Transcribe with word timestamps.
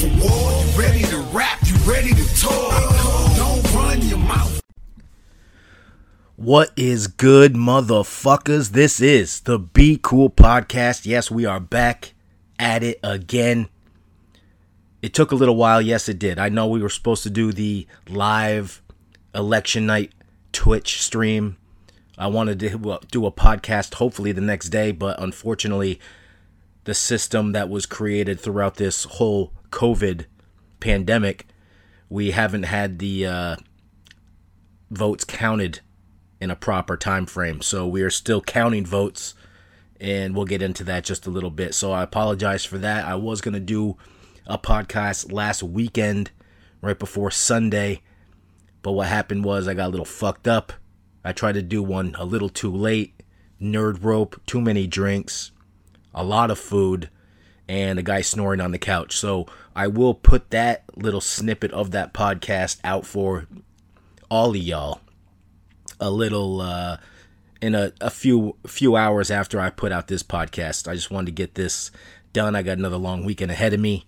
for 0.00 0.06
war. 0.06 0.64
You 0.64 0.80
ready 0.80 1.02
to 1.02 1.18
rap? 1.32 1.58
You 1.64 1.76
ready 1.90 2.14
to 2.14 2.40
talk? 2.40 3.36
Don't 3.36 3.74
run 3.74 4.00
your 4.02 4.18
mouth. 4.18 4.62
What 6.36 6.70
is 6.74 7.06
good, 7.06 7.52
motherfuckers? 7.52 8.70
This 8.70 9.00
is 9.00 9.40
the 9.40 9.58
Be 9.58 9.98
Cool 10.02 10.30
podcast. 10.30 11.04
Yes, 11.04 11.30
we 11.30 11.44
are 11.44 11.60
back 11.60 12.14
at 12.58 12.82
it 12.82 12.98
again. 13.02 13.68
It 15.02 15.12
took 15.12 15.32
a 15.32 15.34
little 15.34 15.56
while. 15.56 15.82
Yes, 15.82 16.08
it 16.08 16.18
did. 16.18 16.38
I 16.38 16.48
know 16.48 16.66
we 16.66 16.80
were 16.80 16.88
supposed 16.88 17.22
to 17.24 17.30
do 17.30 17.52
the 17.52 17.86
live 18.08 18.80
election 19.34 19.84
night 19.84 20.12
Twitch 20.52 21.02
stream. 21.02 21.58
I 22.16 22.26
wanted 22.28 22.58
to 22.60 23.00
do 23.10 23.26
a 23.26 23.32
podcast 23.32 23.94
hopefully 23.94 24.32
the 24.32 24.40
next 24.40 24.70
day, 24.70 24.92
but 24.92 25.22
unfortunately, 25.22 26.00
the 26.84 26.94
system 26.94 27.52
that 27.52 27.68
was 27.68 27.84
created 27.84 28.40
throughout 28.40 28.76
this 28.76 29.04
whole 29.04 29.52
COVID 29.70 30.26
pandemic, 30.80 31.46
we 32.08 32.32
haven't 32.32 32.64
had 32.64 32.98
the 32.98 33.26
uh, 33.26 33.56
votes 34.90 35.24
counted 35.24 35.80
in 36.40 36.50
a 36.50 36.56
proper 36.56 36.96
time 36.96 37.26
frame. 37.26 37.60
So 37.62 37.86
we 37.86 38.02
are 38.02 38.10
still 38.10 38.40
counting 38.40 38.86
votes, 38.86 39.34
and 40.00 40.34
we'll 40.34 40.46
get 40.46 40.62
into 40.62 40.84
that 40.84 41.04
just 41.04 41.26
a 41.26 41.30
little 41.30 41.50
bit. 41.50 41.74
So 41.74 41.92
I 41.92 42.02
apologize 42.02 42.64
for 42.64 42.78
that. 42.78 43.04
I 43.04 43.14
was 43.14 43.40
gonna 43.40 43.60
do 43.60 43.96
a 44.46 44.58
podcast 44.58 45.32
last 45.32 45.62
weekend, 45.62 46.30
right 46.80 46.98
before 46.98 47.30
Sunday, 47.30 48.02
but 48.82 48.92
what 48.92 49.08
happened 49.08 49.44
was 49.44 49.68
I 49.68 49.74
got 49.74 49.88
a 49.88 49.90
little 49.90 50.06
fucked 50.06 50.48
up. 50.48 50.72
I 51.22 51.32
tried 51.32 51.52
to 51.52 51.62
do 51.62 51.82
one 51.82 52.16
a 52.18 52.24
little 52.24 52.48
too 52.48 52.74
late. 52.74 53.14
Nerd 53.60 54.02
rope, 54.02 54.40
too 54.46 54.60
many 54.60 54.86
drinks, 54.86 55.52
a 56.14 56.24
lot 56.24 56.50
of 56.50 56.58
food, 56.58 57.10
and 57.70 58.00
a 58.00 58.02
guy 58.02 58.20
snoring 58.20 58.60
on 58.60 58.72
the 58.72 58.78
couch. 58.78 59.16
So 59.16 59.46
I 59.76 59.86
will 59.86 60.12
put 60.12 60.50
that 60.50 60.82
little 60.96 61.20
snippet 61.20 61.70
of 61.70 61.92
that 61.92 62.12
podcast 62.12 62.80
out 62.82 63.06
for 63.06 63.46
all 64.28 64.50
of 64.50 64.56
y'all. 64.56 65.00
A 66.00 66.10
little 66.10 66.60
uh 66.60 66.96
in 67.62 67.76
a, 67.76 67.92
a 68.00 68.10
few 68.10 68.56
few 68.66 68.96
hours 68.96 69.30
after 69.30 69.60
I 69.60 69.70
put 69.70 69.92
out 69.92 70.08
this 70.08 70.24
podcast. 70.24 70.88
I 70.88 70.94
just 70.94 71.12
wanted 71.12 71.26
to 71.26 71.32
get 71.32 71.54
this 71.54 71.92
done. 72.32 72.56
I 72.56 72.62
got 72.62 72.78
another 72.78 72.96
long 72.96 73.24
weekend 73.24 73.52
ahead 73.52 73.72
of 73.72 73.78
me. 73.78 74.04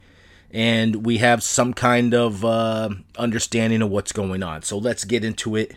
And 0.50 1.06
we 1.06 1.18
have 1.18 1.42
some 1.42 1.72
kind 1.72 2.14
of 2.14 2.44
uh, 2.44 2.90
understanding 3.16 3.80
of 3.80 3.90
what's 3.90 4.12
going 4.12 4.42
on. 4.42 4.62
So 4.62 4.76
let's 4.76 5.04
get 5.04 5.24
into 5.24 5.54
it 5.54 5.76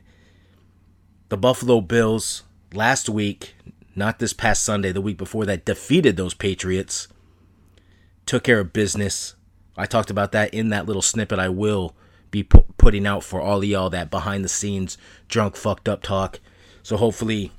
the 1.29 1.37
Buffalo 1.37 1.81
Bills 1.81 2.43
last 2.73 3.09
week, 3.09 3.55
not 3.95 4.19
this 4.19 4.33
past 4.33 4.63
Sunday, 4.65 4.91
the 4.91 5.01
week 5.01 5.17
before 5.17 5.45
that, 5.45 5.65
defeated 5.65 6.17
those 6.17 6.33
Patriots, 6.33 7.07
took 8.25 8.43
care 8.43 8.59
of 8.59 8.73
business. 8.73 9.35
I 9.77 9.85
talked 9.85 10.09
about 10.09 10.31
that 10.31 10.53
in 10.53 10.69
that 10.69 10.85
little 10.85 11.01
snippet 11.01 11.39
I 11.39 11.49
will 11.49 11.95
be 12.31 12.43
pu- 12.43 12.65
putting 12.77 13.05
out 13.05 13.23
for 13.23 13.39
all 13.41 13.59
of 13.59 13.65
y'all 13.65 13.89
that 13.89 14.11
behind 14.11 14.43
the 14.43 14.49
scenes 14.49 14.97
drunk 15.27 15.55
fucked 15.55 15.87
up 15.87 16.01
talk. 16.01 16.39
So 16.83 16.97
hopefully 16.97 17.51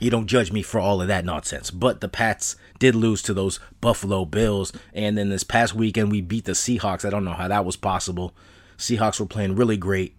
you 0.00 0.10
don't 0.10 0.26
judge 0.26 0.52
me 0.52 0.62
for 0.62 0.78
all 0.78 1.00
of 1.00 1.08
that 1.08 1.24
nonsense. 1.24 1.70
But 1.70 2.00
the 2.00 2.08
Pats 2.08 2.56
did 2.78 2.94
lose 2.94 3.22
to 3.22 3.34
those 3.34 3.60
Buffalo 3.80 4.24
Bills. 4.24 4.72
And 4.92 5.16
then 5.16 5.30
this 5.30 5.44
past 5.44 5.74
weekend, 5.74 6.10
we 6.10 6.20
beat 6.20 6.44
the 6.44 6.52
Seahawks. 6.52 7.04
I 7.04 7.10
don't 7.10 7.24
know 7.24 7.32
how 7.32 7.48
that 7.48 7.64
was 7.64 7.76
possible. 7.76 8.34
Seahawks 8.76 9.18
were 9.18 9.26
playing 9.26 9.56
really 9.56 9.76
great. 9.76 10.18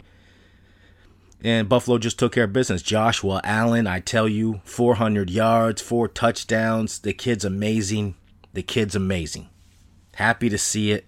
And 1.42 1.68
Buffalo 1.68 1.98
just 1.98 2.18
took 2.18 2.32
care 2.32 2.44
of 2.44 2.52
business. 2.52 2.82
Joshua 2.82 3.40
Allen, 3.44 3.86
I 3.86 4.00
tell 4.00 4.28
you, 4.28 4.60
400 4.64 5.30
yards, 5.30 5.80
four 5.80 6.08
touchdowns. 6.08 6.98
The 6.98 7.12
kid's 7.12 7.44
amazing. 7.44 8.16
The 8.58 8.64
kid's 8.64 8.96
amazing. 8.96 9.50
Happy 10.16 10.48
to 10.48 10.58
see 10.58 10.90
it. 10.90 11.06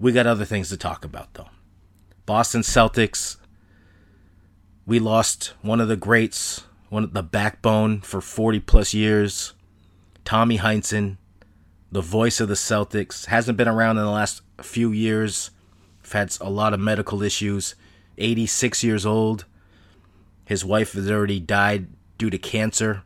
We 0.00 0.10
got 0.10 0.26
other 0.26 0.44
things 0.44 0.70
to 0.70 0.76
talk 0.76 1.04
about, 1.04 1.32
though. 1.34 1.50
Boston 2.26 2.62
Celtics. 2.62 3.36
We 4.84 4.98
lost 4.98 5.52
one 5.62 5.80
of 5.80 5.86
the 5.86 5.94
greats, 5.94 6.64
one 6.88 7.04
of 7.04 7.14
the 7.14 7.22
backbone 7.22 8.00
for 8.00 8.20
40 8.20 8.58
plus 8.58 8.92
years. 8.92 9.54
Tommy 10.24 10.58
Heinsohn, 10.58 11.18
the 11.92 12.00
voice 12.00 12.40
of 12.40 12.48
the 12.48 12.54
Celtics, 12.54 13.26
hasn't 13.26 13.56
been 13.56 13.68
around 13.68 13.98
in 13.98 14.04
the 14.04 14.10
last 14.10 14.42
few 14.60 14.90
years. 14.90 15.52
Had 16.10 16.36
a 16.40 16.50
lot 16.50 16.74
of 16.74 16.80
medical 16.80 17.22
issues. 17.22 17.76
86 18.18 18.82
years 18.82 19.06
old. 19.06 19.44
His 20.44 20.64
wife 20.64 20.94
has 20.94 21.08
already 21.08 21.38
died 21.38 21.86
due 22.18 22.30
to 22.30 22.38
cancer. 22.38 23.04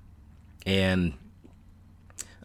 And 0.65 1.13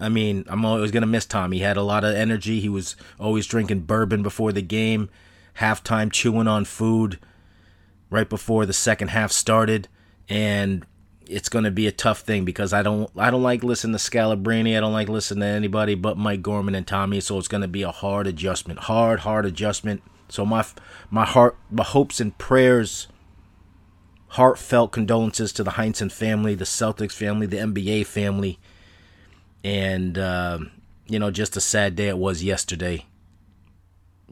I 0.04 0.10
mean, 0.10 0.46
I'm 0.48 0.66
always 0.66 0.92
going 0.92 1.02
to 1.02 1.08
miss 1.08 1.26
Tom. 1.26 1.52
He 1.52 1.60
had 1.60 1.78
a 1.78 1.82
lot 1.82 2.04
of 2.04 2.16
energy. 2.16 2.60
He 2.60 2.70
was 2.70 2.96
always 3.20 3.48
drinking 3.48 3.82
bourbon 3.82 4.22
before 4.22 4.52
the 4.52 4.62
game, 4.62 5.10
halftime 5.60 6.12
chewing 6.12 6.48
on 6.48 6.66
food 6.66 7.20
right 8.10 8.30
before 8.30 8.66
the 8.66 8.74
second 8.74 9.10
half 9.10 9.32
started. 9.32 9.88
And 10.28 10.86
it's 11.28 11.50
going 11.50 11.66
to 11.66 11.72
be 11.72 11.88
a 11.88 11.92
tough 11.92 12.22
thing 12.22 12.46
because 12.46 12.74
I 12.74 12.82
don't 12.82 13.10
I 13.16 13.32
don't 13.32 13.44
like 13.44 13.64
listening 13.64 13.98
to 13.98 14.00
Scalabrini. 14.00 14.78
I 14.78 14.82
don't 14.82 14.94
like 14.94 15.10
listening 15.10 15.42
to 15.42 15.48
anybody 15.48 15.96
but 15.96 16.18
Mike 16.18 16.42
Gorman 16.42 16.76
and 16.76 16.86
Tommy. 16.86 17.20
So 17.22 17.38
it's 17.38 17.48
going 17.48 17.62
to 17.62 17.68
be 17.68 17.84
a 17.84 17.92
hard 17.92 18.28
adjustment, 18.28 18.82
hard, 18.82 19.22
hard 19.22 19.46
adjustment. 19.46 20.04
So 20.30 20.46
my 20.46 20.66
my 21.10 21.26
heart, 21.26 21.56
my 21.72 21.84
hopes 21.84 22.20
and 22.20 22.38
prayers, 22.38 23.08
heartfelt 24.30 24.92
condolences 24.92 25.54
to 25.54 25.64
the 25.64 25.72
Heinsohn 25.72 26.12
family, 26.12 26.56
the 26.56 26.66
Celtics 26.66 27.14
family, 27.14 27.46
the 27.46 27.58
NBA 27.58 28.06
family, 28.06 28.60
and 29.64 30.18
uh, 30.18 30.60
you 31.08 31.20
know 31.20 31.32
just 31.32 31.56
a 31.58 31.62
sad 31.62 31.96
day 31.96 32.10
it 32.10 32.18
was 32.18 32.44
yesterday. 32.44 33.06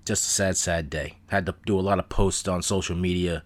Just 0.04 0.26
a 0.26 0.30
sad, 0.30 0.58
sad 0.58 0.90
day. 0.90 1.18
Had 1.28 1.46
to 1.46 1.56
do 1.66 1.80
a 1.80 1.82
lot 1.82 2.00
of 2.00 2.10
posts 2.10 2.48
on 2.48 2.64
social 2.64 2.96
media 2.96 3.44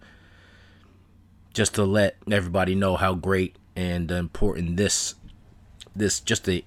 just 1.52 1.74
to 1.74 1.84
let 1.84 2.16
everybody 2.30 2.74
know 2.74 2.96
how 2.96 3.14
great 3.14 3.56
and 3.74 4.10
important 4.10 4.76
this 4.76 5.14
this 5.94 6.20
just 6.20 6.48
a 6.48 6.64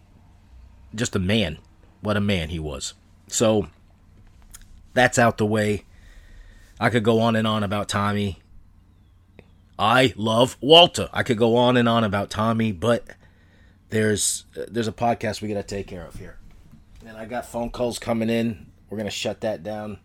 just 0.95 1.15
a 1.15 1.19
man. 1.19 1.57
What 2.01 2.17
a 2.17 2.21
man 2.21 2.49
he 2.49 2.59
was. 2.59 2.93
So 3.27 3.67
that's 4.93 5.19
out 5.19 5.37
the 5.37 5.45
way. 5.45 5.85
I 6.79 6.89
could 6.89 7.03
go 7.03 7.19
on 7.19 7.35
and 7.35 7.45
on 7.47 7.63
about 7.63 7.89
tommy. 7.89 8.39
I 9.77 10.13
love 10.15 10.57
walter. 10.61 11.09
I 11.11 11.23
could 11.23 11.37
go 11.37 11.55
on 11.55 11.77
and 11.77 11.89
on 11.89 12.03
about 12.03 12.29
tommy 12.29 12.71
but 12.71 13.05
there's 13.89 14.45
there's 14.67 14.87
a 14.87 14.93
podcast 14.93 15.41
we 15.41 15.47
gotta 15.47 15.63
take 15.63 15.87
care 15.87 16.05
of 16.05 16.15
here 16.15 16.37
and 17.05 17.17
i 17.17 17.25
got 17.25 17.45
phone 17.45 17.69
calls 17.69 17.99
coming 17.99 18.29
in 18.29 18.67
we're 18.89 18.97
gonna 18.97 19.09
shut 19.09 19.41
that 19.41 19.63
down 19.63 19.99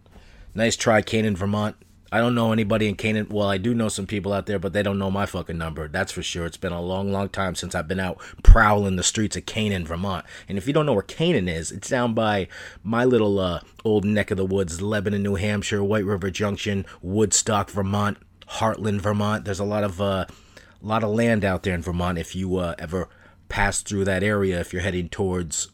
nice 0.55 0.77
try 0.77 1.03
canaan 1.03 1.37
vermont 1.37 1.77
I 2.15 2.19
don't 2.19 2.37
know 2.37 2.53
anybody 2.53 2.89
in 2.89 2.95
Canaan. 2.95 3.27
Well, 3.29 3.49
I 3.49 3.59
do 3.59 3.75
know 3.75 3.89
some 3.89 4.07
people 4.07 4.33
out 4.33 4.47
there, 4.47 4.61
but 4.61 4.73
they 4.73 4.85
don't 4.85 5.01
know 5.01 5.11
my 5.11 5.27
fucking 5.27 5.59
number. 5.59 5.89
That's 5.89 6.13
for 6.13 6.23
sure. 6.23 6.47
It's 6.47 6.57
been 6.57 6.73
a 6.73 6.81
long, 6.81 7.11
long 7.11 7.29
time 7.29 7.57
since 7.57 7.75
I've 7.75 7.89
been 7.89 7.99
out 7.99 8.21
prowling 8.45 8.95
the 8.95 9.03
streets 9.03 9.37
of 9.37 9.47
Canaan, 9.47 9.85
Vermont. 9.85 10.25
And 10.49 10.57
if 10.57 10.69
you 10.69 10.73
don't 10.73 10.87
know 10.87 10.93
where 10.93 11.03
Canaan 11.03 11.49
is, 11.49 11.73
it's 11.73 11.89
down 11.89 12.15
by 12.15 12.47
my 12.85 13.05
little 13.05 13.41
uh, 13.41 13.63
old 13.85 14.05
neck 14.05 14.31
of 14.31 14.37
the 14.37 14.47
woods, 14.47 14.81
Lebanon, 14.81 15.25
New 15.25 15.35
Hampshire, 15.35 15.83
White 15.83 16.05
River 16.05 16.31
Junction, 16.31 16.87
Woodstock, 17.03 17.69
Vermont, 17.69 18.19
Hartland, 18.47 19.01
Vermont. 19.01 19.45
There's 19.45 19.59
a 19.59 19.65
lot 19.65 19.83
of 19.83 20.01
uh, 20.01 20.27
a 20.31 20.87
lot 20.87 21.03
of 21.03 21.11
land 21.11 21.45
out 21.45 21.65
there 21.65 21.75
in 21.75 21.83
Vermont. 21.83 22.17
If 22.17 22.37
you 22.37 22.59
uh, 22.59 22.77
ever 22.79 23.09
pass 23.55 23.83
through 23.83 24.05
that 24.05 24.25
area, 24.25 24.59
if 24.59 24.73
you're 24.73 24.83
heading 24.83 25.09
towards 25.09 25.69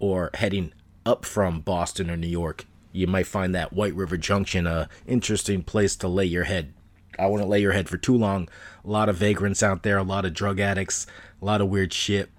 or 0.00 0.30
heading 0.34 0.72
up 1.06 1.24
from 1.24 1.60
Boston 1.60 2.10
or 2.10 2.16
New 2.16 2.26
York, 2.26 2.66
you 2.90 3.06
might 3.06 3.28
find 3.28 3.54
that 3.54 3.72
White 3.72 3.94
River 3.94 4.16
Junction 4.16 4.66
a 4.66 4.88
interesting 5.06 5.62
place 5.62 5.94
to 5.94 6.08
lay 6.08 6.24
your 6.24 6.42
head. 6.42 6.74
I 7.16 7.28
wouldn't 7.28 7.48
lay 7.48 7.60
your 7.60 7.70
head 7.70 7.88
for 7.88 7.98
too 7.98 8.16
long. 8.16 8.48
A 8.84 8.90
lot 8.90 9.08
of 9.08 9.14
vagrants 9.14 9.62
out 9.62 9.84
there, 9.84 9.96
a 9.96 10.02
lot 10.02 10.24
of 10.24 10.34
drug 10.34 10.58
addicts, 10.58 11.06
a 11.40 11.44
lot 11.44 11.60
of 11.60 11.68
weird 11.68 11.92
shit. 11.92 12.30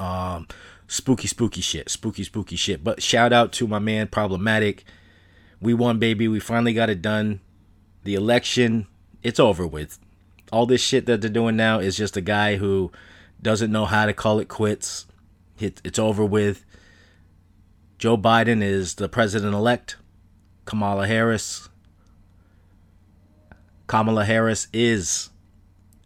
Um, 0.00 0.48
spooky, 0.88 1.28
spooky 1.28 1.60
shit, 1.60 1.88
spooky, 1.90 2.24
spooky 2.24 2.56
shit. 2.56 2.82
But 2.82 3.00
shout 3.00 3.32
out 3.32 3.52
to 3.52 3.68
my 3.68 3.78
man, 3.78 4.08
Problematic. 4.08 4.82
We 5.60 5.74
won, 5.74 6.00
baby. 6.00 6.26
We 6.26 6.40
finally 6.40 6.72
got 6.72 6.90
it 6.90 7.02
done. 7.02 7.40
The 8.02 8.16
election, 8.16 8.88
it's 9.22 9.38
over 9.38 9.64
with. 9.64 10.00
All 10.50 10.66
this 10.66 10.82
shit 10.82 11.06
that 11.06 11.20
they're 11.20 11.30
doing 11.30 11.54
now 11.54 11.78
is 11.78 11.96
just 11.96 12.16
a 12.16 12.20
guy 12.20 12.56
who 12.56 12.90
doesn't 13.42 13.72
know 13.72 13.86
how 13.86 14.06
to 14.06 14.12
call 14.12 14.38
it 14.38 14.48
quits. 14.48 15.06
it's 15.58 15.98
over 15.98 16.24
with. 16.24 16.64
Joe 17.98 18.16
Biden 18.16 18.62
is 18.62 18.94
the 18.94 19.08
president 19.08 19.54
elect. 19.54 19.96
Kamala 20.64 21.06
Harris. 21.06 21.68
Kamala 23.86 24.24
Harris 24.24 24.68
is 24.72 25.30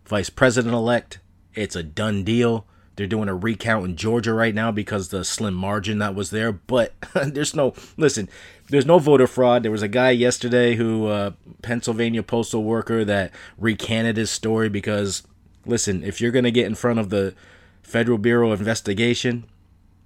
vice 0.07 0.31
president 0.31 0.75
elect. 0.75 1.21
It's 1.55 1.77
a 1.77 1.83
done 1.83 2.25
deal. 2.25 2.67
They're 2.97 3.07
doing 3.07 3.29
a 3.29 3.35
recount 3.35 3.85
in 3.85 3.97
Georgia 3.97 4.33
right 4.33 4.55
now 4.55 4.71
because 4.71 5.09
the 5.09 5.25
slim 5.25 5.55
margin 5.55 5.99
that 5.99 6.15
was 6.15 6.31
there. 6.31 6.53
But 6.53 6.95
there's 7.15 7.55
no 7.55 7.75
listen. 7.97 8.29
There's 8.71 8.87
no 8.87 8.99
voter 8.99 9.27
fraud. 9.27 9.63
There 9.63 9.73
was 9.73 9.83
a 9.83 9.89
guy 9.89 10.11
yesterday 10.11 10.77
who, 10.77 11.07
uh, 11.07 11.33
Pennsylvania 11.63 12.23
postal 12.23 12.65
worker, 12.65 13.05
that 13.05 13.33
recanted 13.59 14.17
his 14.17 14.31
story 14.31 14.69
because, 14.69 15.23
listen, 15.67 16.03
if 16.05 16.21
you're 16.21 16.33
gonna 16.33 16.51
get 16.51 16.67
in 16.67 16.75
front 16.75 16.99
of 16.99 17.11
the 17.11 17.35
Federal 17.83 18.19
Bureau 18.19 18.51
of 18.51 18.61
Investigation, 18.61 19.45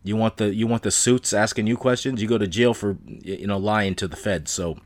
You 0.04 0.16
want 0.16 0.36
the 0.36 0.54
you 0.54 0.66
want 0.66 0.82
the 0.84 0.90
suits 0.90 1.32
asking 1.32 1.66
you 1.66 1.76
questions. 1.76 2.22
You 2.22 2.28
go 2.28 2.38
to 2.38 2.46
jail 2.46 2.72
for 2.74 2.96
you 3.06 3.46
know 3.46 3.58
lying 3.58 3.94
to 3.96 4.08
the 4.08 4.16
feds. 4.16 4.50
So 4.50 4.78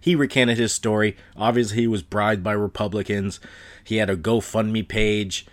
he 0.00 0.14
recanted 0.14 0.58
his 0.58 0.72
story. 0.72 1.16
Obviously, 1.36 1.78
he 1.78 1.86
was 1.86 2.02
bribed 2.02 2.42
by 2.42 2.52
Republicans. 2.52 3.40
He 3.84 3.96
had 3.96 4.10
a 4.10 4.16
GoFundMe 4.16 4.86
page. 4.86 5.46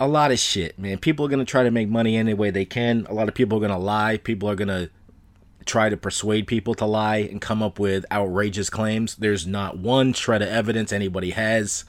A 0.00 0.08
lot 0.08 0.32
of 0.32 0.38
shit, 0.38 0.78
man. 0.78 0.98
People 0.98 1.26
are 1.26 1.28
gonna 1.28 1.44
try 1.44 1.62
to 1.62 1.70
make 1.70 1.88
money 1.88 2.16
any 2.16 2.34
way 2.34 2.50
they 2.50 2.64
can. 2.64 3.06
A 3.08 3.14
lot 3.14 3.28
of 3.28 3.34
people 3.34 3.58
are 3.58 3.60
gonna 3.60 3.78
lie. 3.78 4.16
People 4.16 4.48
are 4.48 4.56
gonna 4.56 4.88
try 5.64 5.88
to 5.88 5.96
persuade 5.96 6.48
people 6.48 6.74
to 6.74 6.84
lie 6.84 7.18
and 7.18 7.40
come 7.40 7.62
up 7.62 7.78
with 7.78 8.04
outrageous 8.10 8.68
claims. 8.68 9.14
There's 9.14 9.46
not 9.46 9.78
one 9.78 10.12
shred 10.12 10.42
of 10.42 10.48
evidence 10.48 10.92
anybody 10.92 11.30
has. 11.30 11.84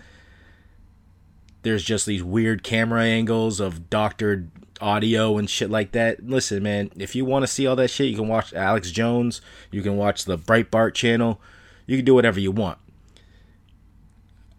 There's 1.64 1.84
just 1.84 2.06
these 2.06 2.24
weird 2.24 2.64
camera 2.64 3.04
angles 3.04 3.60
of 3.60 3.90
doctored 3.90 4.52
audio 4.80 5.38
and 5.38 5.50
shit 5.50 5.70
like 5.70 5.94
that. 5.94 6.26
Listen, 6.28 6.62
man, 6.62 6.92
if 6.98 7.16
you 7.16 7.26
want 7.26 7.44
to 7.44 7.48
see 7.48 7.66
all 7.66 7.76
that 7.78 7.90
shit, 7.90 8.10
you 8.10 8.18
can 8.18 8.28
watch 8.28 8.54
Alex 8.54 8.92
Jones. 8.92 9.42
You 9.72 9.82
can 9.82 9.98
watch 9.98 10.26
the 10.26 10.38
Breitbart 10.38 10.94
channel. 10.94 11.42
You 11.88 11.98
can 11.98 12.06
do 12.06 12.14
whatever 12.14 12.40
you 12.40 12.52
want. 12.52 12.78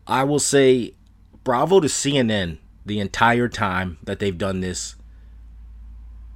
I 0.07 0.25
will 0.25 0.39
say 0.39 0.95
bravo 1.45 1.81
to 1.81 1.89
CNN 1.89 2.59
the 2.85 3.01
entire 3.01 3.49
time 3.49 3.99
that 4.03 4.19
they've 4.19 4.37
done 4.37 4.61
this 4.61 4.97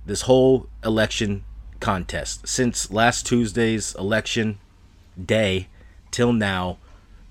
this 0.06 0.22
whole 0.22 0.68
election 0.82 1.44
contest 1.80 2.48
since 2.48 2.90
last 2.90 3.26
Tuesday's 3.26 3.94
election 3.96 4.58
day 5.22 5.68
till 6.10 6.32
now 6.32 6.78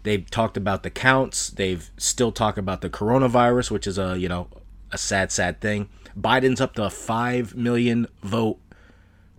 they've 0.08 0.30
talked 0.30 0.56
about 0.56 0.84
the 0.84 0.90
counts. 0.90 1.50
They've 1.50 1.90
still 1.98 2.32
talked 2.32 2.58
about 2.58 2.82
the 2.82 2.90
coronavirus 2.90 3.72
which 3.72 3.86
is 3.86 3.98
a 3.98 4.18
you 4.18 4.30
know 4.30 4.48
a 4.92 4.98
sad 4.98 5.32
sad 5.32 5.60
thing. 5.60 5.90
Biden's 6.20 6.62
up 6.62 6.74
to 6.76 6.84
a 6.84 6.90
5 6.90 7.56
million 7.56 8.08
vote 8.24 8.60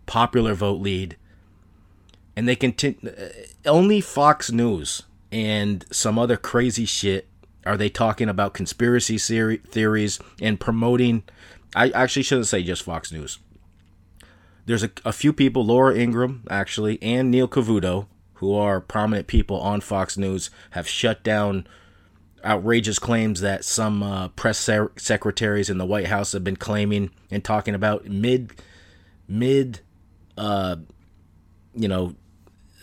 popular 0.06 0.54
vote 0.54 0.80
lead. 0.80 1.16
And 2.36 2.46
they 2.46 2.54
continue 2.54 2.98
uh, 3.10 3.28
only 3.66 4.00
Fox 4.00 4.52
News 4.52 5.02
and 5.32 5.84
some 5.90 6.18
other 6.18 6.36
crazy 6.36 6.84
shit 6.84 7.26
are 7.66 7.76
they 7.76 7.88
talking 7.88 8.28
about 8.28 8.54
conspiracy 8.54 9.18
theories 9.18 10.20
and 10.40 10.60
promoting 10.60 11.24
I 11.74 11.90
actually 11.90 12.22
shouldn't 12.22 12.46
say 12.46 12.62
just 12.62 12.82
Fox 12.82 13.10
News. 13.12 13.38
There's 14.66 14.82
a, 14.82 14.90
a 15.04 15.12
few 15.12 15.32
people, 15.32 15.64
Laura 15.64 15.96
Ingraham 15.96 16.44
actually, 16.50 17.02
and 17.02 17.30
Neil 17.30 17.48
Cavuto, 17.48 18.06
who 18.38 18.54
are 18.54 18.80
prominent 18.80 19.26
people 19.26 19.60
on 19.60 19.80
Fox 19.80 20.16
News, 20.16 20.50
have 20.70 20.88
shut 20.88 21.22
down 21.22 21.66
outrageous 22.44 22.98
claims 22.98 23.40
that 23.40 23.64
some 23.64 24.02
uh, 24.02 24.28
press 24.28 24.68
secretaries 24.96 25.68
in 25.68 25.78
the 25.78 25.86
White 25.86 26.06
House 26.06 26.32
have 26.32 26.44
been 26.44 26.56
claiming 26.56 27.10
and 27.30 27.44
talking 27.44 27.74
about 27.74 28.06
mid, 28.06 28.52
mid, 29.26 29.80
uh, 30.36 30.76
you 31.74 31.88
know, 31.88 32.14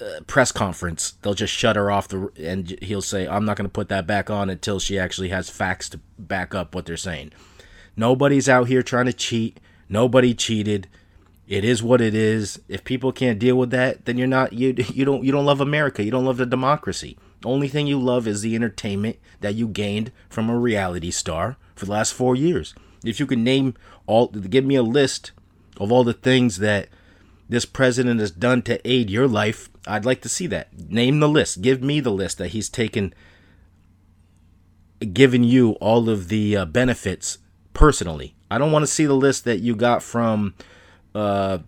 uh, 0.01 0.19
press 0.27 0.51
conference. 0.51 1.13
They'll 1.21 1.33
just 1.33 1.53
shut 1.53 1.77
her 1.77 1.89
off 1.89 2.09
the, 2.09 2.29
and 2.37 2.77
he'll 2.81 3.01
say, 3.01 3.25
"I'm 3.25 3.45
not 3.45 3.55
going 3.55 3.67
to 3.67 3.73
put 3.73 3.87
that 3.89 4.05
back 4.05 4.29
on 4.29 4.49
until 4.49 4.79
she 4.79 4.99
actually 4.99 5.29
has 5.29 5.49
facts 5.49 5.87
to 5.89 5.99
back 6.19 6.53
up 6.53 6.75
what 6.75 6.85
they're 6.85 6.97
saying." 6.97 7.31
Nobody's 7.95 8.49
out 8.49 8.67
here 8.67 8.83
trying 8.83 9.05
to 9.05 9.13
cheat. 9.13 9.61
Nobody 9.87 10.33
cheated 10.33 10.89
it 11.47 11.63
is 11.63 11.83
what 11.83 12.01
it 12.01 12.15
is. 12.15 12.59
If 12.67 12.83
people 12.83 13.11
can't 13.11 13.39
deal 13.39 13.55
with 13.55 13.69
that, 13.71 14.05
then 14.05 14.17
you're 14.17 14.27
not 14.27 14.53
you 14.53 14.73
you 14.93 15.05
don't 15.05 15.23
you 15.23 15.31
don't 15.31 15.45
love 15.45 15.61
America. 15.61 16.03
You 16.03 16.11
don't 16.11 16.25
love 16.25 16.37
the 16.37 16.45
democracy. 16.45 17.17
Only 17.43 17.67
thing 17.67 17.85
you 17.85 17.99
love 17.99 18.27
is 18.27 18.41
the 18.41 18.55
entertainment 18.55 19.17
that 19.41 19.53
you 19.53 19.67
gained 19.67 20.11
from 20.29 20.49
a 20.49 20.57
reality 20.57 21.11
star 21.11 21.57
for 21.75 21.85
the 21.85 21.91
last 21.91 22.13
4 22.13 22.35
years. 22.35 22.73
If 23.03 23.19
you 23.19 23.27
could 23.27 23.39
name 23.39 23.75
all 24.07 24.27
give 24.27 24.65
me 24.65 24.75
a 24.75 24.83
list 24.83 25.31
of 25.77 25.91
all 25.91 26.03
the 26.03 26.13
things 26.13 26.57
that 26.57 26.89
this 27.47 27.65
president 27.65 28.19
has 28.19 28.31
done 28.31 28.63
to 28.63 28.87
aid 28.87 29.11
your 29.11 29.27
life, 29.27 29.69
I'd 29.85 30.05
like 30.05 30.21
to 30.21 30.29
see 30.29 30.47
that. 30.47 30.89
Name 30.89 31.19
the 31.19 31.29
list. 31.29 31.61
Give 31.61 31.83
me 31.83 31.99
the 31.99 32.11
list 32.11 32.39
that 32.39 32.49
he's 32.49 32.69
taken 32.69 33.13
given 35.13 35.43
you 35.43 35.71
all 35.73 36.09
of 36.09 36.29
the 36.29 36.57
uh, 36.57 36.65
benefits 36.65 37.37
personally. 37.73 38.33
I 38.49 38.57
don't 38.57 38.71
want 38.71 38.83
to 38.83 38.91
see 38.91 39.05
the 39.05 39.13
list 39.13 39.43
that 39.45 39.59
you 39.59 39.75
got 39.75 40.01
from 40.01 40.55
uh, 41.15 41.59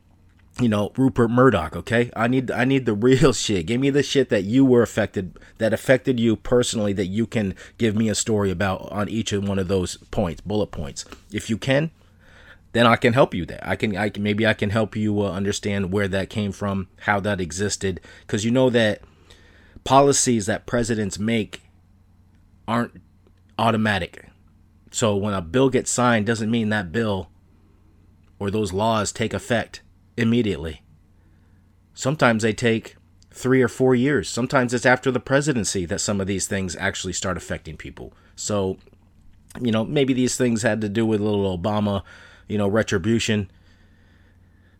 you 0.59 0.69
know 0.69 0.91
Rupert 0.97 1.29
Murdoch. 1.29 1.75
Okay, 1.75 2.11
I 2.15 2.27
need 2.27 2.51
I 2.51 2.65
need 2.65 2.85
the 2.85 2.93
real 3.07 3.33
shit. 3.33 3.65
Give 3.65 3.79
me 3.81 3.89
the 3.89 4.03
shit 4.03 4.29
that 4.29 4.43
you 4.43 4.65
were 4.65 4.81
affected, 4.81 5.37
that 5.57 5.73
affected 5.73 6.19
you 6.19 6.35
personally, 6.35 6.93
that 6.93 7.07
you 7.07 7.25
can 7.25 7.55
give 7.77 7.95
me 7.95 8.09
a 8.09 8.15
story 8.15 8.51
about 8.51 8.91
on 8.91 9.09
each 9.09 9.31
of 9.31 9.47
one 9.47 9.59
of 9.59 9.67
those 9.67 9.97
points, 10.11 10.41
bullet 10.41 10.67
points. 10.67 11.05
If 11.31 11.49
you 11.49 11.57
can, 11.57 11.91
then 12.73 12.85
I 12.85 12.95
can 12.95 13.13
help 13.13 13.33
you 13.33 13.45
there. 13.45 13.61
I 13.63 13.75
can 13.75 13.95
I 13.95 14.09
can 14.09 14.23
maybe 14.23 14.45
I 14.45 14.53
can 14.53 14.69
help 14.69 14.95
you 14.95 15.21
uh, 15.21 15.31
understand 15.31 15.91
where 15.91 16.07
that 16.07 16.29
came 16.29 16.51
from, 16.51 16.87
how 17.01 17.19
that 17.21 17.41
existed, 17.41 18.01
because 18.21 18.43
you 18.43 18.51
know 18.51 18.69
that 18.69 19.01
policies 19.83 20.45
that 20.47 20.65
presidents 20.65 21.17
make 21.17 21.61
aren't 22.67 23.01
automatic. 23.57 24.25
So 24.91 25.15
when 25.15 25.33
a 25.33 25.41
bill 25.41 25.69
gets 25.69 25.91
signed, 25.91 26.25
doesn't 26.25 26.51
mean 26.51 26.69
that 26.69 26.91
bill 26.91 27.29
or 28.39 28.51
those 28.51 28.73
laws 28.73 29.11
take 29.11 29.33
effect 29.33 29.81
immediately. 30.15 30.81
Sometimes 31.93 32.43
they 32.43 32.53
take 32.53 32.95
three 33.31 33.61
or 33.61 33.67
four 33.67 33.95
years. 33.95 34.29
Sometimes 34.29 34.73
it's 34.73 34.85
after 34.85 35.11
the 35.11 35.19
presidency 35.19 35.85
that 35.85 36.01
some 36.01 36.19
of 36.19 36.27
these 36.27 36.47
things 36.47 36.75
actually 36.75 37.13
start 37.13 37.37
affecting 37.37 37.77
people. 37.77 38.13
So, 38.35 38.77
you 39.61 39.71
know, 39.71 39.85
maybe 39.85 40.13
these 40.13 40.37
things 40.37 40.63
had 40.63 40.81
to 40.81 40.89
do 40.89 41.05
with 41.05 41.21
little 41.21 41.57
Obama, 41.57 42.03
you 42.47 42.57
know, 42.57 42.67
retribution. 42.67 43.49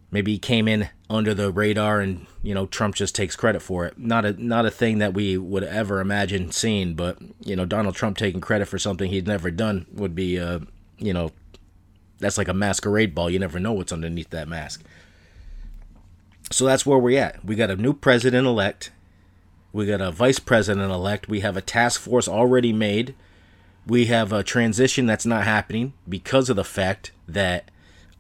Maybe 0.10 0.34
he 0.34 0.40
came 0.40 0.68
in 0.68 0.90
under 1.10 1.34
the 1.34 1.52
radar 1.52 2.00
and, 2.00 2.26
you 2.42 2.54
know, 2.54 2.66
Trump 2.66 2.96
just 2.96 3.14
takes 3.14 3.36
credit 3.36 3.62
for 3.62 3.86
it. 3.86 3.98
Not 3.98 4.26
a 4.26 4.34
not 4.44 4.66
a 4.66 4.72
thing 4.72 5.00
that 5.00 5.14
we 5.14 5.38
would 5.38 5.64
ever 5.64 6.00
imagine 6.00 6.52
seeing, 6.52 6.96
but, 6.96 7.18
you 7.44 7.56
know, 7.56 7.66
Donald 7.66 7.96
Trump 7.96 8.18
taking 8.18 8.42
credit 8.42 8.68
for 8.68 8.80
something 8.80 9.12
he'd 9.12 9.28
never 9.28 9.52
done 9.52 9.86
would 9.92 10.16
be 10.16 10.40
uh, 10.40 10.60
you 10.98 11.14
know, 11.14 11.32
that's 12.20 12.38
like 12.38 12.48
a 12.48 12.54
masquerade 12.54 13.14
ball. 13.14 13.30
You 13.30 13.40
never 13.40 13.60
know 13.60 13.74
what's 13.74 13.92
underneath 13.92 14.30
that 14.32 14.48
mask. 14.48 14.84
So 16.52 16.66
that's 16.66 16.86
where 16.86 16.98
we're 16.98 17.22
at. 17.22 17.44
We 17.44 17.56
got 17.56 17.70
a 17.70 17.76
new 17.76 17.94
president 17.94 18.48
elect. 18.48 18.92
We 19.74 19.86
got 19.86 20.02
a 20.02 20.12
vice 20.12 20.40
president 20.40 20.92
elect. 20.92 21.28
We 21.28 21.42
have 21.42 21.58
a 21.58 21.62
task 21.62 22.02
force 22.02 22.28
already 22.28 22.74
made. 22.74 23.16
We 23.86 24.06
have 24.08 24.32
a 24.34 24.44
transition 24.44 25.06
that's 25.06 25.26
not 25.26 25.44
happening 25.44 25.94
because 26.08 26.50
of 26.50 26.56
the 26.56 26.64
fact 26.64 27.12
that 27.28 27.70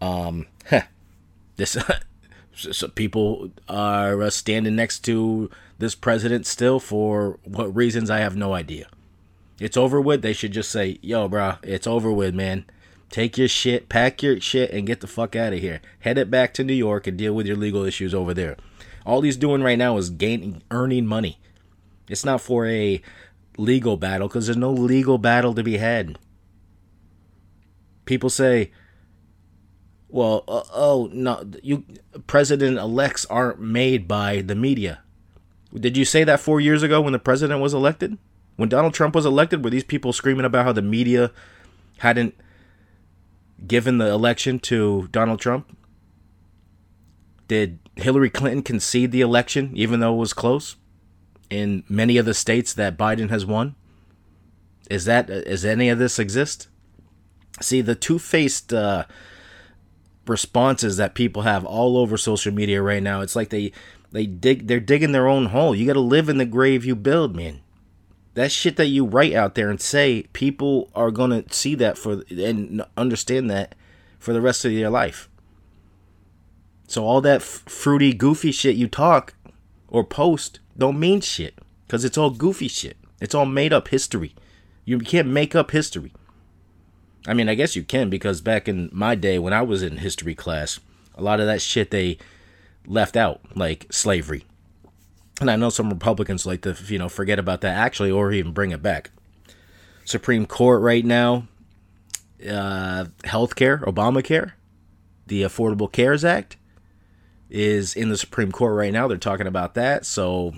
um, 0.02 0.48
this 1.56 1.78
so 2.56 2.88
people 2.90 3.52
are 3.70 4.22
uh, 4.22 4.30
standing 4.30 4.76
next 4.76 5.00
to 5.00 5.50
this 5.80 5.96
president 5.96 6.46
still 6.46 6.80
for 6.80 7.40
what 7.44 7.76
reasons 7.76 8.10
I 8.10 8.20
have 8.20 8.36
no 8.36 8.54
idea. 8.54 8.88
It's 9.60 9.78
over 9.78 10.00
with. 10.02 10.22
They 10.22 10.34
should 10.34 10.54
just 10.54 10.72
say, 10.72 11.00
"Yo, 11.02 11.28
bro, 11.28 11.56
it's 11.64 11.88
over 11.88 12.12
with, 12.12 12.36
man." 12.36 12.66
Take 13.10 13.38
your 13.38 13.48
shit, 13.48 13.90
pack 13.90 14.22
your 14.22 14.40
shit, 14.40 14.72
and 14.72 14.86
get 14.86 15.00
the 15.00 15.08
fuck 15.08 15.36
out 15.36 15.54
of 15.54 15.60
here. 15.60 15.82
Head 16.00 16.18
it 16.18 16.30
back 16.30 16.54
to 16.56 16.64
New 16.64 16.74
York 16.74 17.08
and 17.08 17.18
deal 17.18 17.34
with 17.34 17.48
your 17.48 17.56
legal 17.56 17.84
issues 17.84 18.14
over 18.14 18.34
there. 18.34 18.58
All 19.06 19.22
he's 19.22 19.38
doing 19.38 19.64
right 19.64 19.78
now 19.78 19.98
is 19.98 20.10
gaining, 20.10 20.62
earning 20.72 21.08
money. 21.08 21.40
It's 22.10 22.26
not 22.26 22.42
for 22.42 22.68
a 22.68 23.02
legal 23.58 23.98
battle 23.98 24.28
because 24.28 24.48
there's 24.48 24.58
no 24.58 24.72
legal 24.72 25.18
battle 25.18 25.54
to 25.54 25.64
be 25.64 25.78
had. 25.78 26.18
People 28.06 28.30
say, 28.30 28.72
"Well, 30.10 30.44
uh, 30.48 30.64
oh 30.74 31.10
no, 31.14 31.50
you 31.64 31.86
president 32.28 32.78
elects 32.78 33.26
aren't 33.30 33.62
made 33.62 34.08
by 34.08 34.42
the 34.42 34.56
media." 34.56 35.00
Did 35.74 35.98
you 35.98 36.06
say 36.06 36.24
that 36.24 36.40
four 36.40 36.60
years 36.62 36.84
ago 36.84 37.02
when 37.02 37.14
the 37.14 37.20
president 37.20 37.62
was 37.62 37.74
elected? 37.74 38.18
When 38.56 38.70
Donald 38.70 38.94
Trump 38.94 39.16
was 39.16 39.26
elected, 39.26 39.64
were 39.64 39.70
these 39.70 39.84
people 39.84 40.14
screaming 40.14 40.46
about 40.46 40.66
how 40.66 40.72
the 40.74 40.82
media 40.82 41.32
hadn't 42.00 42.36
given 43.66 43.98
the 43.98 44.08
election 44.08 44.60
to 44.60 45.08
Donald 45.12 45.40
Trump? 45.40 45.76
Did 47.48 47.80
Hillary 47.96 48.30
Clinton 48.30 48.62
concede 48.62 49.12
the 49.12 49.22
election 49.22 49.72
even 49.74 50.00
though 50.00 50.14
it 50.14 50.20
was 50.20 50.34
close 50.34 50.76
in 51.50 51.84
many 51.88 52.18
of 52.18 52.26
the 52.26 52.34
states 52.34 52.74
that 52.74 52.98
Biden 52.98 53.30
has 53.30 53.46
won? 53.46 53.76
Is 54.90 55.06
that 55.06 55.30
is 55.30 55.66
any 55.66 55.90
of 55.90 56.00
this 56.00 56.20
exist? 56.20 56.68
See 57.62 57.82
the 57.82 57.96
two-faced 57.96 58.74
uh, 58.74 59.06
responses 60.28 60.98
that 60.98 61.16
people 61.16 61.42
have 61.44 61.66
all 61.66 61.98
over 61.98 62.18
social 62.18 62.54
media 62.54 62.82
right 62.82 63.02
now. 63.02 63.22
It's 63.22 63.36
like 63.36 63.50
they 63.50 63.72
they 64.12 64.26
dig 64.26 64.68
they're 64.68 64.80
digging 64.80 65.12
their 65.12 65.28
own 65.28 65.48
hole. 65.48 65.76
You 65.76 65.88
got 65.88 65.94
to 65.94 66.00
live 66.00 66.30
in 66.30 66.38
the 66.38 66.46
grave 66.46 66.86
you 66.86 66.96
build, 66.96 67.36
man 67.36 67.62
that 68.38 68.52
shit 68.52 68.76
that 68.76 68.86
you 68.86 69.04
write 69.04 69.34
out 69.34 69.56
there 69.56 69.68
and 69.68 69.82
say, 69.82 70.28
people 70.32 70.92
are 70.94 71.10
gonna 71.10 71.44
see 71.50 71.74
that 71.74 71.98
for 71.98 72.22
and 72.30 72.86
understand 72.96 73.50
that 73.50 73.74
for 74.20 74.32
the 74.32 74.40
rest 74.42 74.64
of 74.64 74.72
their 74.72 74.92
life. 74.92 75.28
So 76.88 77.04
all 77.04 77.20
that 77.22 77.42
f- 77.42 77.64
fruity, 77.66 78.14
goofy 78.14 78.52
shit 78.52 78.76
you 78.76 78.88
talk 78.88 79.34
or 79.88 80.04
post 80.04 80.60
don't 80.78 81.00
mean 81.00 81.22
shit 81.22 81.58
because 81.88 82.06
it's 82.06 82.16
all 82.16 82.30
goofy 82.30 82.68
shit. 82.68 82.96
It's 83.20 83.34
all 83.34 83.48
made 83.48 83.74
up 83.74 83.88
history. 83.88 84.36
You 84.86 85.00
can't 85.00 85.28
make 85.28 85.56
up 85.56 85.72
history. 85.72 86.14
I 87.26 87.34
mean, 87.34 87.50
I 87.50 87.56
guess 87.56 87.76
you 87.76 87.82
can 87.82 88.08
because 88.08 88.42
back 88.42 88.68
in 88.68 88.92
my 88.94 89.16
day 89.16 89.40
when 89.40 89.52
I 89.52 89.64
was 89.64 89.82
in 89.82 89.98
history 89.98 90.36
class, 90.36 90.80
A 91.16 91.24
lot 91.24 91.40
of 91.40 91.48
that 91.48 91.64
shit 91.64 91.90
they 91.90 92.20
left 92.86 93.18
out, 93.18 93.42
like 93.56 93.88
slavery. 93.90 94.46
And 95.40 95.52
I 95.52 95.56
know 95.56 95.70
some 95.70 95.90
Republicans 95.90 96.46
like 96.46 96.62
to, 96.62 96.76
you 96.88 96.98
know, 96.98 97.10
forget 97.10 97.38
about 97.40 97.62
that 97.62 97.76
actually 97.76 98.12
or 98.12 98.32
even 98.32 98.54
bring 98.54 98.72
it 98.72 98.82
back. 98.82 99.12
Supreme 100.04 100.46
Court 100.46 100.82
right 100.82 101.06
now, 101.06 101.48
uh, 102.44 103.06
healthcare, 103.24 103.84
Obamacare, 103.84 104.54
the 105.28 105.44
Affordable 105.44 105.92
Cares 105.92 106.24
Act 106.26 106.58
is 107.50 107.94
in 107.94 108.10
the 108.10 108.18
Supreme 108.18 108.52
Court 108.52 108.76
right 108.76 108.94
now. 108.94 109.08
They're 109.08 109.18
talking 109.18 109.48
about 109.48 109.74
that. 109.76 110.06
So 110.06 110.56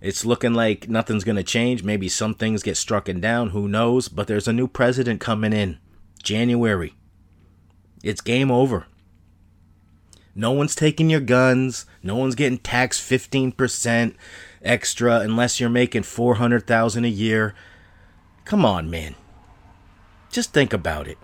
it's 0.00 0.24
looking 0.24 0.54
like 0.54 0.88
nothing's 0.88 1.24
going 1.24 1.36
to 1.36 1.42
change. 1.42 1.82
Maybe 1.82 2.08
some 2.08 2.34
things 2.34 2.62
get 2.62 2.76
struck 2.76 3.08
and 3.08 3.22
down. 3.22 3.50
Who 3.50 3.68
knows? 3.68 4.08
But 4.08 4.26
there's 4.26 4.48
a 4.48 4.52
new 4.52 4.68
president 4.68 5.20
coming 5.20 5.52
in 5.52 5.78
January. 6.22 6.94
It's 8.02 8.20
game 8.20 8.50
over. 8.50 8.86
No 10.34 10.50
one's 10.50 10.74
taking 10.74 11.10
your 11.10 11.20
guns. 11.20 11.86
No 12.02 12.16
one's 12.16 12.34
getting 12.34 12.58
taxed 12.58 13.02
15% 13.08 14.14
extra 14.62 15.20
unless 15.20 15.60
you're 15.60 15.70
making 15.70 16.02
400,000 16.02 17.04
a 17.04 17.08
year. 17.08 17.54
Come 18.44 18.64
on, 18.64 18.90
man. 18.90 19.14
Just 20.30 20.52
think 20.52 20.72
about 20.72 21.06
it. 21.06 21.18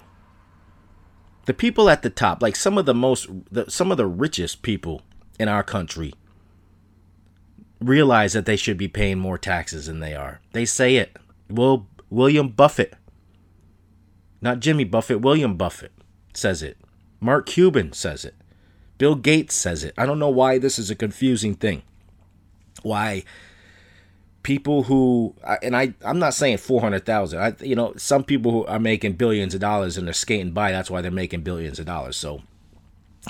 The 1.46 1.54
people 1.54 1.90
at 1.90 2.02
the 2.02 2.10
top, 2.10 2.42
like 2.42 2.54
some 2.54 2.78
of 2.78 2.86
the 2.86 2.94
most 2.94 3.28
the, 3.50 3.68
some 3.68 3.90
of 3.90 3.96
the 3.96 4.06
richest 4.06 4.62
people 4.62 5.02
in 5.38 5.48
our 5.48 5.64
country 5.64 6.14
realize 7.80 8.34
that 8.34 8.46
they 8.46 8.56
should 8.56 8.76
be 8.76 8.86
paying 8.86 9.18
more 9.18 9.38
taxes 9.38 9.86
than 9.86 9.98
they 9.98 10.14
are. 10.14 10.40
They 10.52 10.64
say 10.64 10.96
it. 10.96 11.16
Will 11.48 11.88
William 12.08 12.50
Buffett, 12.50 12.94
not 14.40 14.60
Jimmy 14.60 14.84
Buffett, 14.84 15.22
William 15.22 15.56
Buffett 15.56 15.92
says 16.34 16.62
it. 16.62 16.76
Mark 17.20 17.46
Cuban 17.46 17.92
says 17.92 18.24
it. 18.24 18.34
Bill 19.00 19.14
Gates 19.14 19.54
says 19.54 19.82
it. 19.82 19.94
I 19.96 20.04
don't 20.04 20.18
know 20.18 20.28
why 20.28 20.58
this 20.58 20.78
is 20.78 20.90
a 20.90 20.94
confusing 20.94 21.54
thing. 21.54 21.82
Why 22.82 23.24
people 24.42 24.82
who 24.82 25.34
and 25.62 25.74
I 25.74 25.94
I'm 26.04 26.18
not 26.18 26.34
saying 26.34 26.58
400,000. 26.58 27.40
I 27.40 27.54
you 27.64 27.74
know, 27.74 27.94
some 27.96 28.24
people 28.24 28.52
who 28.52 28.66
are 28.66 28.78
making 28.78 29.14
billions 29.14 29.54
of 29.54 29.60
dollars 29.62 29.96
and 29.96 30.06
they're 30.06 30.12
skating 30.12 30.52
by, 30.52 30.70
that's 30.70 30.90
why 30.90 31.00
they're 31.00 31.10
making 31.10 31.40
billions 31.40 31.78
of 31.78 31.86
dollars. 31.86 32.18
So 32.18 32.42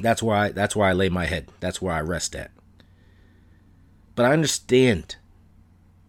that's 0.02 0.24
where 0.24 0.36
I 0.36 0.48
that's 0.50 0.74
where 0.74 0.88
I 0.88 0.92
lay 0.92 1.08
my 1.08 1.26
head. 1.26 1.46
That's 1.60 1.80
where 1.80 1.94
I 1.94 2.00
rest 2.00 2.34
at. 2.34 2.50
But 4.16 4.26
I 4.26 4.32
understand 4.32 5.14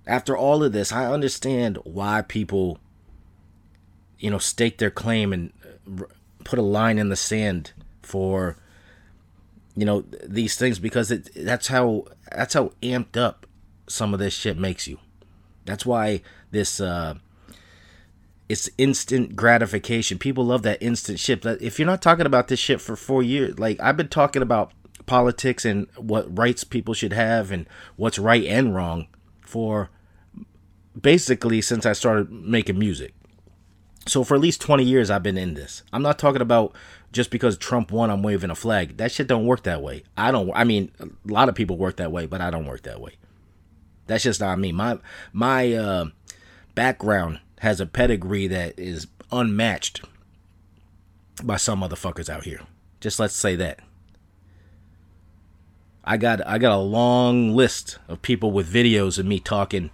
after 0.08 0.36
all 0.36 0.64
of 0.64 0.72
this, 0.72 0.92
I 0.92 1.06
understand 1.06 1.78
why 1.84 2.24
people 2.24 2.80
you 4.18 4.32
know, 4.32 4.40
stake 4.40 4.80
their 4.80 4.90
claim 4.90 5.32
and 5.32 5.54
uh, 6.00 6.06
put 6.44 6.58
a 6.58 6.64
line 6.64 6.98
in 6.98 7.10
the 7.10 7.16
sand 7.16 7.74
for 8.02 8.58
you 9.76 9.86
know 9.86 10.04
these 10.24 10.56
things 10.56 10.80
because 10.80 11.12
it 11.12 11.30
that's 11.36 11.68
how 11.68 12.06
that's 12.32 12.54
how 12.54 12.72
amped 12.82 13.18
up 13.18 13.46
some 13.88 14.14
of 14.14 14.20
this 14.20 14.34
shit 14.34 14.58
makes 14.58 14.88
you. 14.88 14.98
That's 15.66 15.86
why 15.86 16.22
this 16.52 16.80
uh 16.82 17.16
it's 18.50 18.70
instant 18.78 19.36
gratification. 19.36 20.18
People 20.18 20.46
love 20.46 20.64
that 20.64 20.82
instant 20.84 21.20
shit. 21.20 21.46
If 21.46 21.80
you're 21.80 21.86
not 21.86 22.02
talking 22.02 22.26
about 22.26 22.50
this 22.50 22.60
shit 22.60 22.82
for 22.82 22.98
4 22.98 23.24
years, 23.24 23.58
like 23.58 23.80
I've 23.80 23.96
been 23.96 24.10
talking 24.10 24.42
about 24.42 24.74
politics 25.06 25.64
and 25.64 25.88
what 25.96 26.38
rights 26.38 26.66
people 26.66 26.94
should 26.94 27.14
have 27.14 27.52
and 27.52 27.66
what's 27.96 28.20
right 28.20 28.44
and 28.46 28.76
wrong 28.76 29.08
for 29.40 29.90
basically 31.00 31.62
since 31.62 31.86
I 31.86 31.94
started 31.94 32.30
making 32.30 32.78
music. 32.78 33.14
So 34.06 34.24
for 34.24 34.36
at 34.36 34.42
least 34.42 34.60
20 34.62 34.84
years 34.84 35.10
I've 35.10 35.24
been 35.24 35.38
in 35.38 35.54
this. 35.54 35.84
I'm 35.94 36.02
not 36.02 36.20
talking 36.20 36.42
about 36.42 36.76
just 37.12 37.30
because 37.30 37.58
Trump 37.58 37.92
won 37.92 38.10
I'm 38.10 38.24
waving 38.24 38.50
a 38.50 38.56
flag. 38.56 38.98
That 38.98 39.12
shit 39.12 39.28
don't 39.28 39.46
work 39.46 39.64
that 39.64 39.82
way. 39.82 40.04
I 40.16 40.32
don't 40.32 40.52
I 40.54 40.64
mean 40.64 40.92
a 41.00 41.08
lot 41.32 41.50
of 41.50 41.56
people 41.56 41.78
work 41.78 41.98
that 41.98 42.12
way, 42.12 42.26
but 42.26 42.42
I 42.42 42.50
don't 42.50 42.66
work 42.66 42.84
that 42.84 43.02
way. 43.02 43.14
That's 44.08 44.24
just 44.24 44.42
not 44.42 44.60
me. 44.60 44.72
My 44.72 45.00
my 45.34 45.74
uh, 45.74 46.06
background 46.76 47.40
has 47.60 47.80
a 47.80 47.86
pedigree 47.86 48.48
that 48.48 48.78
is 48.80 49.08
unmatched 49.32 50.04
by 51.44 51.58
some 51.58 51.82
motherfuckers 51.82 52.30
out 52.30 52.44
here. 52.44 52.62
Just 53.00 53.20
let's 53.20 53.36
say 53.36 53.56
that. 53.56 53.80
I 56.04 56.18
got 56.18 56.46
I 56.48 56.58
got 56.58 56.72
a 56.72 56.82
long 56.82 57.56
list 57.56 58.00
of 58.08 58.22
people 58.22 58.52
with 58.52 58.72
videos 58.72 59.20
of 59.20 59.26
me 59.26 59.40
talking 59.40 59.92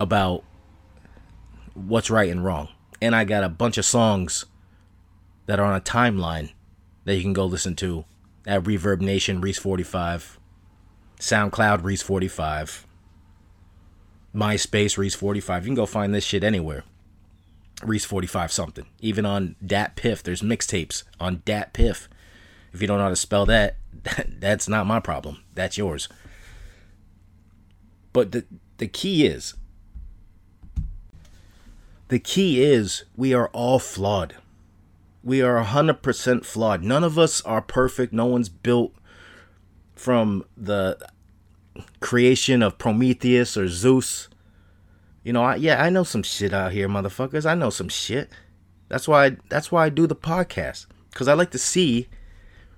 about 0.00 0.44
what's 1.74 2.10
right 2.10 2.30
and 2.30 2.44
wrong 2.44 2.68
and 3.00 3.14
I 3.14 3.24
got 3.24 3.44
a 3.44 3.48
bunch 3.48 3.78
of 3.78 3.84
songs 3.84 4.44
that 5.48 5.58
are 5.58 5.64
on 5.64 5.74
a 5.74 5.80
timeline 5.80 6.52
that 7.06 7.16
you 7.16 7.22
can 7.22 7.32
go 7.32 7.46
listen 7.46 7.74
to 7.74 8.04
at 8.46 8.62
Reverb 8.64 9.00
Nation, 9.00 9.40
Reese 9.40 9.58
45, 9.58 10.38
SoundCloud, 11.18 11.82
Reese 11.82 12.02
45, 12.02 12.86
MySpace, 14.34 14.98
Reese 14.98 15.14
45. 15.14 15.64
You 15.64 15.68
can 15.70 15.74
go 15.74 15.86
find 15.86 16.14
this 16.14 16.24
shit 16.24 16.44
anywhere. 16.44 16.84
Reese 17.82 18.04
45 18.04 18.52
something. 18.52 18.84
Even 19.00 19.24
on 19.24 19.56
DatPiff, 19.64 20.22
there's 20.22 20.42
mixtapes 20.42 21.04
on 21.18 21.38
DatPiff. 21.38 22.08
If 22.74 22.82
you 22.82 22.86
don't 22.86 22.98
know 22.98 23.04
how 23.04 23.08
to 23.08 23.16
spell 23.16 23.46
that, 23.46 23.76
that's 24.38 24.68
not 24.68 24.86
my 24.86 25.00
problem. 25.00 25.42
That's 25.54 25.78
yours. 25.78 26.10
But 28.12 28.32
the 28.32 28.44
the 28.76 28.86
key 28.86 29.26
is 29.26 29.54
the 32.08 32.18
key 32.18 32.62
is 32.62 33.04
we 33.16 33.32
are 33.32 33.48
all 33.48 33.78
flawed. 33.78 34.34
We 35.28 35.42
are 35.42 35.62
100% 35.62 36.46
flawed. 36.46 36.82
None 36.82 37.04
of 37.04 37.18
us 37.18 37.42
are 37.42 37.60
perfect. 37.60 38.14
No 38.14 38.24
one's 38.24 38.48
built 38.48 38.94
from 39.94 40.42
the 40.56 40.96
creation 42.00 42.62
of 42.62 42.78
Prometheus 42.78 43.54
or 43.54 43.68
Zeus. 43.68 44.30
You 45.22 45.34
know, 45.34 45.42
I, 45.42 45.56
yeah, 45.56 45.84
I 45.84 45.90
know 45.90 46.02
some 46.02 46.22
shit 46.22 46.54
out 46.54 46.72
here, 46.72 46.88
motherfuckers. 46.88 47.44
I 47.44 47.54
know 47.54 47.68
some 47.68 47.90
shit. 47.90 48.30
That's 48.88 49.06
why 49.06 49.26
I, 49.26 49.36
that's 49.50 49.70
why 49.70 49.84
I 49.84 49.88
do 49.90 50.06
the 50.06 50.16
podcast 50.16 50.86
cuz 51.14 51.28
I 51.28 51.34
like 51.34 51.50
to 51.50 51.58
see 51.58 52.08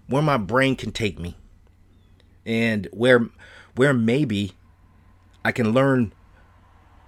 where 0.08 0.20
my 0.20 0.36
brain 0.36 0.74
can 0.74 0.90
take 0.90 1.20
me 1.20 1.36
and 2.44 2.88
where 2.92 3.28
where 3.76 3.94
maybe 3.94 4.54
I 5.44 5.52
can 5.52 5.72
learn 5.72 6.12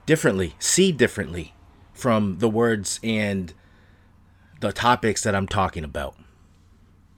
differently, 0.06 0.54
see 0.60 0.92
differently 0.92 1.52
from 1.92 2.38
the 2.38 2.48
words 2.48 3.00
and 3.02 3.52
the 4.62 4.72
topics 4.72 5.24
that 5.24 5.34
I'm 5.34 5.48
talking 5.48 5.82
about. 5.82 6.16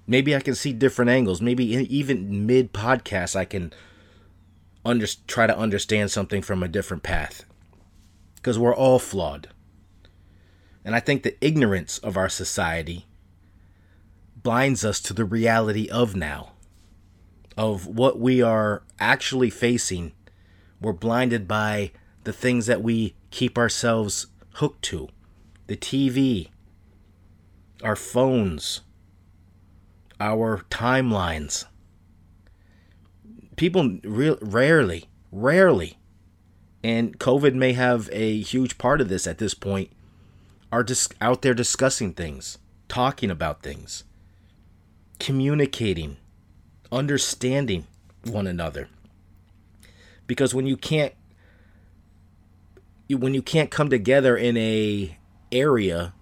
Maybe 0.07 0.35
I 0.35 0.41
can 0.41 0.55
see 0.55 0.73
different 0.73 1.11
angles. 1.11 1.43
Maybe 1.43 1.65
even 1.67 2.47
mid 2.47 2.73
podcast, 2.73 3.37
I 3.37 3.45
can 3.45 3.73
under, 4.85 5.07
try 5.27 5.47
to 5.47 5.57
understand 5.57 6.11
something 6.11 6.41
from 6.41 6.63
a 6.63 6.69
different 6.69 7.03
path. 7.03 7.45
Because 8.37 8.59
we're 8.59 8.75
all 8.75 8.99
flawed. 8.99 9.49
And 10.85 10.95
I 10.95 11.01
think 11.01 11.23
the 11.23 11.37
ignorance 11.45 11.99
of 11.99 12.17
our 12.17 12.31
society 12.31 13.07
blinds 14.43 14.85
us 14.85 14.99
to 15.01 15.13
the 15.13 15.25
reality 15.25 15.89
of 15.91 16.17
now, 16.17 16.53
of 17.57 17.87
what 17.87 18.19
we 18.19 18.41
are 18.41 18.83
actually 18.99 19.51
facing. 19.51 20.13
We're 20.81 20.93
blinded 20.93 21.47
by 21.47 21.93
the 22.25 22.33
things 22.33 22.67
that 22.67 22.83
we 22.83 23.15
keep 23.31 23.59
ourselves 23.59 24.29
hooked 24.55 24.83
to 24.83 25.09
the 25.67 25.77
TV, 25.77 26.49
our 27.85 27.95
phones, 27.95 28.81
our 30.19 30.65
timelines. 30.71 31.67
People 33.57 33.99
re- 34.03 34.39
rarely, 34.41 35.05
rarely, 35.31 35.99
and 36.83 37.19
COVID 37.19 37.55
may 37.55 37.75
have 37.75 38.09
a 38.11 38.41
huge 38.41 38.79
part 38.79 39.01
of 39.01 39.09
this 39.09 39.27
at 39.27 39.39
this 39.39 39.55
point, 39.55 39.91
are 40.73 40.83
just 40.83 41.15
out 41.21 41.43
there 41.43 41.55
discussing 41.55 42.15
things, 42.15 42.59
talking 42.89 43.31
about 43.31 43.63
things, 43.63 44.05
communicating, 45.21 46.17
understanding 46.91 47.87
one 48.25 48.47
another. 48.47 48.89
Because 50.27 50.55
when 50.55 50.67
you 50.67 50.77
can't 50.77 51.13
when 53.11 53.35
you 53.35 53.43
can't 53.43 53.71
come 53.71 53.91
together 53.91 54.35
in 54.35 54.57
a 54.57 55.19
area 55.53 56.15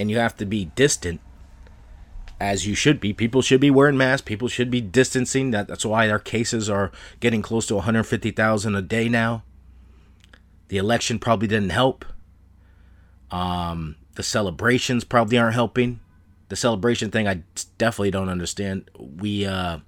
and 0.00 0.10
you 0.10 0.16
have 0.16 0.34
to 0.38 0.46
be 0.46 0.64
distant 0.74 1.20
as 2.40 2.66
you 2.66 2.74
should 2.74 3.00
be. 3.00 3.12
People 3.12 3.42
should 3.42 3.60
be 3.60 3.70
wearing 3.70 3.98
masks. 3.98 4.22
People 4.22 4.48
should 4.48 4.70
be 4.70 4.80
distancing. 4.80 5.50
That, 5.50 5.68
that's 5.68 5.84
why 5.84 6.08
our 6.08 6.18
cases 6.18 6.70
are 6.70 6.90
getting 7.20 7.42
close 7.42 7.66
to 7.66 7.74
150,000 7.74 8.74
a 8.74 8.80
day 8.80 9.10
now. 9.10 9.42
The 10.68 10.78
election 10.78 11.18
probably 11.18 11.48
didn't 11.48 11.70
help. 11.70 12.06
Um, 13.30 13.96
the 14.14 14.22
celebrations 14.22 15.04
probably 15.04 15.36
aren't 15.36 15.54
helping. 15.54 16.00
The 16.48 16.56
celebration 16.56 17.10
thing 17.10 17.28
i 17.28 17.42
definitely 17.76 18.10
don't 18.10 18.28
understand. 18.28 18.90
We 18.98 19.44
uh 19.44 19.80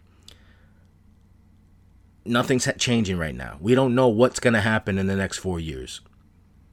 nothing's 2.25 2.69
changing 2.79 3.17
right 3.17 3.35
now. 3.35 3.57
We 3.61 3.75
don't 3.75 3.95
know 3.95 4.09
what's 4.09 4.39
going 4.39 4.55
to 4.55 4.61
happen 4.61 4.99
in 4.99 5.09
the 5.09 5.17
next 5.17 5.39
four 5.39 5.59
years. 5.59 6.03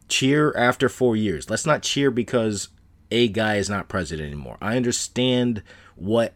Cheer 0.09 0.55
after 0.55 0.89
four 0.89 1.15
years. 1.15 1.49
Let's 1.49 1.65
not 1.65 1.81
cheer 1.81 2.11
because 2.11 2.67
a 3.11 3.27
guy 3.27 3.55
is 3.55 3.69
not 3.69 3.87
president 3.87 4.27
anymore. 4.27 4.57
I 4.61 4.75
understand 4.75 5.63
what 5.95 6.33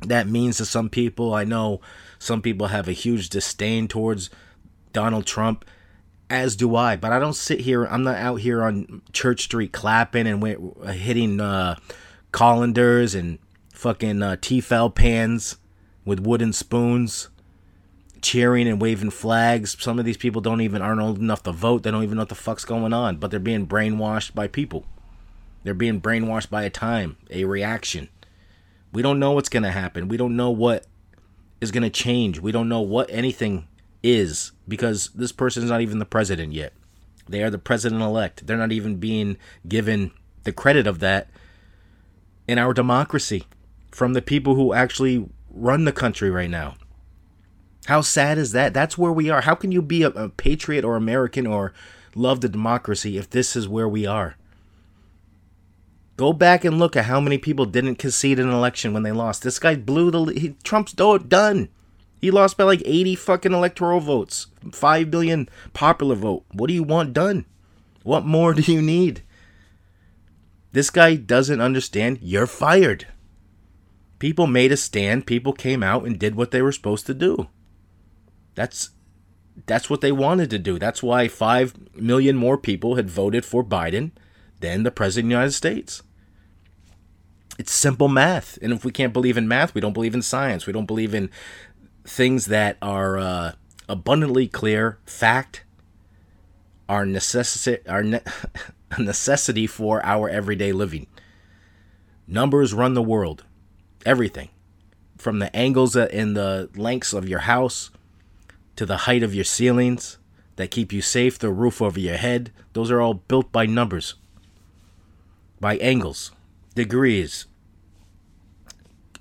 that 0.00 0.26
means 0.26 0.56
to 0.58 0.64
some 0.64 0.88
people. 0.88 1.34
I 1.34 1.44
know 1.44 1.80
some 2.18 2.42
people 2.42 2.68
have 2.68 2.88
a 2.88 2.92
huge 2.92 3.28
disdain 3.28 3.88
towards 3.88 4.30
Donald 4.92 5.26
Trump, 5.26 5.64
as 6.28 6.56
do 6.56 6.74
I. 6.76 6.96
But 6.96 7.12
I 7.12 7.18
don't 7.18 7.34
sit 7.34 7.60
here. 7.60 7.84
I'm 7.84 8.02
not 8.02 8.16
out 8.16 8.36
here 8.36 8.62
on 8.62 9.02
Church 9.12 9.42
Street 9.42 9.72
clapping 9.72 10.26
and 10.26 10.42
hitting 10.88 11.40
uh, 11.40 11.76
colanders 12.32 13.14
and 13.14 13.38
fucking 13.72 14.22
uh, 14.22 14.36
Tefal 14.36 14.94
pans 14.94 15.56
with 16.04 16.20
wooden 16.20 16.52
spoons, 16.52 17.28
cheering 18.22 18.68
and 18.68 18.80
waving 18.80 19.10
flags. 19.10 19.76
Some 19.78 19.98
of 19.98 20.04
these 20.04 20.16
people 20.16 20.40
don't 20.40 20.60
even 20.60 20.82
aren't 20.82 21.00
old 21.00 21.18
enough 21.18 21.42
to 21.44 21.52
vote. 21.52 21.82
They 21.82 21.90
don't 21.90 22.02
even 22.02 22.16
know 22.16 22.22
what 22.22 22.30
the 22.30 22.34
fuck's 22.34 22.64
going 22.64 22.92
on. 22.92 23.16
But 23.16 23.30
they're 23.30 23.40
being 23.40 23.66
brainwashed 23.66 24.34
by 24.34 24.48
people. 24.48 24.86
They're 25.62 25.74
being 25.74 26.00
brainwashed 26.00 26.50
by 26.50 26.64
a 26.64 26.70
time, 26.70 27.16
a 27.30 27.44
reaction. 27.44 28.08
We 28.92 29.02
don't 29.02 29.18
know 29.18 29.32
what's 29.32 29.48
going 29.48 29.62
to 29.62 29.70
happen. 29.70 30.08
We 30.08 30.16
don't 30.16 30.36
know 30.36 30.50
what 30.50 30.86
is 31.60 31.70
going 31.70 31.82
to 31.82 31.90
change. 31.90 32.40
We 32.40 32.52
don't 32.52 32.68
know 32.68 32.80
what 32.80 33.10
anything 33.10 33.68
is 34.02 34.52
because 34.66 35.10
this 35.14 35.32
person 35.32 35.62
is 35.62 35.70
not 35.70 35.82
even 35.82 35.98
the 35.98 36.04
president 36.04 36.52
yet. 36.52 36.72
They 37.28 37.42
are 37.42 37.50
the 37.50 37.58
president 37.58 38.02
elect. 38.02 38.46
They're 38.46 38.56
not 38.56 38.72
even 38.72 38.96
being 38.96 39.36
given 39.68 40.10
the 40.44 40.52
credit 40.52 40.86
of 40.86 40.98
that 41.00 41.28
in 42.48 42.58
our 42.58 42.72
democracy 42.72 43.44
from 43.92 44.14
the 44.14 44.22
people 44.22 44.54
who 44.54 44.72
actually 44.72 45.28
run 45.50 45.84
the 45.84 45.92
country 45.92 46.30
right 46.30 46.50
now. 46.50 46.74
How 47.86 48.00
sad 48.00 48.38
is 48.38 48.52
that? 48.52 48.74
That's 48.74 48.98
where 48.98 49.12
we 49.12 49.30
are. 49.30 49.42
How 49.42 49.54
can 49.54 49.72
you 49.72 49.82
be 49.82 50.02
a, 50.02 50.08
a 50.08 50.28
patriot 50.28 50.84
or 50.84 50.96
American 50.96 51.46
or 51.46 51.72
love 52.14 52.40
the 52.40 52.48
democracy 52.48 53.16
if 53.16 53.30
this 53.30 53.54
is 53.54 53.68
where 53.68 53.88
we 53.88 54.06
are? 54.06 54.36
Go 56.20 56.34
back 56.34 56.66
and 56.66 56.78
look 56.78 56.96
at 56.96 57.06
how 57.06 57.18
many 57.18 57.38
people 57.38 57.64
didn't 57.64 57.94
concede 57.94 58.38
an 58.38 58.50
election 58.50 58.92
when 58.92 59.04
they 59.04 59.10
lost. 59.10 59.42
This 59.42 59.58
guy 59.58 59.74
blew 59.74 60.10
the 60.10 60.38
he, 60.38 60.54
Trump's 60.62 60.92
done. 60.92 61.70
He 62.20 62.30
lost 62.30 62.58
by 62.58 62.64
like 62.64 62.82
80 62.84 63.14
fucking 63.14 63.54
electoral 63.54 64.00
votes, 64.00 64.48
5 64.70 65.10
billion 65.10 65.48
popular 65.72 66.14
vote. 66.14 66.44
What 66.52 66.66
do 66.66 66.74
you 66.74 66.82
want 66.82 67.14
done? 67.14 67.46
What 68.02 68.26
more 68.26 68.52
do 68.52 68.70
you 68.70 68.82
need? 68.82 69.22
This 70.72 70.90
guy 70.90 71.16
doesn't 71.16 71.62
understand. 71.62 72.18
You're 72.20 72.46
fired. 72.46 73.06
People 74.18 74.46
made 74.46 74.72
a 74.72 74.76
stand. 74.76 75.26
People 75.26 75.54
came 75.54 75.82
out 75.82 76.04
and 76.04 76.18
did 76.18 76.34
what 76.34 76.50
they 76.50 76.60
were 76.60 76.70
supposed 76.70 77.06
to 77.06 77.14
do. 77.14 77.48
That's 78.54 78.90
that's 79.64 79.88
what 79.88 80.02
they 80.02 80.12
wanted 80.12 80.50
to 80.50 80.58
do. 80.58 80.78
That's 80.78 81.02
why 81.02 81.28
5 81.28 81.96
million 81.96 82.36
more 82.36 82.58
people 82.58 82.96
had 82.96 83.08
voted 83.08 83.46
for 83.46 83.64
Biden 83.64 84.10
than 84.60 84.82
the 84.82 84.90
president 84.90 85.28
of 85.28 85.30
the 85.30 85.34
United 85.36 85.52
States. 85.52 86.02
It's 87.60 87.72
simple 87.72 88.08
math. 88.08 88.58
And 88.62 88.72
if 88.72 88.86
we 88.86 88.90
can't 88.90 89.12
believe 89.12 89.36
in 89.36 89.46
math, 89.46 89.74
we 89.74 89.82
don't 89.82 89.92
believe 89.92 90.14
in 90.14 90.22
science. 90.22 90.66
We 90.66 90.72
don't 90.72 90.86
believe 90.86 91.12
in 91.12 91.28
things 92.04 92.46
that 92.46 92.78
are 92.80 93.18
uh, 93.18 93.52
abundantly 93.86 94.48
clear, 94.48 94.96
fact, 95.04 95.64
are 96.88 97.04
necessity, 97.04 97.86
are 97.86 98.02
ne- 98.02 98.22
necessity 98.98 99.66
for 99.66 100.02
our 100.06 100.26
everyday 100.26 100.72
living. 100.72 101.06
Numbers 102.26 102.72
run 102.72 102.94
the 102.94 103.02
world. 103.02 103.44
Everything. 104.06 104.48
From 105.18 105.38
the 105.38 105.54
angles 105.54 105.94
and 105.94 106.34
the 106.34 106.70
lengths 106.74 107.12
of 107.12 107.28
your 107.28 107.40
house 107.40 107.90
to 108.76 108.86
the 108.86 109.04
height 109.04 109.22
of 109.22 109.34
your 109.34 109.44
ceilings 109.44 110.16
that 110.56 110.70
keep 110.70 110.94
you 110.94 111.02
safe, 111.02 111.38
the 111.38 111.50
roof 111.50 111.82
over 111.82 112.00
your 112.00 112.16
head, 112.16 112.52
those 112.72 112.90
are 112.90 113.02
all 113.02 113.12
built 113.12 113.52
by 113.52 113.66
numbers, 113.66 114.14
by 115.60 115.76
angles, 115.76 116.30
degrees, 116.74 117.44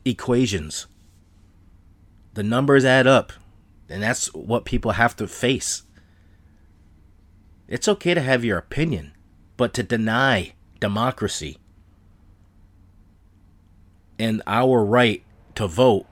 equations. 0.05 0.87
The 2.33 2.43
numbers 2.43 2.85
add 2.85 3.07
up, 3.07 3.33
and 3.89 4.01
that's 4.03 4.33
what 4.33 4.65
people 4.65 4.91
have 4.91 5.15
to 5.17 5.27
face. 5.27 5.83
It's 7.67 7.87
okay 7.87 8.13
to 8.13 8.21
have 8.21 8.45
your 8.45 8.57
opinion, 8.57 9.13
but 9.57 9.73
to 9.75 9.83
deny 9.83 10.53
democracy 10.79 11.57
and 14.17 14.41
our 14.47 14.83
right 14.83 15.23
to 15.55 15.67
vote, 15.67 16.05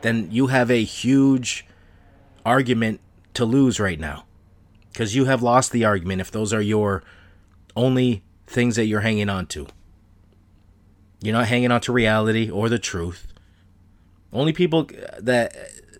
then 0.00 0.28
you 0.30 0.48
have 0.48 0.70
a 0.70 0.82
huge 0.82 1.66
argument 2.44 3.00
to 3.34 3.44
lose 3.44 3.78
right 3.78 4.00
now. 4.00 4.24
Because 4.92 5.14
you 5.14 5.26
have 5.26 5.42
lost 5.42 5.72
the 5.72 5.84
argument 5.84 6.20
if 6.20 6.30
those 6.30 6.52
are 6.52 6.60
your 6.60 7.02
only 7.76 8.22
things 8.46 8.76
that 8.76 8.86
you're 8.86 9.00
hanging 9.00 9.28
on 9.28 9.46
to. 9.46 9.66
You're 11.22 11.34
not 11.34 11.48
hanging 11.48 11.70
on 11.70 11.80
to 11.82 11.92
reality 11.92 12.50
or 12.50 12.68
the 12.68 12.78
truth. 12.78 13.26
Only 14.32 14.52
people 14.52 14.88
that 15.18 15.54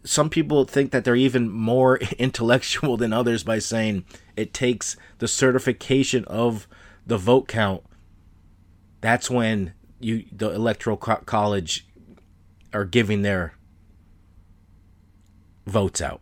some 0.05 0.31
people 0.31 0.65
think 0.65 0.93
that 0.93 1.05
they're 1.05 1.17
even 1.17 1.51
more 1.51 1.99
intellectual 2.19 2.97
than 2.97 3.13
others 3.13 3.45
by 3.45 3.59
saying 3.59 4.05
it 4.37 4.55
takes 4.55 4.97
the 5.19 5.29
certification 5.29 6.25
of 6.25 6.67
the 7.07 7.19
vote 7.19 7.49
count. 7.49 7.83
That's 9.01 9.31
when 9.31 9.75
you 9.99 10.25
the 10.33 10.51
electoral 10.51 10.97
co- 10.97 11.23
college 11.27 11.87
are 12.73 12.85
giving 12.85 13.23
their 13.23 13.55
votes 15.67 16.01
out. 16.01 16.21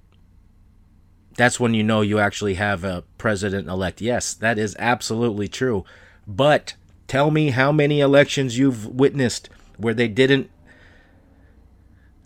That's 1.37 1.61
when 1.61 1.75
you 1.75 1.85
know 1.85 2.01
you 2.01 2.19
actually 2.19 2.55
have 2.55 2.83
a 2.83 3.05
president 3.17 3.69
elect. 3.69 4.01
Yes, 4.01 4.35
that 4.35 4.59
is 4.59 4.75
absolutely 4.79 5.47
true. 5.47 5.85
But 6.27 6.75
Tell 7.09 7.31
me 7.31 7.51
how 7.51 7.73
many 7.73 8.01
elections 8.01 8.59
you've 8.59 8.87
witnessed 8.87 9.49
where 9.79 9.95
they 9.95 10.09
didn't 10.09 10.51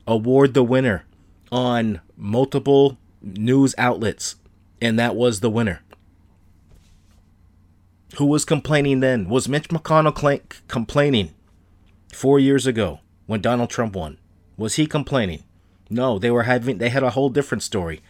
award 0.08 0.54
the 0.54 0.64
winner 0.64 1.04
on 1.52 2.00
multiple 2.16 2.98
news 3.22 3.76
outlets, 3.78 4.36
and 4.80 4.98
that 4.98 5.14
was 5.14 5.38
the 5.38 5.50
winner. 5.50 5.82
Who 8.16 8.26
was 8.26 8.44
complaining 8.44 8.98
then? 8.98 9.28
Was 9.28 9.48
Mitch 9.48 9.68
McConnell 9.68 10.18
cl- 10.18 10.40
complaining 10.66 11.32
four 12.12 12.40
years 12.40 12.66
ago 12.66 13.00
when 13.26 13.40
Donald 13.40 13.70
Trump 13.70 13.94
won? 13.94 14.18
Was 14.56 14.74
he 14.74 14.86
complaining? 14.86 15.44
No, 15.88 16.18
they 16.18 16.30
were 16.30 16.42
having 16.42 16.78
they 16.78 16.88
had 16.88 17.04
a 17.04 17.10
whole 17.10 17.28
different 17.28 17.62
story. 17.62 18.02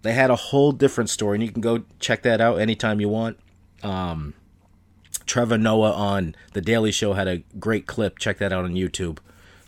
They 0.00 0.12
had 0.12 0.30
a 0.30 0.36
whole 0.36 0.72
different 0.72 1.10
story, 1.10 1.36
and 1.36 1.44
you 1.44 1.52
can 1.52 1.60
go 1.60 1.84
check 1.98 2.22
that 2.22 2.40
out 2.40 2.60
anytime 2.60 3.00
you 3.00 3.08
want. 3.08 3.38
Um, 3.82 4.34
Trevor 5.26 5.58
Noah 5.58 5.92
on 5.92 6.34
The 6.52 6.60
Daily 6.60 6.92
Show 6.92 7.14
had 7.14 7.28
a 7.28 7.42
great 7.58 7.86
clip. 7.86 8.18
Check 8.18 8.38
that 8.38 8.52
out 8.52 8.64
on 8.64 8.74
YouTube. 8.74 9.18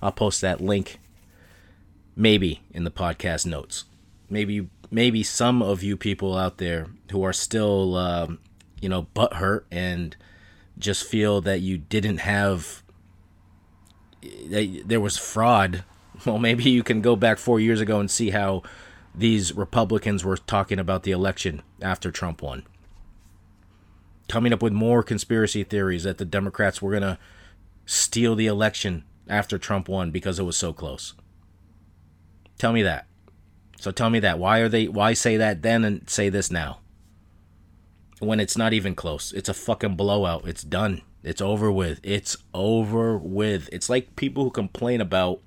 I'll 0.03 0.13
post 0.13 0.41
that 0.41 0.61
link 0.61 0.99
maybe 2.15 2.63
in 2.71 2.85
the 2.85 2.91
podcast 2.91 3.47
notes. 3.47 3.85
Maybe 4.29 4.69
maybe 4.91 5.23
some 5.23 5.63
of 5.63 5.83
you 5.83 5.97
people 5.97 6.37
out 6.37 6.59
there 6.59 6.87
who 7.11 7.23
are 7.23 7.33
still 7.33 7.97
um, 7.97 8.39
you 8.81 8.89
know 8.89 9.07
butthurt 9.15 9.65
and 9.71 10.17
just 10.79 11.05
feel 11.07 11.41
that 11.43 11.61
you 11.61 11.79
didn't 11.79 12.19
have 12.19 12.83
that 14.23 14.83
there 14.87 15.01
was 15.01 15.17
fraud. 15.17 15.85
Well, 16.25 16.39
maybe 16.39 16.71
you 16.71 16.83
can 16.83 17.03
go 17.03 17.15
back 17.15 17.37
four 17.37 17.61
years 17.61 17.83
ago 17.83 18.01
and 18.01 18.11
see 18.11 18.31
how 18.31 18.63
these 19.15 19.53
Republicans 19.53 20.25
were 20.25 20.39
talking 20.39 20.79
about 20.79 21.03
the 21.03 21.11
election 21.11 21.61
after 21.83 22.11
Trump 22.11 22.41
won 22.41 22.63
coming 24.29 24.53
up 24.53 24.63
with 24.63 24.73
more 24.73 25.03
conspiracy 25.03 25.65
theories 25.65 26.05
that 26.05 26.19
the 26.19 26.25
Democrats 26.25 26.83
were 26.83 26.91
going 26.91 27.03
to 27.03 27.19
steal 27.85 28.35
the 28.35 28.47
election 28.47 29.05
after 29.29 29.59
Trump 29.59 29.89
won 29.89 30.11
because 30.11 30.39
it 30.39 30.45
was 30.45 30.57
so 30.57 30.73
close. 30.73 31.15
Tell 32.59 32.73
me 32.73 32.83
that. 32.83 33.07
So 33.79 33.91
tell 33.91 34.11
me 34.11 34.21
that. 34.21 34.39
Why 34.39 34.59
are 34.61 34.69
they 34.69 34.89
why 34.89 35.13
say 35.13 35.37
that 35.37 35.63
then 35.63 35.85
and 35.85 36.09
say 36.09 36.29
this 36.29 36.51
now? 36.51 36.81
When 38.19 38.41
it's 38.41 38.57
not 38.57 38.73
even 38.73 38.95
close. 38.95 39.33
It's 39.33 39.49
a 39.49 39.55
fucking 39.55 39.97
blowout. 39.97 40.49
It's 40.49 40.63
done. 40.63 41.03
It's 41.23 41.43
over 41.43 41.71
with. 41.71 42.01
It's 42.03 42.37
over 42.55 43.19
with. 43.19 43.69
It's 43.73 43.91
like 43.91 44.17
people 44.17 44.45
who 44.45 44.51
complain 44.51 45.01
about 45.01 45.41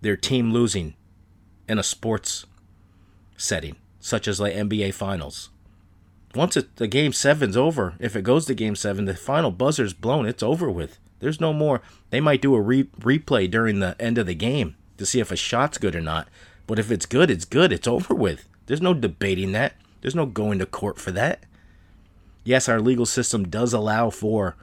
their 0.00 0.16
team 0.16 0.52
losing 0.52 0.94
in 1.68 1.78
a 1.78 1.82
sports 1.84 2.44
setting, 3.36 3.76
such 4.00 4.26
as 4.26 4.40
like 4.40 4.54
NBA 4.54 4.94
finals 4.94 5.50
once 6.34 6.56
it, 6.56 6.76
the 6.76 6.86
game 6.86 7.12
seven's 7.12 7.56
over, 7.56 7.94
if 7.98 8.16
it 8.16 8.22
goes 8.22 8.46
to 8.46 8.54
game 8.54 8.76
seven, 8.76 9.04
the 9.04 9.14
final 9.14 9.50
buzzer's 9.50 9.92
blown. 9.92 10.26
It's 10.26 10.42
over 10.42 10.70
with. 10.70 10.98
There's 11.20 11.40
no 11.40 11.52
more. 11.52 11.82
They 12.10 12.20
might 12.20 12.42
do 12.42 12.54
a 12.54 12.60
re- 12.60 12.84
replay 13.00 13.50
during 13.50 13.80
the 13.80 14.00
end 14.00 14.18
of 14.18 14.26
the 14.26 14.34
game 14.34 14.76
to 14.96 15.06
see 15.06 15.20
if 15.20 15.30
a 15.30 15.36
shot's 15.36 15.78
good 15.78 15.94
or 15.94 16.00
not. 16.00 16.28
But 16.66 16.78
if 16.78 16.90
it's 16.90 17.06
good, 17.06 17.30
it's 17.30 17.44
good. 17.44 17.72
It's 17.72 17.88
over 17.88 18.14
with. 18.14 18.48
There's 18.66 18.82
no 18.82 18.94
debating 18.94 19.52
that. 19.52 19.74
There's 20.00 20.14
no 20.14 20.26
going 20.26 20.58
to 20.58 20.66
court 20.66 20.98
for 20.98 21.12
that. 21.12 21.44
Yes, 22.44 22.68
our 22.68 22.80
legal 22.80 23.06
system 23.06 23.48
does 23.48 23.72
allow 23.72 24.10
for 24.10 24.56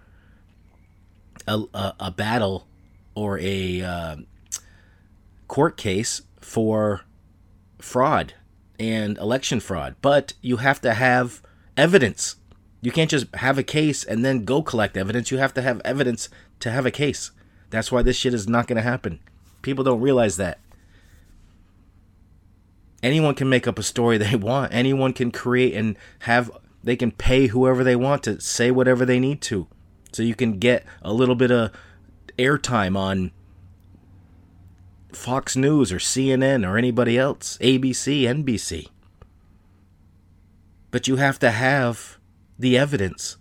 a, 1.47 1.63
a, 1.73 1.95
a 1.99 2.11
battle 2.11 2.67
or 3.15 3.39
a 3.39 3.81
uh, 3.81 4.15
court 5.47 5.77
case 5.77 6.23
for 6.41 7.01
fraud 7.77 8.33
and 8.79 9.17
election 9.17 9.59
fraud, 9.59 9.95
but 10.01 10.33
you 10.41 10.57
have 10.57 10.81
to 10.81 10.93
have 10.93 11.41
evidence. 11.79 12.35
You 12.81 12.91
can't 12.91 13.09
just 13.09 13.33
have 13.35 13.57
a 13.57 13.63
case 13.63 14.03
and 14.03 14.23
then 14.23 14.45
go 14.45 14.61
collect 14.61 14.97
evidence. 14.97 15.31
You 15.31 15.37
have 15.37 15.53
to 15.55 15.61
have 15.61 15.81
evidence 15.83 16.29
to 16.59 16.71
have 16.71 16.85
a 16.85 16.91
case. 16.91 17.31
That's 17.69 17.91
why 17.91 18.01
this 18.01 18.17
shit 18.17 18.33
is 18.33 18.47
not 18.47 18.67
going 18.67 18.75
to 18.75 18.81
happen. 18.81 19.19
People 19.61 19.83
don't 19.83 20.01
realize 20.01 20.37
that. 20.37 20.59
Anyone 23.01 23.33
can 23.33 23.49
make 23.49 23.67
up 23.67 23.79
a 23.79 23.83
story 23.83 24.17
they 24.19 24.35
want. 24.35 24.73
Anyone 24.73 25.13
can 25.13 25.31
create 25.31 25.73
and 25.73 25.97
have 26.19 26.51
they 26.83 26.95
can 26.95 27.11
pay 27.11 27.47
whoever 27.47 27.83
they 27.83 27.95
want 27.95 28.23
to 28.23 28.39
say 28.39 28.71
whatever 28.71 29.05
they 29.05 29.19
need 29.19 29.41
to. 29.43 29.67
So 30.11 30.23
you 30.23 30.35
can 30.35 30.59
get 30.59 30.85
a 31.01 31.13
little 31.13 31.35
bit 31.35 31.51
of 31.51 31.71
airtime 32.37 32.97
on 32.97 33.31
Fox 35.11 35.55
News 35.55 35.91
or 35.91 35.97
CNN 35.97 36.67
or 36.67 36.77
anybody 36.77 37.17
else, 37.17 37.57
ABC, 37.59 38.21
NBC. 38.21 38.87
But 40.91 41.07
you 41.07 41.17
have 41.17 41.39
to 41.39 41.51
have 41.51 42.17
the 42.57 42.77
evidence 42.77 43.37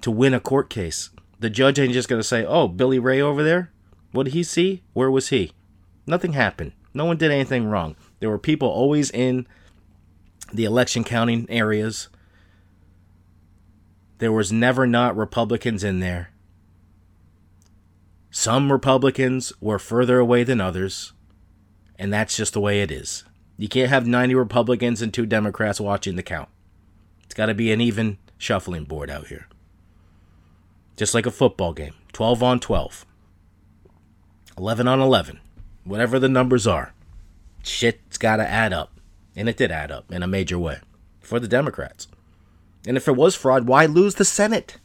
to 0.00 0.10
win 0.10 0.34
a 0.34 0.40
court 0.40 0.70
case. 0.70 1.10
The 1.38 1.50
judge 1.50 1.78
ain't 1.78 1.92
just 1.92 2.08
going 2.08 2.20
to 2.20 2.26
say, 2.26 2.44
oh, 2.44 2.68
Billy 2.68 2.98
Ray 2.98 3.20
over 3.20 3.42
there? 3.42 3.72
What 4.12 4.24
did 4.24 4.34
he 4.34 4.42
see? 4.42 4.82
Where 4.92 5.10
was 5.10 5.28
he? 5.28 5.52
Nothing 6.06 6.32
happened. 6.32 6.72
No 6.94 7.04
one 7.04 7.16
did 7.16 7.30
anything 7.30 7.66
wrong. 7.66 7.96
There 8.20 8.30
were 8.30 8.38
people 8.38 8.68
always 8.68 9.10
in 9.10 9.46
the 10.52 10.64
election 10.64 11.04
counting 11.04 11.46
areas. 11.48 12.08
There 14.18 14.32
was 14.32 14.52
never 14.52 14.86
not 14.86 15.16
Republicans 15.16 15.82
in 15.82 16.00
there. 16.00 16.30
Some 18.30 18.72
Republicans 18.72 19.52
were 19.60 19.78
further 19.78 20.18
away 20.18 20.44
than 20.44 20.60
others, 20.60 21.12
and 21.98 22.12
that's 22.12 22.36
just 22.36 22.52
the 22.52 22.60
way 22.60 22.82
it 22.82 22.90
is. 22.90 23.24
You 23.56 23.68
can't 23.68 23.90
have 23.90 24.06
90 24.06 24.34
Republicans 24.34 25.02
and 25.02 25.12
two 25.12 25.26
Democrats 25.26 25.80
watching 25.80 26.16
the 26.16 26.22
count. 26.22 26.48
It's 27.24 27.34
got 27.34 27.46
to 27.46 27.54
be 27.54 27.72
an 27.72 27.80
even 27.80 28.18
shuffling 28.38 28.84
board 28.84 29.10
out 29.10 29.28
here. 29.28 29.46
Just 30.96 31.14
like 31.14 31.26
a 31.26 31.30
football 31.30 31.72
game 31.72 31.94
12 32.12 32.42
on 32.42 32.60
12, 32.60 33.06
11 34.58 34.88
on 34.88 35.00
11, 35.00 35.40
whatever 35.84 36.18
the 36.18 36.28
numbers 36.28 36.66
are. 36.66 36.92
Shit's 37.62 38.18
got 38.18 38.36
to 38.36 38.48
add 38.48 38.72
up. 38.72 38.92
And 39.34 39.48
it 39.48 39.56
did 39.56 39.70
add 39.70 39.90
up 39.90 40.12
in 40.12 40.22
a 40.22 40.26
major 40.26 40.58
way 40.58 40.80
for 41.20 41.40
the 41.40 41.48
Democrats. 41.48 42.06
And 42.86 42.96
if 42.96 43.08
it 43.08 43.16
was 43.16 43.34
fraud, 43.34 43.66
why 43.66 43.86
lose 43.86 44.16
the 44.16 44.24
Senate? 44.24 44.76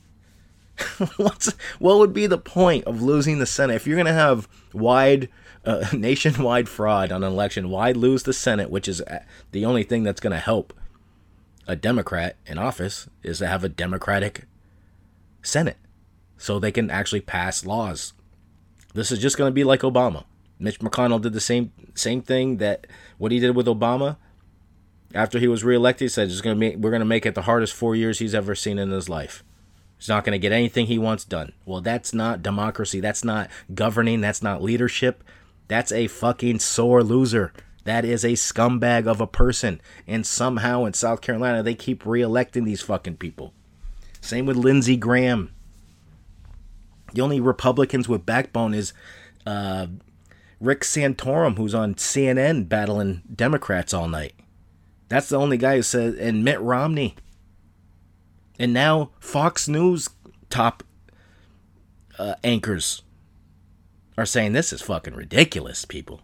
What's 1.17 1.51
what 1.79 1.97
would 1.97 2.13
be 2.13 2.27
the 2.27 2.37
point 2.37 2.85
of 2.85 3.01
losing 3.01 3.39
the 3.39 3.45
Senate 3.45 3.75
if 3.75 3.87
you're 3.87 3.95
going 3.95 4.05
to 4.05 4.13
have 4.13 4.47
wide 4.73 5.27
uh, 5.67 5.85
nationwide 5.93 6.67
fraud 6.67 7.11
on 7.11 7.23
an 7.23 7.31
election? 7.31 7.69
Why 7.69 7.91
lose 7.91 8.23
the 8.23 8.33
Senate, 8.33 8.69
which 8.69 8.87
is 8.87 9.01
uh, 9.01 9.23
the 9.51 9.65
only 9.65 9.83
thing 9.83 10.03
that's 10.03 10.21
going 10.21 10.33
to 10.33 10.39
help 10.39 10.73
a 11.67 11.75
Democrat 11.75 12.37
in 12.45 12.57
office 12.57 13.09
is 13.23 13.39
to 13.39 13.47
have 13.47 13.63
a 13.63 13.69
Democratic 13.69 14.45
Senate 15.41 15.77
so 16.37 16.59
they 16.59 16.71
can 16.71 16.89
actually 16.89 17.21
pass 17.21 17.65
laws. 17.65 18.13
This 18.93 19.11
is 19.11 19.19
just 19.19 19.37
going 19.37 19.49
to 19.49 19.53
be 19.53 19.63
like 19.63 19.81
Obama. 19.81 20.23
Mitch 20.59 20.79
McConnell 20.79 21.21
did 21.21 21.33
the 21.33 21.41
same 21.41 21.71
same 21.93 22.21
thing 22.21 22.57
that 22.57 22.87
what 23.17 23.31
he 23.31 23.39
did 23.39 23.55
with 23.55 23.67
Obama 23.67 24.17
after 25.13 25.39
he 25.39 25.47
was 25.47 25.63
reelected. 25.63 26.05
He 26.05 26.09
said, 26.09 26.29
"It's 26.29 26.41
going 26.41 26.55
to 26.55 26.59
make 26.59 26.77
we're 26.77 26.89
going 26.89 27.01
to 27.01 27.05
make 27.05 27.25
it 27.25 27.35
the 27.35 27.43
hardest 27.43 27.73
four 27.73 27.95
years 27.95 28.19
he's 28.19 28.33
ever 28.33 28.55
seen 28.55 28.79
in 28.79 28.89
his 28.89 29.09
life." 29.09 29.43
He's 29.97 30.09
not 30.09 30.23
going 30.23 30.33
to 30.33 30.39
get 30.39 30.51
anything 30.51 30.85
he 30.85 30.99
wants 30.99 31.25
done. 31.25 31.53
Well, 31.65 31.81
that's 31.81 32.13
not 32.13 32.43
democracy. 32.43 32.99
That's 32.99 33.23
not 33.23 33.49
governing. 33.73 34.21
That's 34.21 34.43
not 34.43 34.61
leadership. 34.61 35.23
That's 35.67 35.91
a 35.91 36.07
fucking 36.07 36.59
sore 36.59 37.03
loser. 37.03 37.53
That 37.83 38.03
is 38.03 38.25
a 38.25 38.33
scumbag 38.33 39.07
of 39.07 39.21
a 39.21 39.27
person. 39.27 39.81
And 40.05 40.25
somehow 40.25 40.85
in 40.85 40.93
South 40.93 41.21
Carolina, 41.21 41.63
they 41.63 41.75
keep 41.75 42.03
reelecting 42.03 42.65
these 42.65 42.81
fucking 42.81 43.17
people. 43.17 43.53
Same 44.21 44.45
with 44.45 44.57
Lindsey 44.57 44.97
Graham. 44.97 45.53
The 47.13 47.21
only 47.21 47.39
Republicans 47.39 48.09
with 48.09 48.25
backbone 48.25 48.73
is 48.73 48.91
uh, 49.45 49.87
Rick 50.59 50.81
Santorum, 50.81 51.57
who's 51.57 51.73
on 51.73 51.95
CNN 51.95 52.67
battling 52.67 53.21
Democrats 53.33 53.93
all 53.93 54.09
night. 54.09 54.33
That's 55.07 55.29
the 55.29 55.37
only 55.37 55.57
guy 55.57 55.77
who 55.77 55.83
said, 55.83 56.15
and 56.15 56.43
Mitt 56.43 56.59
Romney. 56.59 57.15
And 58.59 58.73
now 58.73 59.11
Fox 59.19 59.67
News 59.69 60.09
top 60.49 60.83
uh, 62.19 62.35
anchors 62.43 63.03
are 64.17 64.25
saying 64.25 64.53
this 64.53 64.73
is 64.73 64.81
fucking 64.81 65.13
ridiculous, 65.13 65.85
people. 65.85 66.21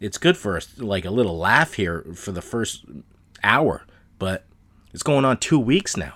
It's 0.00 0.18
good 0.18 0.36
for 0.36 0.56
us, 0.56 0.78
like 0.78 1.04
a 1.04 1.10
little 1.10 1.38
laugh 1.38 1.74
here 1.74 2.04
for 2.14 2.32
the 2.32 2.42
first 2.42 2.84
hour, 3.42 3.84
but 4.18 4.44
it's 4.92 5.02
going 5.02 5.24
on 5.24 5.38
two 5.38 5.58
weeks 5.58 5.96
now. 5.96 6.14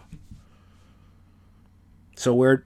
So 2.17 2.35
we're 2.35 2.65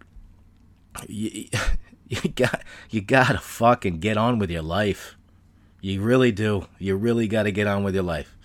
you, 1.09 1.49
you 2.09 2.31
got 2.31 2.63
you 2.91 3.01
gotta 3.01 3.39
fucking 3.39 3.99
get 3.99 4.17
on 4.17 4.39
with 4.39 4.51
your 4.51 4.63
life. 4.63 5.17
You 5.81 6.01
really 6.01 6.33
do. 6.33 6.69
You 6.79 6.97
really 6.97 7.27
got 7.27 7.43
to 7.43 7.51
get 7.51 7.67
on 7.67 7.83
with 7.83 7.95
your 7.95 8.05
life 8.05 8.37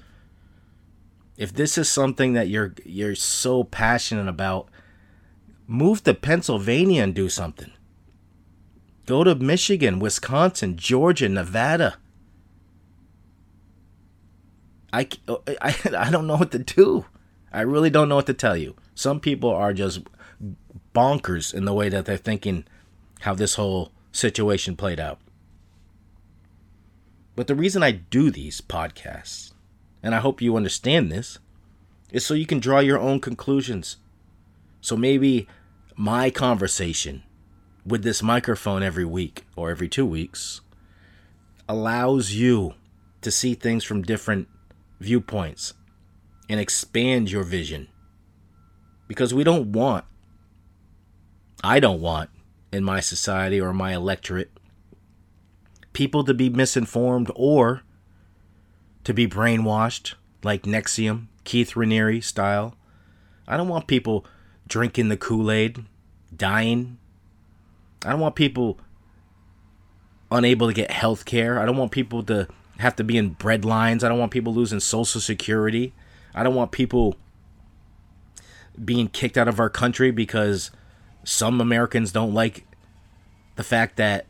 if 1.38 1.54
this 1.54 1.78
is 1.78 1.88
something 1.88 2.34
that 2.34 2.50
you're 2.50 2.74
you're 2.84 3.16
so 3.16 3.64
passionate 3.64 4.28
about, 4.28 4.68
move 5.68 6.04
to 6.04 6.14
Pennsylvania 6.14 7.04
and 7.04 7.14
do 7.14 7.30
something. 7.30 7.72
Go 9.08 9.24
to 9.24 9.34
Michigan, 9.34 9.98
Wisconsin, 9.98 10.78
Georgia, 10.78 11.28
Nevada. 11.28 11.98
I, 14.94 15.08
uh, 15.28 15.38
I, 15.60 15.76
I 15.98 16.12
don't 16.12 16.28
know 16.28 16.38
what 16.38 16.52
to 16.52 16.60
do. 16.60 17.06
I 17.52 17.62
really 17.62 17.90
don't 17.90 18.10
know 18.10 18.18
what 18.18 18.28
to 18.28 18.36
tell 18.36 18.56
you. 18.56 18.76
Some 18.94 19.20
people 19.20 19.50
are 19.50 19.74
just 19.74 20.02
bonkers 20.94 21.52
in 21.52 21.66
the 21.66 21.74
way 21.74 21.90
that 21.90 22.06
they're 22.06 22.18
thinking 22.18 22.66
how 23.22 23.34
this 23.34 23.56
whole 23.56 23.92
situation 24.12 24.76
played 24.76 25.00
out. 25.00 25.20
But 27.36 27.48
the 27.48 27.56
reason 27.56 27.82
I 27.82 27.92
do 27.92 28.30
these 28.30 28.62
podcasts 28.62 29.54
and 30.08 30.16
I 30.16 30.20
hope 30.20 30.42
you 30.42 30.56
understand 30.56 31.12
this, 31.12 31.40
is 32.12 32.26
so 32.26 32.34
you 32.34 32.46
can 32.46 32.60
draw 32.60 32.80
your 32.80 33.00
own 33.00 33.20
conclusions. 33.20 33.98
So 34.80 34.96
maybe 34.96 35.48
my 35.96 36.30
conversation 36.30 37.24
with 37.88 38.04
this 38.04 38.22
microphone 38.22 38.84
every 38.84 39.06
week 39.06 39.46
or 39.56 39.70
every 39.70 39.88
two 39.88 40.06
weeks 40.06 40.60
allows 41.70 42.34
you 42.34 42.74
to 43.22 43.32
see 43.32 43.54
things 43.54 43.84
from 43.84 44.02
different 44.02 44.50
viewpoints 45.00 45.74
and 46.50 46.60
expand 46.60 47.32
your 47.32 47.44
vision. 47.44 47.88
Because 49.08 49.34
we 49.34 49.46
don't 49.46 49.72
want, 49.72 50.04
I 51.64 51.80
don't 51.80 52.02
want 52.02 52.30
in 52.74 52.84
my 52.84 53.00
society 53.00 53.60
or 53.60 53.74
my 53.74 53.94
electorate, 53.94 54.52
people 55.94 56.26
to 56.26 56.34
be 56.34 56.50
misinformed 56.50 57.32
or 57.36 57.84
to 59.06 59.14
be 59.14 59.28
brainwashed 59.28 60.16
like 60.44 60.64
NXIVM, 60.64 61.28
Keith 61.46 61.72
Raniere 61.72 62.22
style. 62.22 62.76
I 63.48 63.56
don't 63.56 63.70
want 63.70 63.88
people 63.88 64.26
drinking 64.68 65.08
the 65.08 65.16
Kool 65.16 65.50
Aid, 65.50 65.86
dying. 66.36 66.98
I 68.08 68.12
don't 68.12 68.20
want 68.20 68.36
people 68.36 68.80
unable 70.32 70.68
to 70.68 70.74
get 70.74 70.92
health 70.92 71.26
care. 71.26 71.60
I 71.60 71.66
don't 71.66 71.78
want 71.78 71.92
people 71.92 72.24
to 72.24 72.48
have 72.80 72.96
to 72.96 73.04
be 73.04 73.18
in 73.18 73.30
bread 73.30 73.66
lines. 73.66 74.04
I 74.04 74.10
don't 74.10 74.20
want 74.20 74.32
people 74.32 74.54
losing 74.54 74.80
Social 74.80 75.22
Security. 75.22 75.94
I 76.34 76.44
don't 76.44 76.56
want 76.56 76.72
people 76.72 77.16
being 78.84 79.08
kicked 79.08 79.38
out 79.38 79.48
of 79.48 79.60
our 79.60 79.70
country 79.70 80.12
because 80.12 80.72
some 81.24 81.60
Americans 81.60 82.12
don't 82.12 82.34
like 82.34 82.66
the 83.56 83.64
fact 83.64 83.98
that 83.98 84.26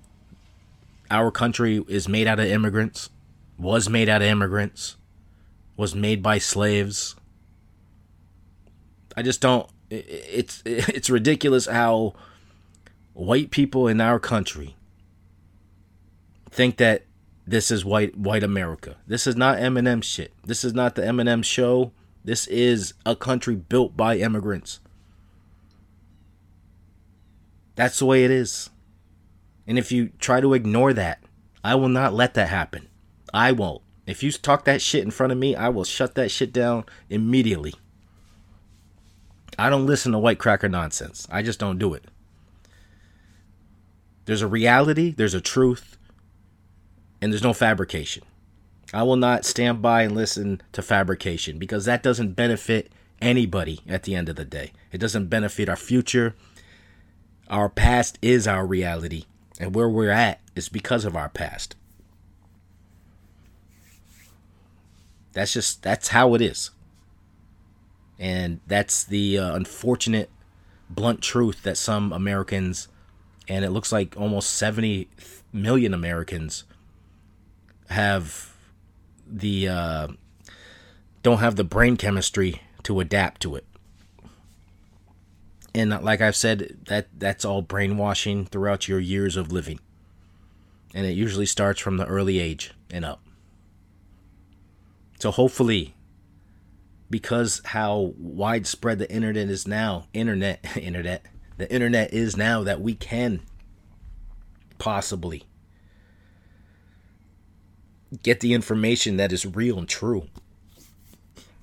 our 1.11 1.31
country 1.31 1.83
is 1.87 2.07
made 2.07 2.27
out 2.27 2.39
of 2.39 2.47
immigrants 2.47 3.09
was 3.57 3.89
made 3.89 4.07
out 4.07 4.21
of 4.21 4.27
immigrants, 4.27 4.95
was 5.75 5.95
made 5.95 6.21
by 6.21 6.37
slaves. 6.37 7.15
I 9.15 9.21
just 9.21 9.41
don't. 9.41 9.67
It's 9.89 10.61
it's 10.65 11.09
ridiculous 11.09 11.65
how 11.65 12.13
white 13.17 13.49
people 13.49 13.87
in 13.87 13.99
our 13.99 14.19
country 14.19 14.75
think 16.51 16.77
that 16.77 17.03
this 17.45 17.71
is 17.71 17.83
white 17.83 18.15
white 18.17 18.43
America. 18.43 18.97
This 19.07 19.25
is 19.25 19.35
not 19.35 19.57
Eminem 19.57 20.03
shit. 20.03 20.33
This 20.45 20.63
is 20.63 20.73
not 20.73 20.95
the 20.95 21.01
Eminem 21.01 21.43
show. 21.43 21.91
This 22.23 22.45
is 22.47 22.93
a 23.05 23.15
country 23.15 23.55
built 23.55 23.97
by 23.97 24.17
immigrants. 24.17 24.79
That's 27.75 27.99
the 27.99 28.05
way 28.05 28.23
it 28.23 28.31
is. 28.31 28.69
And 29.65 29.79
if 29.79 29.91
you 29.91 30.09
try 30.19 30.41
to 30.41 30.53
ignore 30.53 30.93
that, 30.93 31.23
I 31.63 31.75
will 31.75 31.89
not 31.89 32.13
let 32.13 32.33
that 32.35 32.49
happen. 32.49 32.87
I 33.33 33.51
won't. 33.51 33.81
If 34.05 34.23
you 34.23 34.31
talk 34.31 34.65
that 34.65 34.81
shit 34.81 35.03
in 35.03 35.11
front 35.11 35.31
of 35.31 35.37
me, 35.37 35.55
I 35.55 35.69
will 35.69 35.83
shut 35.83 36.15
that 36.15 36.31
shit 36.31 36.53
down 36.53 36.85
immediately. 37.09 37.73
I 39.57 39.69
don't 39.69 39.85
listen 39.85 40.11
to 40.11 40.19
white 40.19 40.39
cracker 40.39 40.69
nonsense. 40.69 41.27
I 41.31 41.41
just 41.41 41.59
don't 41.59 41.79
do 41.79 41.93
it. 41.93 42.05
There's 44.27 44.41
a 44.41 44.47
reality, 44.47 45.11
there's 45.11 45.33
a 45.33 45.39
truth, 45.39 45.97
and 47.21 47.31
there's 47.31 47.41
no 47.41 47.53
fabrication. 47.53 48.23
I 48.93 49.03
will 49.03 49.15
not 49.15 49.45
stand 49.45 49.81
by 49.81 50.01
and 50.01 50.13
listen 50.13 50.61
to 50.73 50.81
fabrication 50.81 51.57
because 51.57 51.85
that 51.85 52.03
doesn't 52.03 52.33
benefit 52.33 52.91
anybody 53.21 53.79
at 53.87 54.03
the 54.03 54.15
end 54.15 54.27
of 54.27 54.35
the 54.35 54.43
day. 54.43 54.73
It 54.91 54.97
doesn't 54.97 55.27
benefit 55.27 55.69
our 55.69 55.77
future. 55.77 56.35
Our 57.49 57.69
past 57.69 58.19
is 58.21 58.49
our 58.49 58.65
reality. 58.65 59.27
And 59.61 59.73
where 59.73 59.87
we're 59.87 60.11
at 60.11 60.41
is 60.57 60.67
because 60.67 61.05
of 61.05 61.15
our 61.15 61.29
past. 61.29 61.77
That's 65.31 65.53
just 65.53 65.83
that's 65.83 66.09
how 66.09 66.33
it 66.33 66.41
is. 66.41 66.71
And 68.19 68.59
that's 68.67 69.05
the 69.05 69.37
uh, 69.37 69.55
unfortunate 69.55 70.29
blunt 70.89 71.21
truth 71.21 71.63
that 71.63 71.77
some 71.77 72.11
Americans 72.11 72.89
and 73.47 73.63
it 73.63 73.71
looks 73.71 73.91
like 73.91 74.15
almost 74.17 74.51
70 74.51 75.09
million 75.53 75.93
Americans 75.93 76.63
have 77.89 78.53
the 79.25 79.67
uh, 79.67 80.07
don't 81.23 81.39
have 81.39 81.55
the 81.55 81.63
brain 81.63 81.97
chemistry 81.97 82.61
to 82.83 82.99
adapt 82.99 83.41
to 83.41 83.55
it. 83.55 83.65
And 85.73 85.91
like 86.03 86.21
I've 86.21 86.35
said, 86.35 86.77
that 86.85 87.07
that's 87.17 87.45
all 87.45 87.61
brainwashing 87.61 88.45
throughout 88.45 88.87
your 88.87 88.99
years 88.99 89.35
of 89.35 89.51
living. 89.51 89.79
And 90.93 91.05
it 91.05 91.11
usually 91.11 91.45
starts 91.45 91.79
from 91.79 91.97
the 91.97 92.05
early 92.05 92.39
age 92.39 92.73
and 92.89 93.05
up. 93.05 93.21
So 95.19 95.31
hopefully 95.31 95.93
because 97.09 97.61
how 97.65 98.13
widespread 98.17 98.99
the 98.99 99.11
internet 99.11 99.49
is 99.49 99.67
now, 99.67 100.07
internet 100.13 100.65
internet, 100.77 101.25
the 101.57 101.71
internet 101.71 102.13
is 102.13 102.37
now 102.37 102.63
that 102.63 102.81
we 102.81 102.95
can 102.95 103.41
possibly 104.77 105.43
get 108.23 108.39
the 108.39 108.53
information 108.53 109.17
that 109.17 109.33
is 109.33 109.45
real 109.45 109.77
and 109.77 109.89
true. 109.89 110.27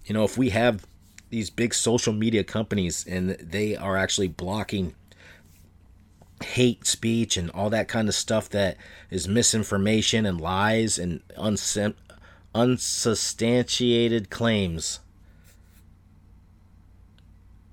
You 0.04 0.14
know, 0.14 0.24
if 0.24 0.37
we 0.37 0.50
have 0.50 0.87
these 1.30 1.48
big 1.50 1.72
social 1.74 2.12
media 2.12 2.44
companies 2.44 3.07
and 3.07 3.30
they 3.30 3.74
are 3.76 3.96
actually 3.96 4.28
blocking 4.28 4.94
hate 6.42 6.87
speech 6.87 7.37
and 7.37 7.50
all 7.50 7.70
that 7.70 7.88
kind 7.88 8.09
of 8.09 8.14
stuff 8.14 8.48
that 8.50 8.76
is 9.11 9.26
misinformation 9.26 10.26
and 10.26 10.40
lies 10.40 10.98
and 10.98 11.22
unsubstantiated 12.54 14.30
claims. 14.30 15.00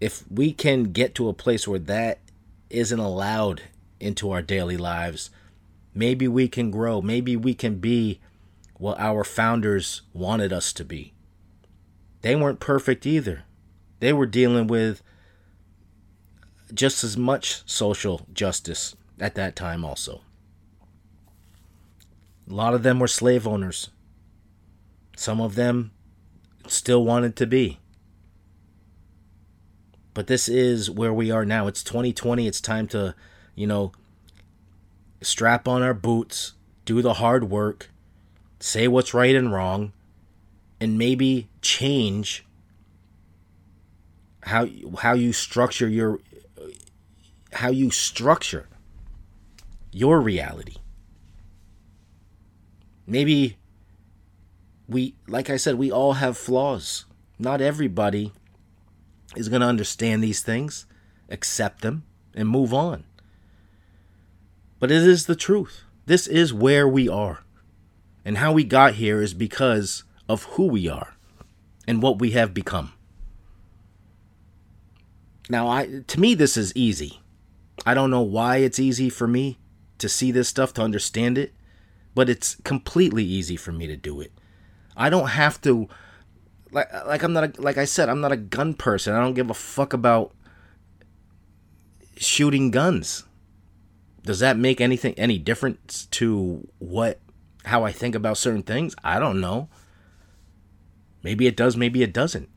If 0.01 0.23
we 0.29 0.51
can 0.51 0.85
get 0.85 1.15
to 1.15 1.29
a 1.29 1.33
place 1.33 1.67
where 1.67 1.79
that 1.79 2.19
isn't 2.69 2.99
allowed 2.99 3.61
into 3.99 4.31
our 4.31 4.41
daily 4.41 4.75
lives, 4.75 5.29
maybe 5.93 6.27
we 6.27 6.47
can 6.47 6.71
grow. 6.71 7.01
Maybe 7.01 7.35
we 7.35 7.53
can 7.53 7.75
be 7.75 8.19
what 8.73 8.99
our 8.99 9.23
founders 9.23 10.01
wanted 10.11 10.51
us 10.51 10.73
to 10.73 10.83
be. 10.83 11.13
They 12.21 12.35
weren't 12.35 12.59
perfect 12.59 13.05
either. 13.05 13.43
They 13.99 14.11
were 14.11 14.25
dealing 14.25 14.65
with 14.65 15.03
just 16.73 17.03
as 17.03 17.15
much 17.15 17.61
social 17.69 18.25
justice 18.33 18.95
at 19.19 19.35
that 19.35 19.55
time, 19.55 19.85
also. 19.85 20.21
A 22.49 22.53
lot 22.53 22.73
of 22.73 22.81
them 22.81 22.99
were 22.99 23.07
slave 23.07 23.47
owners. 23.47 23.91
Some 25.15 25.39
of 25.39 25.53
them 25.53 25.91
still 26.67 27.05
wanted 27.05 27.35
to 27.35 27.45
be. 27.45 27.77
But 30.13 30.27
this 30.27 30.49
is 30.49 30.89
where 30.89 31.13
we 31.13 31.31
are 31.31 31.45
now. 31.45 31.67
It's 31.67 31.83
2020. 31.83 32.47
It's 32.47 32.61
time 32.61 32.87
to, 32.89 33.15
you 33.55 33.67
know, 33.67 33.93
strap 35.21 35.67
on 35.67 35.81
our 35.81 35.93
boots, 35.93 36.53
do 36.85 37.01
the 37.01 37.15
hard 37.15 37.49
work, 37.49 37.89
say 38.59 38.87
what's 38.87 39.13
right 39.13 39.35
and 39.35 39.53
wrong, 39.53 39.93
and 40.79 40.97
maybe 40.97 41.47
change 41.61 42.45
how 44.43 44.67
how 44.97 45.13
you 45.13 45.31
structure 45.31 45.87
your 45.87 46.19
how 47.53 47.69
you 47.69 47.91
structure 47.91 48.67
your 49.91 50.19
reality. 50.19 50.77
Maybe 53.05 53.57
we 54.87 55.15
like 55.27 55.49
I 55.49 55.57
said 55.57 55.75
we 55.75 55.91
all 55.91 56.13
have 56.13 56.37
flaws. 56.37 57.05
Not 57.37 57.61
everybody 57.61 58.33
is 59.35 59.49
going 59.49 59.61
to 59.61 59.67
understand 59.67 60.23
these 60.23 60.41
things, 60.41 60.85
accept 61.29 61.81
them 61.81 62.03
and 62.33 62.47
move 62.47 62.73
on. 62.73 63.03
But 64.79 64.91
it 64.91 65.03
is 65.05 65.25
the 65.25 65.35
truth. 65.35 65.83
This 66.05 66.27
is 66.27 66.53
where 66.53 66.87
we 66.87 67.07
are. 67.07 67.43
And 68.25 68.37
how 68.37 68.51
we 68.51 68.63
got 68.63 68.95
here 68.95 69.21
is 69.21 69.33
because 69.33 70.03
of 70.27 70.43
who 70.43 70.67
we 70.67 70.87
are 70.87 71.15
and 71.87 72.01
what 72.01 72.19
we 72.19 72.31
have 72.31 72.53
become. 72.53 72.93
Now, 75.49 75.67
I 75.67 76.03
to 76.07 76.19
me 76.19 76.33
this 76.33 76.55
is 76.55 76.71
easy. 76.75 77.19
I 77.85 77.93
don't 77.93 78.11
know 78.11 78.21
why 78.21 78.57
it's 78.57 78.79
easy 78.79 79.09
for 79.09 79.27
me 79.27 79.57
to 79.97 80.07
see 80.07 80.31
this 80.31 80.47
stuff 80.47 80.73
to 80.73 80.81
understand 80.81 81.37
it, 81.37 81.53
but 82.15 82.29
it's 82.29 82.55
completely 82.63 83.23
easy 83.23 83.55
for 83.55 83.71
me 83.71 83.87
to 83.87 83.97
do 83.97 84.21
it. 84.21 84.31
I 84.95 85.09
don't 85.09 85.29
have 85.29 85.59
to 85.61 85.89
like 86.71 86.91
like 87.05 87.23
I'm 87.23 87.33
not 87.33 87.57
a, 87.57 87.61
like 87.61 87.77
I 87.77 87.85
said, 87.85 88.09
I'm 88.09 88.21
not 88.21 88.31
a 88.31 88.37
gun 88.37 88.73
person. 88.73 89.13
I 89.13 89.19
don't 89.19 89.33
give 89.33 89.49
a 89.49 89.53
fuck 89.53 89.93
about 89.93 90.33
shooting 92.17 92.69
guns 92.71 93.25
does 94.23 94.39
that 94.39 94.57
make 94.57 94.79
anything 94.79 95.13
any 95.17 95.37
difference 95.37 96.05
to 96.11 96.67
what 96.79 97.19
how 97.65 97.83
I 97.83 97.91
think 97.91 98.15
about 98.15 98.37
certain 98.37 98.63
things? 98.63 98.95
I 99.03 99.19
don't 99.19 99.39
know. 99.39 99.69
Maybe 101.23 101.47
it 101.47 101.55
does, 101.55 101.77
maybe 101.77 102.01
it 102.01 102.13
doesn't. 102.13 102.49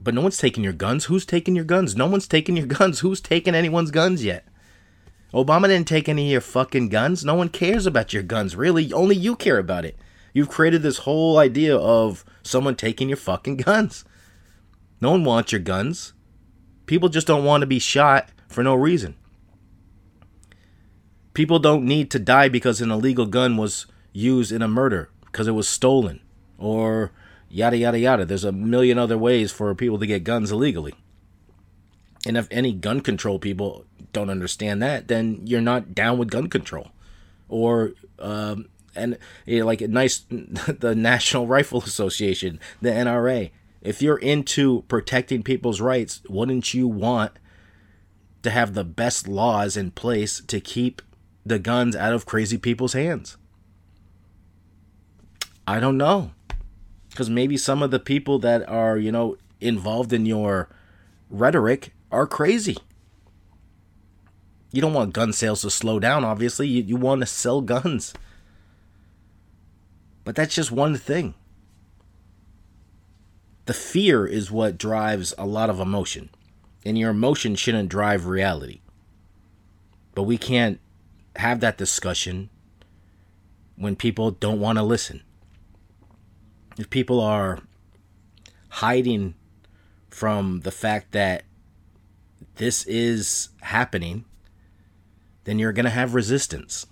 But 0.00 0.14
no 0.14 0.22
one's 0.22 0.38
taking 0.38 0.64
your 0.64 0.72
guns. 0.72 1.04
Who's 1.04 1.26
taking 1.26 1.54
your 1.54 1.64
guns? 1.64 1.94
No 1.94 2.06
one's 2.06 2.26
taking 2.26 2.56
your 2.56 2.66
guns. 2.66 3.00
Who's 3.00 3.20
taking 3.20 3.54
anyone's 3.54 3.90
guns 3.90 4.24
yet? 4.24 4.46
Obama 5.32 5.66
didn't 5.66 5.88
take 5.88 6.08
any 6.08 6.26
of 6.26 6.32
your 6.32 6.40
fucking 6.40 6.88
guns. 6.88 7.24
No 7.24 7.34
one 7.34 7.48
cares 7.48 7.86
about 7.86 8.12
your 8.12 8.22
guns, 8.22 8.56
really. 8.56 8.92
Only 8.92 9.16
you 9.16 9.36
care 9.36 9.58
about 9.58 9.84
it. 9.84 9.96
You've 10.34 10.48
created 10.48 10.82
this 10.82 10.98
whole 10.98 11.38
idea 11.38 11.76
of 11.76 12.24
someone 12.42 12.76
taking 12.76 13.08
your 13.08 13.16
fucking 13.16 13.56
guns. 13.56 14.04
No 15.00 15.10
one 15.10 15.24
wants 15.24 15.52
your 15.52 15.60
guns. 15.60 16.12
People 16.86 17.08
just 17.08 17.26
don't 17.26 17.44
want 17.44 17.62
to 17.62 17.66
be 17.66 17.78
shot 17.78 18.28
for 18.48 18.62
no 18.62 18.74
reason. 18.74 19.16
People 21.34 21.58
don't 21.58 21.84
need 21.84 22.10
to 22.10 22.18
die 22.18 22.48
because 22.48 22.80
an 22.80 22.90
illegal 22.90 23.26
gun 23.26 23.56
was 23.56 23.86
used 24.12 24.52
in 24.52 24.62
a 24.62 24.68
murder 24.68 25.08
because 25.24 25.48
it 25.48 25.52
was 25.52 25.68
stolen 25.68 26.20
or 26.58 27.10
yada 27.48 27.76
yada 27.76 27.98
yada. 27.98 28.24
There's 28.24 28.44
a 28.44 28.52
million 28.52 28.98
other 28.98 29.16
ways 29.16 29.50
for 29.50 29.74
people 29.74 29.98
to 29.98 30.06
get 30.06 30.24
guns 30.24 30.52
illegally. 30.52 30.94
And 32.26 32.36
if 32.36 32.46
any 32.50 32.72
gun 32.72 33.00
control 33.00 33.38
people 33.38 33.84
don't 34.12 34.30
understand 34.30 34.82
that, 34.82 35.08
then 35.08 35.40
you're 35.44 35.60
not 35.60 35.94
down 35.94 36.18
with 36.18 36.30
gun 36.30 36.48
control. 36.48 36.90
Or 37.48 37.92
um, 38.18 38.68
and 38.94 39.18
you 39.46 39.60
know, 39.60 39.66
like 39.66 39.80
nice 39.80 40.24
the 40.30 40.94
National 40.96 41.46
Rifle 41.46 41.82
Association, 41.82 42.60
the 42.80 42.90
NRA. 42.90 43.50
If 43.80 44.00
you're 44.00 44.18
into 44.18 44.82
protecting 44.82 45.42
people's 45.42 45.80
rights, 45.80 46.22
wouldn't 46.28 46.72
you 46.72 46.86
want 46.86 47.32
to 48.42 48.50
have 48.50 48.74
the 48.74 48.84
best 48.84 49.26
laws 49.26 49.76
in 49.76 49.90
place 49.90 50.40
to 50.46 50.60
keep 50.60 51.02
the 51.44 51.58
guns 51.58 51.96
out 51.96 52.12
of 52.12 52.26
crazy 52.26 52.58
people's 52.58 52.92
hands? 52.92 53.36
I 55.66 55.80
don't 55.80 55.96
know. 55.96 56.32
Because 57.10 57.28
maybe 57.28 57.56
some 57.56 57.82
of 57.82 57.90
the 57.90 57.98
people 57.98 58.38
that 58.40 58.68
are, 58.68 58.96
you 58.96 59.12
know, 59.12 59.36
involved 59.60 60.12
in 60.12 60.26
your 60.26 60.68
rhetoric 61.28 61.92
are 62.10 62.26
crazy. 62.26 62.76
You 64.72 64.80
don't 64.80 64.94
want 64.94 65.12
gun 65.12 65.32
sales 65.32 65.62
to 65.62 65.70
slow 65.70 66.00
down, 66.00 66.24
obviously. 66.24 66.66
You, 66.66 66.82
you 66.82 66.96
want 66.96 67.20
to 67.20 67.26
sell 67.26 67.60
guns. 67.60 68.14
But 70.24 70.36
that's 70.36 70.54
just 70.54 70.70
one 70.70 70.96
thing. 70.96 71.34
The 73.66 73.74
fear 73.74 74.26
is 74.26 74.50
what 74.50 74.78
drives 74.78 75.34
a 75.38 75.46
lot 75.46 75.70
of 75.70 75.80
emotion. 75.80 76.30
And 76.84 76.98
your 76.98 77.10
emotion 77.10 77.54
shouldn't 77.54 77.88
drive 77.88 78.26
reality. 78.26 78.80
But 80.14 80.24
we 80.24 80.36
can't 80.36 80.80
have 81.36 81.60
that 81.60 81.78
discussion 81.78 82.50
when 83.76 83.96
people 83.96 84.30
don't 84.30 84.60
want 84.60 84.78
to 84.78 84.82
listen. 84.82 85.22
If 86.78 86.90
people 86.90 87.20
are 87.20 87.60
hiding 88.68 89.34
from 90.10 90.60
the 90.60 90.70
fact 90.70 91.12
that 91.12 91.44
this 92.56 92.84
is 92.84 93.48
happening, 93.60 94.24
then 95.44 95.58
you're 95.58 95.72
going 95.72 95.84
to 95.84 95.90
have 95.90 96.14
resistance. 96.14 96.86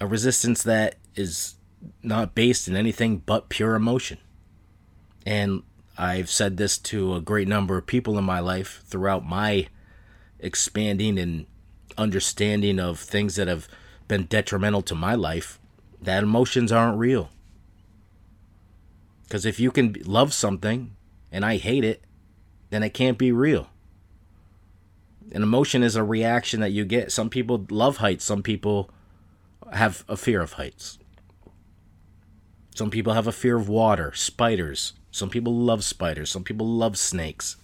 A 0.00 0.06
resistance 0.06 0.62
that 0.64 0.96
is 1.14 1.54
not 2.02 2.34
based 2.34 2.68
in 2.68 2.76
anything 2.76 3.18
but 3.18 3.48
pure 3.48 3.74
emotion. 3.74 4.18
And 5.24 5.62
I've 5.96 6.30
said 6.30 6.56
this 6.56 6.78
to 6.78 7.14
a 7.14 7.20
great 7.20 7.48
number 7.48 7.76
of 7.76 7.86
people 7.86 8.18
in 8.18 8.24
my 8.24 8.40
life 8.40 8.82
throughout 8.86 9.24
my 9.24 9.68
expanding 10.40 11.18
and 11.18 11.46
understanding 11.96 12.78
of 12.78 12.98
things 12.98 13.36
that 13.36 13.48
have 13.48 13.68
been 14.08 14.24
detrimental 14.24 14.82
to 14.82 14.94
my 14.94 15.14
life 15.14 15.58
that 16.00 16.22
emotions 16.22 16.72
aren't 16.72 16.98
real. 16.98 17.30
Because 19.24 19.46
if 19.46 19.60
you 19.60 19.70
can 19.70 19.96
love 20.04 20.32
something 20.32 20.96
and 21.30 21.44
I 21.44 21.56
hate 21.56 21.84
it, 21.84 22.02
then 22.70 22.82
it 22.82 22.94
can't 22.94 23.18
be 23.18 23.32
real. 23.32 23.68
An 25.32 25.42
emotion 25.42 25.82
is 25.82 25.96
a 25.96 26.04
reaction 26.04 26.60
that 26.60 26.72
you 26.72 26.84
get. 26.84 27.12
Some 27.12 27.30
people 27.30 27.66
love 27.70 27.98
heights, 27.98 28.24
some 28.24 28.42
people 28.42 28.90
have 29.72 30.04
a 30.08 30.16
fear 30.16 30.42
of 30.42 30.54
heights. 30.54 30.98
Some 32.74 32.90
people 32.90 33.12
have 33.12 33.26
a 33.26 33.32
fear 33.32 33.56
of 33.56 33.68
water, 33.68 34.12
spiders. 34.14 34.94
Some 35.10 35.28
people 35.28 35.54
love 35.54 35.84
spiders, 35.84 36.30
some 36.30 36.42
people 36.42 36.66
love 36.66 36.96
snakes. 36.96 37.56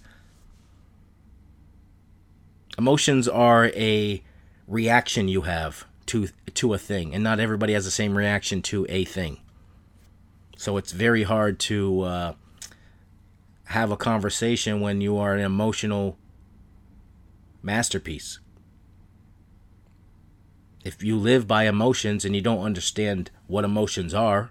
Emotions 2.76 3.26
are 3.26 3.66
a 3.74 4.22
reaction 4.66 5.28
you 5.28 5.42
have 5.42 5.86
to 6.06 6.28
to 6.54 6.74
a 6.74 6.78
thing, 6.78 7.14
and 7.14 7.24
not 7.24 7.40
everybody 7.40 7.72
has 7.72 7.84
the 7.84 7.90
same 7.90 8.16
reaction 8.16 8.60
to 8.62 8.86
a 8.88 9.04
thing. 9.04 9.38
So 10.56 10.76
it's 10.76 10.92
very 10.92 11.22
hard 11.22 11.58
to 11.60 12.00
uh, 12.02 12.32
have 13.66 13.90
a 13.90 13.96
conversation 13.96 14.80
when 14.80 15.00
you 15.00 15.16
are 15.16 15.34
an 15.34 15.40
emotional 15.40 16.18
masterpiece. 17.62 18.40
If 20.84 21.02
you 21.02 21.16
live 21.16 21.46
by 21.46 21.64
emotions 21.64 22.24
and 22.24 22.34
you 22.34 22.42
don't 22.42 22.64
understand 22.64 23.30
what 23.46 23.64
emotions 23.64 24.14
are, 24.14 24.50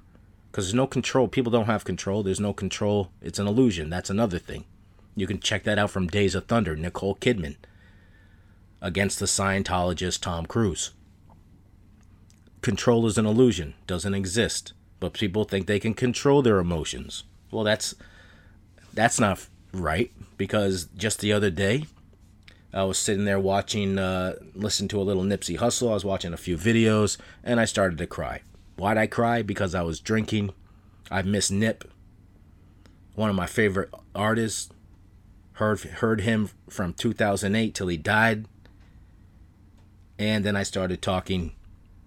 because 0.58 0.70
there's 0.70 0.74
no 0.74 0.88
control, 0.88 1.28
people 1.28 1.52
don't 1.52 1.68
have 1.68 1.84
control. 1.84 2.24
There's 2.24 2.40
no 2.40 2.52
control. 2.52 3.12
It's 3.22 3.38
an 3.38 3.46
illusion. 3.46 3.92
That's 3.92 4.10
another 4.10 4.40
thing. 4.40 4.66
You 5.16 5.28
can 5.28 5.40
check 5.40 5.64
that 5.66 5.78
out 5.78 5.92
from 5.92 6.08
Days 6.08 6.34
of 6.34 6.48
Thunder, 6.48 6.76
Nicole 6.76 7.14
Kidman 7.14 7.58
against 8.82 9.20
the 9.20 9.28
Scientologist 9.28 10.20
Tom 10.20 10.48
Cruise. 10.48 10.94
Control 12.62 13.06
is 13.06 13.20
an 13.20 13.28
illusion, 13.28 13.76
doesn't 13.86 14.16
exist, 14.16 14.74
but 15.00 15.14
people 15.14 15.44
think 15.44 15.68
they 15.68 15.80
can 15.80 15.94
control 15.94 16.42
their 16.42 16.58
emotions. 16.58 17.24
Well, 17.52 17.64
that's 17.64 17.94
that's 18.96 19.20
not 19.20 19.48
right 19.72 20.12
because 20.38 20.86
just 20.98 21.20
the 21.20 21.34
other 21.34 21.52
day 21.52 21.86
I 22.74 22.84
was 22.86 22.98
sitting 22.98 23.26
there 23.26 23.40
watching, 23.40 24.00
uh, 24.00 24.38
listen 24.56 24.88
to 24.88 25.00
a 25.00 25.04
little 25.04 25.22
Nipsey 25.22 25.60
Hussle. 25.60 25.92
I 25.92 25.94
was 25.94 26.04
watching 26.04 26.34
a 26.34 26.36
few 26.36 26.58
videos 26.58 27.20
and 27.44 27.60
I 27.60 27.66
started 27.66 28.00
to 28.00 28.08
cry. 28.08 28.42
Why'd 28.78 28.98
I 28.98 29.08
cry? 29.08 29.42
Because 29.42 29.76
I 29.76 29.82
was 29.82 30.00
drinking. 30.00 30.52
I 31.10 31.22
miss 31.24 31.50
Nip, 31.50 31.84
one 33.16 33.30
of 33.30 33.36
my 33.36 33.48
favorite 33.48 33.90
artists. 34.16 34.70
Heard 35.54 35.80
heard 35.80 36.22
him 36.22 36.50
from 36.70 36.94
2008 36.94 37.74
till 37.74 37.88
he 37.88 37.98
died. 37.98 38.46
And 40.20 40.46
then 40.46 40.56
I 40.56 40.64
started 40.64 41.02
talking 41.02 41.54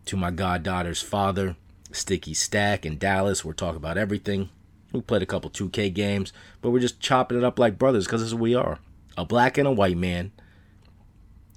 to 0.04 0.16
my 0.16 0.30
goddaughter's 0.30 1.02
father, 1.02 1.56
Sticky 1.90 2.34
Stack 2.34 2.86
in 2.86 2.98
Dallas. 2.98 3.44
We're 3.44 3.52
talking 3.52 3.76
about 3.76 3.98
everything. 3.98 4.50
We 4.92 5.00
played 5.00 5.22
a 5.22 5.26
couple 5.26 5.50
2K 5.50 5.92
games, 5.92 6.32
but 6.60 6.70
we're 6.70 6.80
just 6.80 7.00
chopping 7.00 7.38
it 7.38 7.44
up 7.44 7.58
like 7.58 7.78
brothers 7.78 8.06
because 8.06 8.22
is 8.22 8.30
who 8.30 8.36
we 8.36 8.54
are. 8.54 8.78
A 9.16 9.24
black 9.24 9.58
and 9.58 9.66
a 9.66 9.72
white 9.72 9.96
man. 9.96 10.30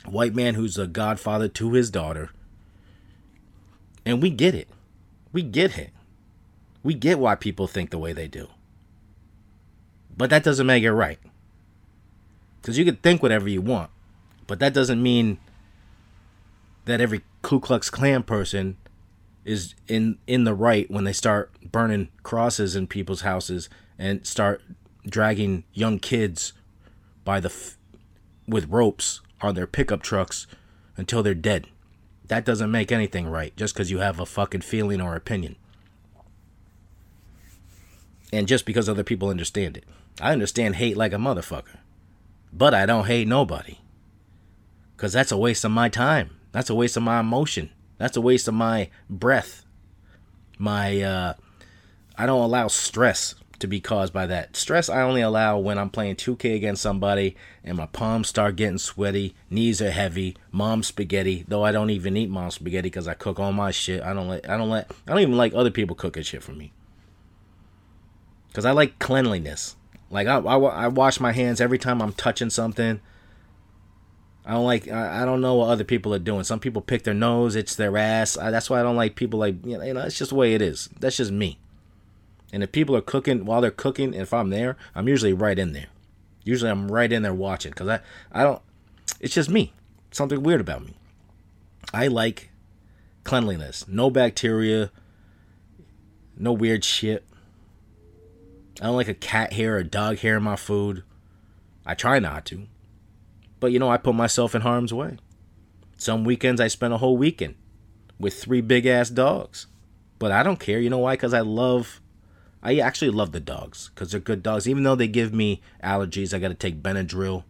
White 0.06 0.36
man 0.36 0.56
who's 0.56 0.78
a 0.78 0.88
godfather 0.88 1.48
to 1.50 1.74
his 1.74 1.90
daughter. 1.92 2.32
And 4.06 4.22
we 4.22 4.30
get 4.30 4.54
it. 4.56 4.68
We 5.34 5.42
get 5.42 5.78
it. 5.78 5.90
We 6.84 6.94
get 6.94 7.20
why 7.20 7.36
people 7.36 7.68
think 7.68 7.90
the 7.90 7.98
way 7.98 8.14
they 8.14 8.28
do. 8.28 8.48
But 10.16 10.30
that 10.30 10.44
doesn't 10.44 10.68
make 10.68 10.84
it 10.84 10.94
right. 10.94 11.20
Because 12.62 12.78
you 12.78 12.86
can 12.86 12.98
think 12.98 13.22
whatever 13.22 13.50
you 13.50 13.62
want, 13.62 13.90
but 14.48 14.60
that 14.60 14.74
doesn't 14.74 15.02
mean 15.02 15.40
that 16.86 17.02
every 17.02 17.22
Ku 17.42 17.60
Klux 17.60 17.90
Klan 17.90 18.24
person 18.24 18.78
is 19.44 19.76
in 19.88 20.18
in 20.28 20.46
the 20.46 20.54
right 20.54 20.90
when 20.90 21.04
they 21.04 21.12
start 21.12 21.52
burning 21.72 22.10
crosses 22.24 22.76
in 22.76 22.88
people's 22.88 23.22
houses 23.22 23.68
and 23.98 24.26
start 24.26 24.62
dragging 25.06 25.64
young 25.74 26.00
kids 26.00 26.54
by 27.26 27.40
the 27.40 27.50
f- 27.50 27.78
with 28.48 28.70
ropes 28.70 29.20
on 29.42 29.56
their 29.56 29.68
pickup 29.68 30.02
trucks 30.02 30.48
until 30.96 31.22
they're 31.22 31.34
dead. 31.34 31.68
That 32.34 32.46
doesn't 32.46 32.72
make 32.72 32.92
anything 32.92 33.28
right 33.28 33.56
just 33.56 33.76
because 33.76 33.92
you 33.92 34.00
have 34.00 34.20
a 34.20 34.26
fucking 34.26 34.62
feeling 34.62 35.00
or 35.00 35.16
opinion. 35.16 35.56
And 38.32 38.48
just 38.48 38.66
because 38.66 38.90
other 38.90 39.04
people 39.04 39.30
understand 39.30 39.78
it. 39.78 39.84
I 40.20 40.32
understand 40.32 40.78
hate 40.78 40.98
like 40.98 41.14
a 41.14 41.18
motherfucker. 41.18 41.78
But 42.52 42.74
I 42.74 42.88
don't 42.88 43.06
hate 43.06 43.28
nobody. 43.28 43.78
Because 44.98 45.14
that's 45.14 45.32
a 45.32 45.38
waste 45.38 45.64
of 45.64 45.70
my 45.70 45.90
time. 45.90 46.32
That's 46.54 46.72
a 46.72 46.74
waste 46.74 46.98
of 46.98 47.04
my 47.04 47.20
emotion. 47.20 47.70
That's 48.00 48.18
a 48.18 48.22
waste 48.22 48.48
of 48.48 48.56
my 48.56 48.90
breath. 49.08 49.64
My 50.58 51.04
uh 51.04 51.34
I 52.18 52.26
don't 52.26 52.42
allow 52.42 52.68
stress 52.68 53.36
to 53.60 53.68
be 53.68 53.80
caused 53.80 54.14
by 54.14 54.26
that. 54.26 54.56
Stress 54.56 54.90
I 54.90 55.02
only 55.02 55.22
allow 55.22 55.58
when 55.58 55.78
I'm 55.78 55.90
playing 55.90 56.16
2K 56.16 56.56
against 56.56 56.82
somebody 56.82 57.36
and 57.64 57.78
my 57.78 57.86
palms 57.88 58.28
start 58.28 58.56
getting 58.56 58.78
sweaty, 58.78 59.36
knees 59.50 59.82
are 59.82 59.92
heavy, 59.92 60.36
mom 60.52 60.84
spaghetti. 60.84 61.46
Though 61.48 61.64
I 61.64 61.72
don't 61.72 61.90
even 61.90 62.18
eat 62.18 62.30
mom 62.30 62.52
spaghetti 62.52 62.88
because 62.88 63.08
I 63.08 63.14
cook 63.14 63.40
all 63.40 63.54
my 63.54 63.72
shit. 63.72 64.02
I 64.02 64.14
don't 64.14 64.28
let 64.28 64.50
I 64.50 64.58
don't 64.58 64.70
let 64.70 64.92
I 65.08 65.12
don't 65.12 65.22
even 65.22 65.38
like 65.38 65.54
other 65.54 65.72
people 65.72 65.96
cooking 65.96 66.24
shit 66.24 66.44
for 66.44 66.52
me. 66.52 66.72
Cause 68.54 68.66
I 68.66 68.72
like 68.72 69.00
cleanliness. 69.00 69.76
Like 70.12 70.28
I, 70.28 70.38
I, 70.38 70.58
I 70.58 70.88
wash 70.88 71.20
my 71.20 71.32
hands 71.32 71.60
every 71.60 71.80
time 71.80 72.02
I'm 72.02 72.14
touching 72.14 72.52
something. 72.52 73.02
I 74.46 74.52
don't 74.52 74.66
like. 74.66 74.92
I, 74.92 75.24
don't 75.26 75.42
know 75.42 75.56
what 75.56 75.70
other 75.70 75.86
people 75.86 76.14
are 76.14 76.20
doing. 76.20 76.44
Some 76.44 76.60
people 76.60 76.82
pick 76.82 77.04
their 77.04 77.14
nose, 77.14 77.56
it's 77.56 77.76
their 77.76 77.98
ass. 77.98 78.38
I, 78.38 78.52
that's 78.52 78.70
why 78.70 78.80
I 78.80 78.84
don't 78.84 78.98
like 78.98 79.16
people 79.16 79.40
like. 79.40 79.66
You 79.66 79.78
know, 79.78 80.02
it's 80.02 80.18
just 80.18 80.30
the 80.30 80.36
way 80.36 80.54
it 80.54 80.62
is. 80.62 80.90
That's 81.00 81.16
just 81.16 81.32
me. 81.32 81.60
And 82.54 82.62
if 82.62 82.72
people 82.72 82.96
are 82.96 83.02
cooking 83.02 83.46
while 83.46 83.62
they're 83.62 83.72
cooking, 83.72 84.14
if 84.14 84.32
I'm 84.32 84.52
there, 84.52 84.78
I'm 84.94 85.08
usually 85.08 85.34
right 85.34 85.58
in 85.58 85.74
there. 85.74 85.88
Usually 86.44 86.70
I'm 86.70 86.90
right 86.90 87.12
in 87.12 87.24
there 87.24 87.34
watching 87.34 87.72
because 87.72 87.88
I 87.88 88.00
I 88.32 88.44
don't. 88.44 88.62
It's 89.20 89.34
just 89.34 89.50
me. 89.50 89.74
Something 90.12 90.44
weird 90.44 90.62
about 90.62 90.86
me. 90.86 90.94
I 91.92 92.08
like 92.08 92.52
cleanliness. 93.24 93.88
No 93.88 94.12
bacteria. 94.12 94.92
No 96.38 96.54
weird 96.54 96.86
shit. 96.86 97.26
I 98.80 98.86
don't 98.86 98.96
like 98.96 99.08
a 99.08 99.16
cat 99.16 99.54
hair 99.54 99.78
or 99.78 99.84
dog 99.84 100.20
hair 100.20 100.38
in 100.38 100.44
my 100.44 100.56
food. 100.56 101.04
I 101.88 101.96
try 101.96 102.20
not 102.20 102.46
to. 102.46 102.68
But 103.60 103.72
you 103.72 103.80
know, 103.80 103.90
I 103.90 103.98
put 103.98 104.14
myself 104.14 104.54
in 104.54 104.62
harm's 104.62 104.94
way. 104.94 105.18
Some 105.98 106.24
weekends 106.24 106.62
I 106.62 106.68
spend 106.68 106.94
a 106.94 106.98
whole 107.00 107.18
weekend 107.18 107.56
with 108.20 108.36
three 108.36 108.62
big 108.62 108.86
ass 108.86 109.10
dogs. 109.10 109.66
But 110.20 110.32
I 110.32 110.44
don't 110.44 110.60
care. 110.60 110.80
You 110.80 110.92
know 110.92 111.00
why? 111.00 111.14
Because 111.14 111.34
I 111.34 111.42
love, 111.42 112.00
I 112.64 112.78
actually 112.78 113.12
love 113.12 113.34
the 113.34 113.42
dogs 113.42 113.92
because 113.94 114.12
they're 114.12 114.22
good 114.22 114.42
dogs. 114.42 114.68
Even 114.70 114.84
though 114.84 114.96
they 114.96 115.10
give 115.10 115.34
me 115.34 115.62
allergies, 115.84 116.34
I 116.34 116.40
got 116.40 116.48
to 116.48 116.54
take 116.54 116.82
Benadryl. 116.82 117.44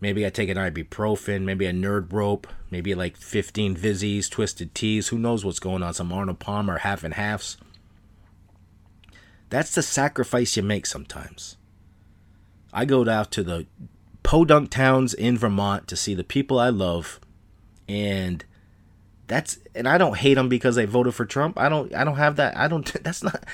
Maybe 0.00 0.26
I 0.26 0.30
take 0.30 0.48
an 0.48 0.56
ibuprofen, 0.56 1.42
maybe 1.42 1.64
a 1.64 1.72
nerd 1.72 2.12
rope, 2.12 2.48
maybe 2.70 2.94
like 2.94 3.16
15 3.16 3.76
Vizzies, 3.76 4.28
Twisted 4.28 4.74
Teas. 4.74 5.08
Who 5.08 5.18
knows 5.18 5.44
what's 5.44 5.60
going 5.60 5.84
on? 5.84 5.94
Some 5.94 6.12
Arnold 6.12 6.40
Palmer 6.40 6.78
half 6.78 7.04
and 7.04 7.14
halves. 7.14 7.56
That's 9.48 9.74
the 9.74 9.82
sacrifice 9.82 10.56
you 10.56 10.62
make 10.62 10.84
sometimes. 10.84 11.56
I 12.72 12.84
go 12.84 13.08
out 13.08 13.30
to 13.32 13.42
the 13.42 13.66
podunk 14.22 14.70
towns 14.70 15.14
in 15.14 15.38
Vermont 15.38 15.88
to 15.88 15.96
see 15.96 16.14
the 16.14 16.24
people 16.24 16.58
I 16.58 16.68
love, 16.68 17.18
and 17.88 18.44
that's 19.28 19.58
and 19.74 19.86
I 19.86 19.98
don't 19.98 20.16
hate 20.16 20.34
them 20.34 20.48
because 20.48 20.74
they 20.74 20.86
voted 20.86 21.14
for 21.14 21.24
Trump. 21.24 21.58
I 21.58 21.68
don't 21.68 21.94
I 21.94 22.02
don't 22.02 22.16
have 22.16 22.36
that. 22.36 22.56
I 22.56 22.66
don't. 22.66 22.84
That's 23.04 23.22
not 23.22 23.44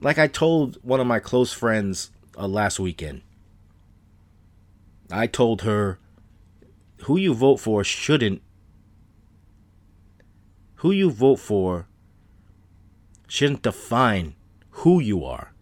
like 0.00 0.18
I 0.18 0.28
told 0.28 0.76
one 0.82 1.00
of 1.00 1.06
my 1.06 1.18
close 1.18 1.52
friends 1.52 2.10
uh, 2.38 2.46
last 2.46 2.78
weekend. 2.78 3.22
I 5.10 5.26
told 5.26 5.62
her, 5.62 5.98
who 7.04 7.16
you 7.16 7.32
vote 7.32 7.56
for 7.56 7.82
shouldn't. 7.82 8.42
Who 10.76 10.90
you 10.90 11.10
vote 11.10 11.38
for 11.38 11.86
shouldn't 13.26 13.62
define 13.62 14.34
who 14.70 15.00
you 15.00 15.24
are. 15.24 15.52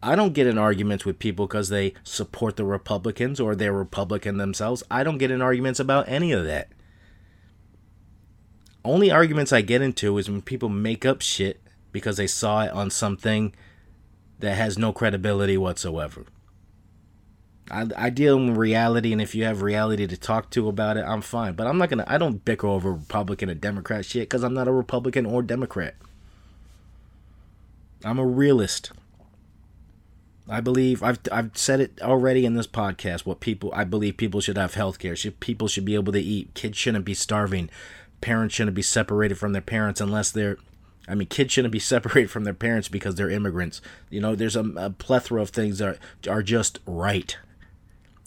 I 0.00 0.14
don't 0.14 0.32
get 0.32 0.46
in 0.46 0.58
arguments 0.58 1.04
with 1.04 1.18
people 1.18 1.48
because 1.48 1.70
they 1.70 1.94
support 2.04 2.56
the 2.56 2.64
Republicans 2.64 3.40
or 3.40 3.56
they're 3.56 3.72
Republican 3.72 4.36
themselves. 4.36 4.84
I 4.88 5.02
don't 5.02 5.18
get 5.18 5.32
in 5.32 5.42
arguments 5.42 5.80
about 5.80 6.08
any 6.08 6.30
of 6.30 6.44
that. 6.44 6.68
Only 8.88 9.10
arguments 9.10 9.52
I 9.52 9.60
get 9.60 9.82
into 9.82 10.16
is 10.16 10.30
when 10.30 10.40
people 10.40 10.70
make 10.70 11.04
up 11.04 11.20
shit 11.20 11.60
because 11.92 12.16
they 12.16 12.26
saw 12.26 12.62
it 12.62 12.72
on 12.72 12.90
something 12.90 13.54
that 14.38 14.54
has 14.54 14.78
no 14.78 14.94
credibility 14.94 15.58
whatsoever. 15.58 16.24
I, 17.70 17.86
I 17.94 18.08
deal 18.08 18.38
in 18.38 18.54
reality, 18.54 19.12
and 19.12 19.20
if 19.20 19.34
you 19.34 19.44
have 19.44 19.60
reality 19.60 20.06
to 20.06 20.16
talk 20.16 20.48
to 20.52 20.68
about 20.68 20.96
it, 20.96 21.04
I'm 21.06 21.20
fine. 21.20 21.52
But 21.52 21.66
I'm 21.66 21.76
not 21.76 21.90
gonna. 21.90 22.04
I 22.06 22.16
don't 22.16 22.42
bicker 22.42 22.66
over 22.66 22.94
Republican 22.94 23.50
or 23.50 23.54
Democrat 23.54 24.06
shit 24.06 24.22
because 24.22 24.42
I'm 24.42 24.54
not 24.54 24.68
a 24.68 24.72
Republican 24.72 25.26
or 25.26 25.42
Democrat. 25.42 25.94
I'm 28.02 28.18
a 28.18 28.26
realist. 28.26 28.92
I 30.48 30.62
believe 30.62 31.02
I've 31.02 31.18
I've 31.30 31.50
said 31.58 31.80
it 31.80 32.00
already 32.00 32.46
in 32.46 32.54
this 32.54 32.66
podcast. 32.66 33.26
What 33.26 33.40
people 33.40 33.70
I 33.74 33.84
believe 33.84 34.16
people 34.16 34.40
should 34.40 34.56
have 34.56 34.72
health 34.72 34.98
care. 34.98 35.14
People 35.40 35.68
should 35.68 35.84
be 35.84 35.94
able 35.94 36.14
to 36.14 36.20
eat. 36.20 36.54
Kids 36.54 36.78
shouldn't 36.78 37.04
be 37.04 37.12
starving. 37.12 37.68
Parents 38.20 38.54
shouldn't 38.54 38.74
be 38.74 38.82
separated 38.82 39.36
from 39.38 39.52
their 39.52 39.62
parents 39.62 40.00
unless 40.00 40.30
they're. 40.30 40.58
I 41.06 41.14
mean, 41.14 41.28
kids 41.28 41.52
shouldn't 41.52 41.72
be 41.72 41.78
separated 41.78 42.30
from 42.30 42.44
their 42.44 42.54
parents 42.54 42.88
because 42.88 43.14
they're 43.14 43.30
immigrants. 43.30 43.80
You 44.10 44.20
know, 44.20 44.34
there's 44.34 44.56
a, 44.56 44.64
a 44.76 44.90
plethora 44.90 45.40
of 45.40 45.50
things 45.50 45.78
that 45.78 45.98
are, 46.26 46.32
are 46.32 46.42
just 46.42 46.80
right. 46.86 47.36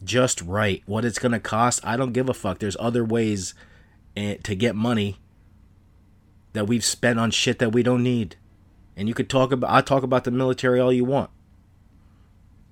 just 0.03 0.41
right. 0.41 0.81
What 0.85 1.05
it's 1.05 1.19
going 1.19 1.33
to 1.33 1.39
cost, 1.39 1.85
I 1.85 1.97
don't 1.97 2.13
give 2.13 2.29
a 2.29 2.33
fuck. 2.33 2.59
There's 2.59 2.77
other 2.79 3.03
ways 3.03 3.53
eh, 4.15 4.37
to 4.43 4.55
get 4.55 4.75
money 4.75 5.17
that 6.53 6.67
we've 6.67 6.83
spent 6.83 7.19
on 7.19 7.31
shit 7.31 7.59
that 7.59 7.71
we 7.71 7.83
don't 7.83 8.03
need. 8.03 8.35
And 8.95 9.07
you 9.07 9.13
could 9.13 9.29
talk 9.29 9.51
about 9.51 9.71
I 9.71 9.81
talk 9.81 10.03
about 10.03 10.23
the 10.23 10.31
military 10.31 10.79
all 10.79 10.91
you 10.91 11.05
want. 11.05 11.29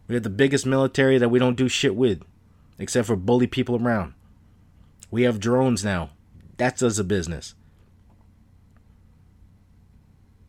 We 0.07 0.15
have 0.15 0.24
the 0.24 0.30
biggest 0.30 0.65
military 0.65 1.17
that 1.17 1.30
we 1.30 1.39
don't 1.39 1.55
do 1.55 1.67
shit 1.67 1.95
with 1.95 2.24
except 2.80 3.05
for 3.07 3.15
bully 3.15 3.45
people 3.45 3.76
around. 3.76 4.13
We 5.11 5.24
have 5.24 5.39
drones 5.39 5.84
now. 5.84 6.11
That 6.60 6.78
does 6.78 6.99
a 6.99 7.03
business. 7.03 7.55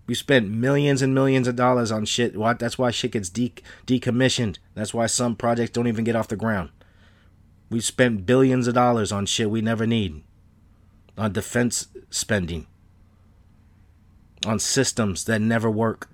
We 0.09 0.15
spent 0.17 0.51
millions 0.51 1.03
and 1.03 1.15
millions 1.15 1.47
of 1.47 1.55
dollars 1.55 1.93
on 1.93 2.05
shit. 2.05 2.35
That's 2.59 2.77
why 2.77 2.91
shit 2.91 3.13
gets 3.13 3.29
de- 3.29 3.55
decommissioned. 3.87 4.59
That's 4.75 4.93
why 4.93 5.07
some 5.07 5.37
projects 5.37 5.71
don't 5.71 5.87
even 5.87 6.03
get 6.03 6.17
off 6.17 6.27
the 6.27 6.35
ground. 6.35 6.71
We 7.71 7.81
spent 7.81 8.27
billions 8.27 8.67
of 8.67 8.75
dollars 8.75 9.13
on 9.13 9.27
shit 9.27 9.51
we 9.51 9.61
never 9.61 9.87
need. 9.87 10.25
On 11.17 11.33
defense 11.33 11.87
spending. 12.11 12.67
On 14.45 14.59
systems 14.59 15.25
that 15.27 15.41
never 15.41 15.71
work. 15.71 16.11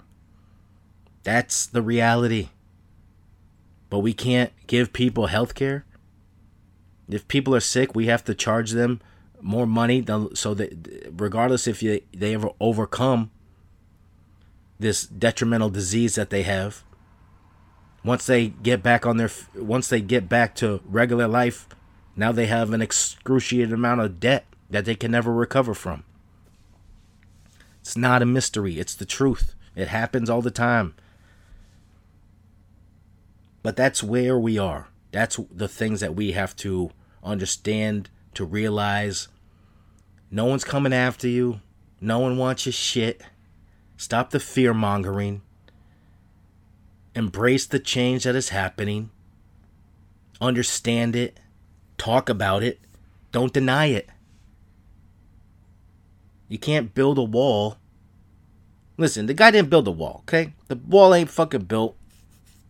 That's 1.22 1.64
the 1.64 1.80
reality. 1.80 2.50
But 3.88 4.00
we 4.00 4.12
can't 4.12 4.52
give 4.66 4.92
people 4.92 5.28
health 5.28 5.54
care. 5.54 5.86
If 7.08 7.26
people 7.28 7.54
are 7.54 7.60
sick, 7.60 7.94
we 7.94 8.08
have 8.08 8.24
to 8.24 8.34
charge 8.34 8.72
them 8.72 9.00
more 9.46 9.66
money 9.66 10.04
so 10.34 10.54
that 10.54 11.12
regardless 11.16 11.66
if 11.66 11.82
you, 11.82 12.00
they 12.12 12.34
ever 12.34 12.50
overcome 12.60 13.30
this 14.78 15.06
detrimental 15.06 15.70
disease 15.70 16.16
that 16.16 16.30
they 16.30 16.42
have 16.42 16.84
once 18.04 18.26
they 18.26 18.48
get 18.48 18.82
back 18.82 19.06
on 19.06 19.16
their 19.16 19.30
once 19.54 19.88
they 19.88 20.00
get 20.00 20.28
back 20.28 20.54
to 20.54 20.80
regular 20.84 21.26
life 21.26 21.66
now 22.16 22.32
they 22.32 22.46
have 22.46 22.72
an 22.72 22.80
excruciating 22.82 23.74
amount 23.74 24.00
of 24.00 24.18
debt 24.18 24.46
that 24.70 24.86
they 24.86 24.94
can 24.94 25.10
never 25.10 25.32
recover 25.32 25.74
from. 25.74 26.02
It's 27.80 27.96
not 27.96 28.22
a 28.22 28.26
mystery. 28.26 28.78
It's 28.78 28.94
the 28.94 29.04
truth. 29.04 29.54
It 29.76 29.88
happens 29.88 30.30
all 30.30 30.42
the 30.42 30.50
time. 30.50 30.94
But 33.62 33.76
that's 33.76 34.02
where 34.02 34.38
we 34.38 34.58
are. 34.58 34.88
That's 35.12 35.38
the 35.50 35.68
things 35.68 36.00
that 36.00 36.16
we 36.16 36.32
have 36.32 36.56
to 36.56 36.90
understand 37.22 38.10
to 38.34 38.44
realize 38.44 39.28
no 40.30 40.44
one's 40.44 40.64
coming 40.64 40.92
after 40.92 41.28
you 41.28 41.60
no 42.00 42.18
one 42.18 42.36
wants 42.36 42.66
your 42.66 42.72
shit 42.72 43.22
Stop 43.96 44.30
the 44.30 44.40
fear 44.40 44.74
mongering. 44.74 45.42
Embrace 47.14 47.66
the 47.66 47.78
change 47.78 48.24
that 48.24 48.36
is 48.36 48.50
happening. 48.50 49.10
Understand 50.40 51.16
it. 51.16 51.40
Talk 51.96 52.28
about 52.28 52.62
it. 52.62 52.78
Don't 53.32 53.54
deny 53.54 53.86
it. 53.86 54.08
You 56.48 56.58
can't 56.58 56.94
build 56.94 57.16
a 57.16 57.22
wall. 57.22 57.78
Listen, 58.98 59.26
the 59.26 59.34
guy 59.34 59.50
didn't 59.50 59.70
build 59.70 59.86
the 59.86 59.92
wall, 59.92 60.20
okay? 60.24 60.52
The 60.68 60.76
wall 60.76 61.14
ain't 61.14 61.30
fucking 61.30 61.64
built. 61.64 61.96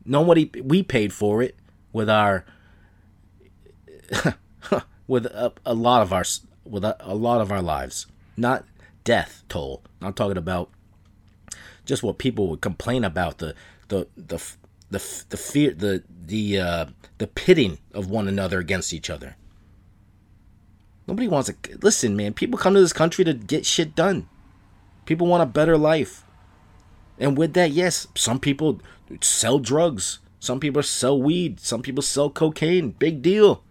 Nobody 0.04 0.50
we 0.62 0.84
paid 0.84 1.12
for 1.12 1.42
it 1.42 1.56
with 1.92 2.08
our 2.08 2.44
with 5.08 5.26
a, 5.26 5.52
a, 5.64 5.74
lot 5.74 6.02
of 6.02 6.12
our 6.12 6.24
with 6.68 6.84
a, 6.84 6.96
a 7.00 7.14
lot 7.14 7.40
of 7.40 7.50
our 7.52 7.62
lives. 7.62 8.06
Not 8.36 8.64
death 9.04 9.44
toll. 9.48 9.82
I'm 10.02 10.12
talking 10.12 10.36
about 10.36 10.70
just 11.84 12.02
what 12.02 12.18
people 12.18 12.48
would 12.48 12.60
complain 12.60 13.04
about 13.04 13.38
the 13.38 13.54
the 13.88 14.06
the 14.16 14.42
the, 14.90 15.24
the 15.30 15.36
fear 15.36 15.72
the 15.72 16.02
the 16.26 16.58
uh, 16.58 16.86
the 17.18 17.26
pitting 17.26 17.78
of 17.94 18.10
one 18.10 18.28
another 18.28 18.58
against 18.58 18.92
each 18.92 19.08
other. 19.08 19.36
Nobody 21.06 21.28
wants 21.28 21.48
to 21.48 21.78
listen, 21.82 22.16
man. 22.16 22.34
People 22.34 22.58
come 22.58 22.74
to 22.74 22.80
this 22.80 22.92
country 22.92 23.24
to 23.24 23.32
get 23.32 23.64
shit 23.64 23.94
done. 23.94 24.28
People 25.04 25.28
want 25.28 25.42
a 25.42 25.46
better 25.46 25.78
life. 25.78 26.24
And 27.18 27.38
with 27.38 27.54
that, 27.54 27.70
yes, 27.70 28.08
some 28.16 28.40
people 28.40 28.80
sell 29.20 29.60
drugs. 29.60 30.18
Some 30.40 30.58
people 30.58 30.82
sell 30.82 31.20
weed. 31.20 31.60
Some 31.60 31.80
people 31.80 32.02
sell 32.02 32.28
cocaine. 32.28 32.90
Big 32.90 33.22
deal. 33.22 33.62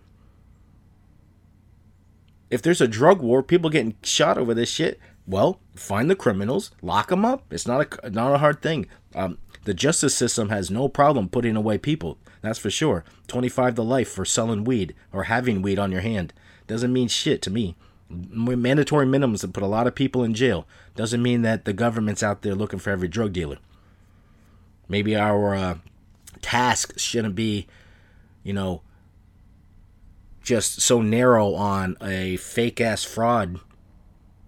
If 2.50 2.62
there's 2.62 2.82
a 2.82 2.88
drug 2.88 3.22
war, 3.22 3.42
people 3.42 3.70
getting 3.70 3.96
shot 4.04 4.38
over 4.38 4.54
this 4.54 4.70
shit, 4.70 5.00
well, 5.28 5.60
find 5.76 6.10
the 6.10 6.16
criminals, 6.16 6.72
lock 6.82 7.10
them 7.10 7.26
up. 7.26 7.44
It's 7.52 7.68
not 7.68 8.04
a 8.04 8.10
not 8.10 8.34
a 8.34 8.38
hard 8.38 8.62
thing. 8.62 8.88
Um, 9.16 9.40
the 9.64 9.74
justice 9.74 10.16
system 10.16 10.50
has 10.50 10.70
no 10.70 10.88
problem 10.88 11.30
putting 11.30 11.56
away 11.56 11.78
people. 11.78 12.18
That's 12.42 12.60
for 12.60 12.70
sure. 12.70 13.04
25 13.28 13.76
to 13.76 13.82
life 13.82 14.10
for 14.10 14.24
selling 14.24 14.64
weed 14.64 14.94
or 15.12 15.24
having 15.24 15.64
weed 15.64 15.80
on 15.80 15.92
your 15.92 16.02
hand 16.02 16.34
doesn't 16.68 16.94
mean 16.94 17.08
shit 17.08 17.42
to 17.44 17.50
me. 17.50 17.76
Mandatory 18.08 19.08
minimums 19.08 19.42
that 19.42 19.54
put 19.54 19.64
a 19.64 19.68
lot 19.68 19.88
of 19.88 19.96
people 19.96 20.24
in 20.24 20.36
jail 20.36 20.68
doesn't 20.96 21.24
mean 21.24 21.42
that 21.42 21.66
the 21.66 21.74
government's 21.74 22.22
out 22.22 22.44
there 22.44 22.54
looking 22.54 22.78
for 22.78 22.92
every 22.92 23.08
drug 23.08 23.34
dealer. 23.34 23.58
Maybe 24.88 25.16
our 25.16 25.56
uh, 25.56 25.78
task 26.44 27.00
shouldn't 27.00 27.34
be, 27.34 27.66
you 28.44 28.54
know, 28.54 28.84
just 30.46 30.80
so 30.80 31.02
narrow 31.02 31.56
on 31.56 31.98
a 32.02 32.38
fake 32.38 32.80
ass 32.80 33.04
fraud 33.04 33.60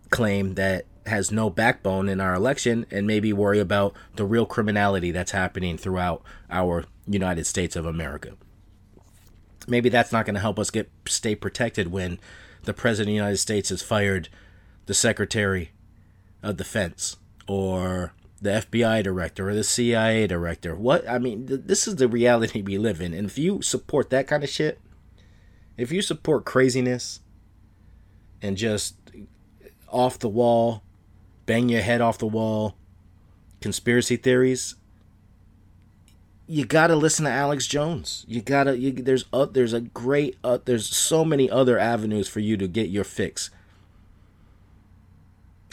claim 0.10 0.54
that 0.54 0.86
has 1.08 1.32
no 1.32 1.50
backbone 1.50 2.08
in 2.08 2.22
our 2.22 2.34
election 2.34 2.86
and 2.91 3.08
maybe 3.08 3.34
worry 3.34 3.60
about 3.60 3.93
the 4.16 4.26
real 4.26 4.45
criminality 4.45 5.12
that's 5.12 5.32
happening 5.32 5.78
throughout 5.78 6.22
our 6.50 6.86
United 7.08 7.45
States 7.45 7.76
of 7.76 7.86
America. 7.86 8.34
Maybe 9.68 9.89
that's 9.89 10.12
not 10.12 10.26
going 10.26 10.36
to 10.36 10.41
help 10.41 10.60
us 10.60 10.70
get 10.70 10.89
stay 11.08 11.36
protected 11.36 11.91
when 11.91 12.20
the 12.64 12.74
president 12.74 13.10
of 13.10 13.14
the 13.14 13.16
United 13.16 13.38
States 13.38 13.70
has 13.70 13.82
fired 13.82 14.30
the 14.86 14.93
secretary 14.93 15.72
of 16.43 16.58
defense 16.58 17.18
or 17.48 18.14
the 18.41 18.52
FBI 18.52 19.04
director 19.04 19.50
or 19.50 19.56
the 19.56 19.64
CIA 19.64 20.28
director. 20.28 20.76
What 20.76 21.10
I 21.10 21.18
mean, 21.18 21.48
th- 21.48 21.62
this 21.66 21.88
is 21.88 21.95
the 21.95 22.08
reality 22.08 22.62
we 22.62 22.78
live 22.78 23.02
in. 23.02 23.14
And 23.14 23.28
if 23.28 23.38
you 23.38 23.62
support 23.62 24.10
that 24.12 24.28
kind 24.28 24.43
of 24.43 24.50
shit, 24.50 24.80
if 25.78 25.91
you 25.91 26.01
support 26.01 26.43
craziness 26.43 27.21
and 28.41 28.57
just 28.57 28.95
off 29.88 30.19
the 30.19 30.30
wall, 30.30 30.84
bang 31.45 31.69
your 31.69 31.82
head 31.82 32.01
off 32.01 32.17
the 32.17 32.28
wall, 32.28 32.75
conspiracy 33.61 34.17
theories, 34.17 34.75
you 36.47 36.65
gotta 36.65 36.95
listen 36.95 37.25
to 37.25 37.32
Alex 37.32 37.67
Jones. 37.67 38.25
You 38.28 38.41
gotta. 38.41 38.78
You, 38.78 38.91
there's 38.93 39.25
uh, 39.34 39.45
there's 39.45 39.73
a 39.73 39.82
great. 39.82 40.38
Uh, 40.43 40.59
there's 40.63 40.88
so 40.88 41.25
many 41.25 41.49
other 41.49 41.78
avenues 41.78 42.28
for 42.30 42.39
you 42.39 42.55
to 42.57 42.67
get 42.67 42.89
your 42.89 43.03
fix. 43.03 43.49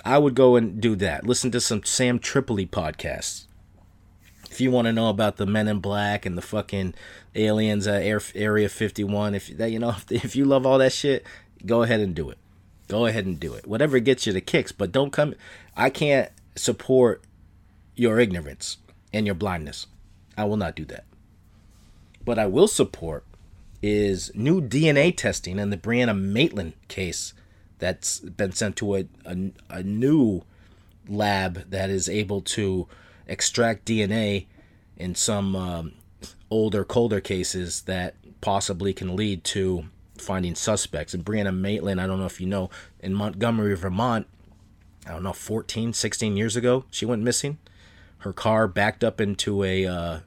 I 0.05 0.18
would 0.18 0.34
go 0.34 0.57
and 0.57 0.80
do 0.80 0.96
that. 0.96 1.24
Listen 1.24 1.50
to 1.52 1.61
some 1.61 1.84
Sam 1.84 2.18
Tripoli 2.18 2.66
podcasts. 2.66 3.46
If 4.55 4.61
you 4.61 4.70
want 4.70 4.86
to 4.86 4.92
know 4.92 5.09
about 5.09 5.36
the 5.36 5.46
Men 5.46 5.66
in 5.66 5.80
Black 5.80 6.24
and 6.24 6.38
the 6.38 6.42
fucking 6.42 6.94
aliens 7.34 7.88
at 7.88 8.02
Air, 8.02 8.20
Area 8.36 8.68
51, 8.68 9.34
if 9.34 9.48
that 9.57 9.72
you 9.72 9.80
know 9.80 9.88
if, 10.11 10.12
if 10.12 10.36
you 10.36 10.44
love 10.44 10.64
all 10.64 10.78
that 10.78 10.92
shit, 10.92 11.26
go 11.66 11.82
ahead 11.82 11.98
and 11.98 12.14
do 12.14 12.30
it. 12.30 12.38
Go 12.86 13.07
ahead 13.07 13.26
and 13.26 13.40
do 13.40 13.52
it. 13.55 13.66
Whatever 13.66 13.98
gets 13.98 14.28
you 14.28 14.32
the 14.32 14.40
kicks, 14.40 14.70
but 14.70 14.92
don't 14.92 15.11
come. 15.11 15.34
I 15.76 15.90
can't 15.90 16.30
support 16.55 17.24
your 17.96 18.20
ignorance 18.20 18.76
and 19.12 19.26
your 19.26 19.34
blindness. 19.34 19.88
I 20.36 20.44
will 20.44 20.57
not 20.57 20.76
do 20.76 20.84
that. 20.84 21.05
But 22.24 22.38
I 22.38 22.46
will 22.46 22.68
support 22.68 23.24
is 23.82 24.30
new 24.36 24.61
DNA 24.61 25.16
testing 25.16 25.59
in 25.59 25.70
the 25.70 25.76
Brianna 25.76 26.16
Maitland 26.16 26.74
case 26.86 27.34
that's 27.80 28.20
been 28.20 28.52
sent 28.52 28.76
to 28.76 28.94
a, 28.94 29.07
a, 29.24 29.50
a 29.68 29.82
new 29.82 30.42
lab 31.09 31.68
that 31.70 31.90
is 31.90 32.09
able 32.09 32.40
to 32.40 32.86
extract 33.27 33.87
DNA 33.87 34.47
in 34.97 35.14
some 35.14 35.57
um, 35.57 35.93
older, 36.51 36.85
colder 36.85 37.20
cases 37.20 37.83
that 37.83 38.14
possibly 38.41 38.93
can 38.93 39.16
lead 39.16 39.45
to 39.45 39.87
finding 40.18 40.55
suspects. 40.55 41.14
And 41.14 41.25
Brianna 41.25 41.57
Maitland, 41.57 42.01
I 42.01 42.07
don't 42.07 42.18
know 42.18 42.27
if 42.27 42.41
you 42.41 42.47
know, 42.47 42.70
in 43.01 43.14
Montgomery, 43.14 43.77
Vermont, 43.77 44.27
I 45.07 45.11
don't 45.11 45.22
know, 45.22 45.33
14, 45.33 45.93
16 45.93 46.37
years 46.37 46.57
ago, 46.57 46.85
she 46.91 47.05
went 47.05 47.22
missing. 47.22 47.59
Her 48.18 48.33
car 48.33 48.66
backed 48.68 49.05
up 49.05 49.20
into 49.20 49.62
a 49.64 49.87
uh, 49.87 50.20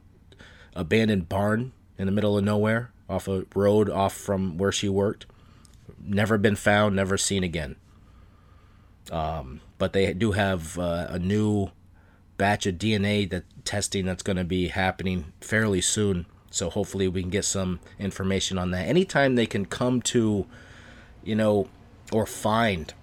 abandoned 0.74 1.28
barn 1.28 1.72
in 1.96 2.06
the 2.06 2.12
middle 2.12 2.38
of 2.38 2.44
nowhere, 2.44 2.92
off 3.08 3.26
a 3.26 3.44
road 3.54 3.90
off 3.90 4.14
from 4.14 4.56
where 4.56 4.70
she 4.70 4.88
worked. 4.88 5.26
Never 6.00 6.38
been 6.38 6.54
found, 6.54 6.94
never 6.94 7.16
seen 7.16 7.42
again. 7.42 7.76
Um, 9.10 9.60
but 9.78 9.92
they 9.92 10.12
do 10.12 10.32
have 10.32 10.78
uh, 10.78 11.06
a 11.08 11.18
new 11.18 11.70
batch 12.38 12.66
of 12.66 12.76
DNA 12.76 13.28
that 13.28 13.44
testing 13.64 14.06
that's 14.06 14.22
going 14.22 14.36
to 14.36 14.44
be 14.44 14.68
happening 14.68 15.32
fairly 15.40 15.80
soon 15.80 16.24
so 16.50 16.70
hopefully 16.70 17.08
we 17.08 17.22
can 17.22 17.30
get 17.30 17.44
some 17.44 17.80
information 17.98 18.58
on 18.58 18.70
that. 18.70 18.86
Anytime 18.86 19.34
they 19.34 19.46
can 19.46 19.66
come 19.66 20.00
to, 20.02 20.46
you 21.22 21.34
know, 21.34 21.68
or 22.12 22.26
find 22.26 22.94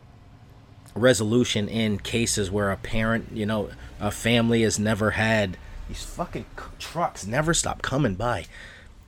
resolution 0.96 1.68
in 1.68 2.00
cases 2.00 2.50
where 2.50 2.72
a 2.72 2.78
parent, 2.78 3.30
you 3.34 3.46
know, 3.46 3.70
a 4.00 4.12
family 4.12 4.64
has 4.64 4.80
never 4.80 5.12
had 5.12 5.58
these 5.88 6.04
fucking 6.04 6.46
trucks 6.80 7.28
never 7.28 7.54
stop 7.54 7.84
coming 7.84 8.16
by. 8.16 8.46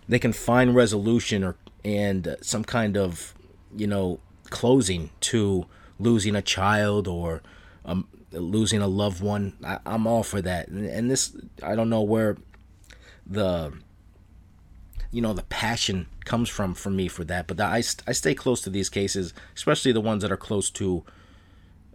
they 0.07 0.19
can 0.19 0.31
find 0.31 0.75
resolution 0.75 1.43
or 1.43 1.55
and 1.83 2.35
some 2.41 2.63
kind 2.63 2.95
of 2.95 3.33
you 3.75 3.87
know 3.87 4.19
closing 4.51 5.09
to 5.19 5.65
losing 5.99 6.35
a 6.35 6.41
child 6.41 7.07
or 7.07 7.41
um, 7.83 8.07
losing 8.31 8.81
a 8.81 8.87
loved 8.87 9.21
one. 9.21 9.53
I, 9.63 9.79
am 9.85 10.07
all 10.07 10.23
for 10.23 10.41
that. 10.41 10.67
And, 10.67 10.85
and 10.85 11.11
this, 11.11 11.35
I 11.63 11.75
don't 11.75 11.89
know 11.89 12.01
where 12.01 12.37
the 13.25 13.73
you 15.11 15.21
know 15.21 15.33
the 15.33 15.43
passion 15.43 16.07
comes 16.25 16.49
from 16.49 16.73
for 16.73 16.89
me 16.89 17.07
for 17.07 17.23
that 17.23 17.47
but 17.47 17.59
I, 17.59 17.77
I 17.77 18.11
stay 18.11 18.33
close 18.33 18.61
to 18.61 18.69
these 18.69 18.89
cases 18.89 19.33
especially 19.55 19.91
the 19.91 20.01
ones 20.01 20.21
that 20.21 20.31
are 20.31 20.37
close 20.37 20.69
to 20.71 21.03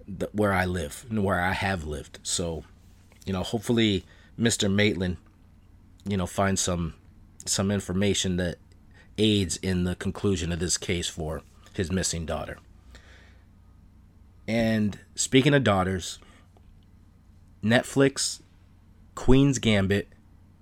the, 0.08 0.28
where 0.32 0.52
i 0.52 0.64
live 0.64 1.06
and 1.08 1.22
where 1.24 1.40
i 1.40 1.52
have 1.52 1.84
lived 1.84 2.18
so 2.22 2.64
you 3.24 3.32
know 3.32 3.42
hopefully 3.42 4.04
mr 4.38 4.72
maitland 4.72 5.18
you 6.04 6.16
know 6.16 6.26
finds 6.26 6.60
some 6.60 6.94
some 7.44 7.70
information 7.70 8.36
that 8.36 8.56
aids 9.18 9.56
in 9.58 9.84
the 9.84 9.94
conclusion 9.94 10.52
of 10.52 10.58
this 10.58 10.78
case 10.78 11.08
for 11.08 11.42
his 11.74 11.92
missing 11.92 12.24
daughter 12.24 12.58
and 14.46 14.98
speaking 15.14 15.54
of 15.54 15.62
daughters 15.62 16.18
netflix 17.62 18.40
queen's 19.14 19.58
gambit 19.58 20.12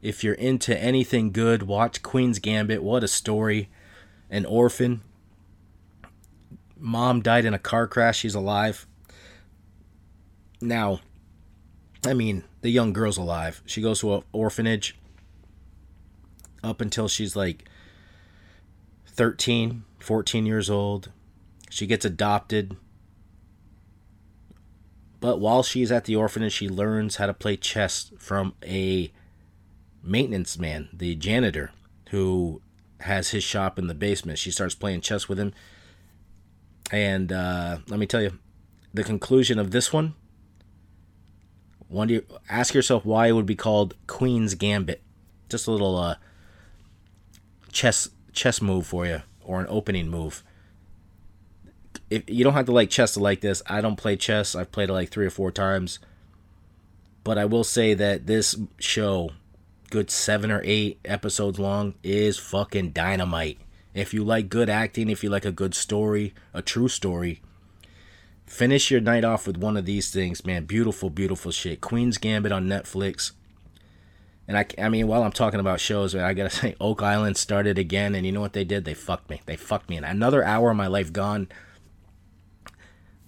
if 0.03 0.24
you're 0.24 0.35
into 0.35 0.78
anything 0.78 1.31
good, 1.31 1.62
watch 1.62 2.03
Queen's 2.03 2.39
Gambit. 2.39 2.83
What 2.83 3.05
a 3.05 3.09
story. 3.09 3.68
An 4.31 4.47
orphan. 4.47 5.03
Mom 6.78 7.20
died 7.20 7.45
in 7.45 7.53
a 7.53 7.59
car 7.59 7.87
crash. 7.87 8.18
She's 8.18 8.35
alive. 8.35 8.87
Now, 10.62 11.01
I 12.07 12.14
mean, 12.14 12.45
the 12.62 12.70
young 12.70 12.93
girl's 12.93 13.18
alive. 13.18 13.62
She 13.66 13.83
goes 13.83 14.01
to 14.01 14.14
an 14.14 14.22
orphanage 14.33 14.97
up 16.62 16.81
until 16.81 17.09
she's 17.09 17.37
like 17.37 17.68
13, 19.07 19.85
14 19.99 20.47
years 20.47 20.70
old. 20.70 21.11
She 21.68 21.87
gets 21.87 22.07
adopted. 22.07 22.76
But 25.20 25.38
while 25.38 25.62
she's 25.62 25.92
at 25.92 26.06
the 26.06 26.16
orphanage, 26.16 26.54
she 26.54 26.68
learns 26.68 27.16
how 27.16 27.26
to 27.26 27.34
play 27.34 27.56
chess 27.56 28.10
from 28.18 28.54
a 28.64 29.12
maintenance 30.02 30.58
man, 30.58 30.88
the 30.92 31.14
janitor, 31.14 31.72
who 32.10 32.62
has 33.00 33.30
his 33.30 33.44
shop 33.44 33.78
in 33.78 33.86
the 33.86 33.94
basement. 33.94 34.38
She 34.38 34.50
starts 34.50 34.74
playing 34.74 35.02
chess 35.02 35.28
with 35.28 35.38
him. 35.38 35.52
And 36.90 37.32
uh, 37.32 37.78
let 37.88 38.00
me 38.00 38.06
tell 38.06 38.22
you, 38.22 38.38
the 38.92 39.04
conclusion 39.04 39.58
of 39.58 39.70
this 39.70 39.92
one. 39.92 40.14
Wonder, 41.88 42.22
ask 42.48 42.72
yourself 42.72 43.04
why 43.04 43.26
it 43.26 43.32
would 43.32 43.46
be 43.46 43.56
called 43.56 43.94
Queen's 44.06 44.54
Gambit. 44.54 45.02
Just 45.48 45.66
a 45.66 45.70
little 45.72 45.96
uh, 45.96 46.16
chess 47.72 48.10
chess 48.32 48.62
move 48.62 48.86
for 48.86 49.06
you, 49.06 49.22
or 49.42 49.60
an 49.60 49.66
opening 49.68 50.08
move. 50.08 50.44
If 52.11 52.28
you 52.28 52.44
don't 52.44 52.54
have 52.54 52.66
to 52.66 52.72
like 52.72 52.90
chess 52.90 53.14
to 53.14 53.20
like 53.20 53.40
this, 53.40 53.62
I 53.66 53.80
don't 53.80 53.96
play 53.96 54.16
chess. 54.16 54.54
I've 54.54 54.72
played 54.72 54.90
it 54.90 54.92
like 54.92 55.11
three 55.11 55.26
or 55.26 55.30
four 55.30 55.50
times. 55.52 56.00
But 57.22 57.38
I 57.38 57.44
will 57.44 57.64
say 57.64 57.94
that 57.94 58.26
this 58.26 58.56
show 58.78 59.30
good 59.90 60.11
seven 60.11 60.50
or 60.50 60.62
eight 60.64 60.98
episodes 61.04 61.58
long 61.58 61.94
is 62.02 62.38
fucking 62.38 62.90
dynamite. 62.90 63.58
If 63.92 64.14
you 64.14 64.24
like 64.24 64.48
good 64.48 64.70
acting, 64.70 65.11
if 65.11 65.22
you 65.22 65.30
like 65.30 65.44
a 65.44 65.52
good 65.52 65.74
story, 65.74 66.32
a 66.54 66.62
true 66.62 66.88
story, 66.88 67.42
finish 68.46 68.90
your 68.90 69.00
night 69.00 69.24
off 69.24 69.46
with 69.46 69.56
one 69.56 69.76
of 69.76 69.84
these 69.84 70.11
things, 70.11 70.44
man. 70.44 70.64
Beautiful, 70.64 71.11
beautiful 71.11 71.50
shit. 71.50 71.80
Queen's 71.80 72.18
Gambit 72.18 72.52
on 72.52 72.66
Netflix. 72.66 73.32
And 74.46 74.56
I, 74.56 74.66
I 74.78 74.88
mean, 74.88 75.06
while 75.06 75.22
I'm 75.22 75.32
talking 75.32 75.61
about 75.61 75.80
shows, 75.80 76.14
I 76.14 76.34
gotta 76.34 76.50
say, 76.50 76.74
Oak 76.80 77.02
Island 77.02 77.36
started 77.36 77.78
again, 77.78 78.14
and 78.14 78.24
you 78.24 78.32
know 78.32 78.40
what 78.40 78.52
they 78.52 78.64
did? 78.64 78.84
They 78.84 78.94
fucked 78.94 79.28
me. 79.28 79.42
They 79.46 79.56
fucked 79.56 79.90
me. 79.90 79.96
And 79.96 80.06
another 80.06 80.44
hour 80.44 80.70
of 80.70 80.76
my 80.76 80.86
life 80.86 81.12
gone. 81.12 81.48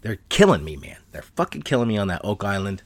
They're 0.02 0.18
killing 0.28 0.64
me, 0.64 0.76
man. 0.76 0.98
They're 1.12 1.22
fucking 1.22 1.62
killing 1.62 1.88
me 1.88 1.96
on 1.96 2.08
that 2.08 2.20
Oak 2.24 2.44
Island. 2.44 2.82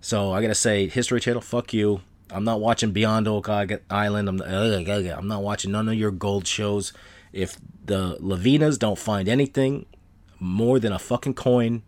So 0.00 0.32
I 0.32 0.40
gotta 0.42 0.54
say, 0.54 0.88
History 0.88 1.20
Channel, 1.20 1.40
fuck 1.40 1.72
you. 1.72 2.02
I'm 2.30 2.44
not 2.44 2.60
watching 2.60 2.92
Beyond 2.92 3.26
Oak 3.26 3.48
Island. 3.48 4.28
I'm, 4.28 4.42
I'm 4.42 5.28
not 5.28 5.42
watching 5.42 5.72
none 5.72 5.88
of 5.88 5.94
your 5.94 6.10
gold 6.10 6.46
shows. 6.46 6.92
If 7.32 7.56
the 7.84 8.16
Laginas 8.20 8.78
don't 8.78 8.98
find 8.98 9.28
anything 9.28 9.86
more 10.38 10.78
than 10.78 10.92
a 10.92 10.98
fucking 10.98 11.34
coin, 11.34 11.82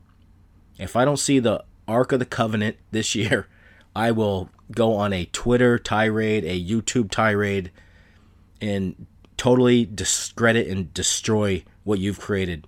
if 0.79 0.97
I 0.97 1.05
don't 1.05 1.19
see 1.19 1.39
the 1.39 1.65
Ark 1.87 2.13
of 2.13 2.19
the 2.19 2.27
Covenant 2.27 2.77
this 2.91 3.15
year, 3.15 3.47
I 3.97 4.11
will 4.13 4.49
go 4.71 4.95
on 4.95 5.13
a 5.13 5.27
Twitter 5.27 5.79
tirade, 5.79 6.45
a 6.45 6.65
YouTube 6.65 7.11
tirade, 7.11 7.73
and 8.61 9.07
totally 9.37 9.85
discredit 9.85 10.69
and 10.69 10.93
destroy 10.95 11.65
what 11.85 11.99
you've 11.99 12.21
created 12.21 12.67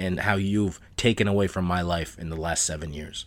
and 0.00 0.20
how 0.20 0.34
you've 0.36 0.80
taken 0.96 1.28
away 1.28 1.46
from 1.46 1.64
my 1.64 1.82
life 1.82 2.18
in 2.18 2.30
the 2.30 2.36
last 2.36 2.64
seven 2.64 2.92
years. 2.92 3.26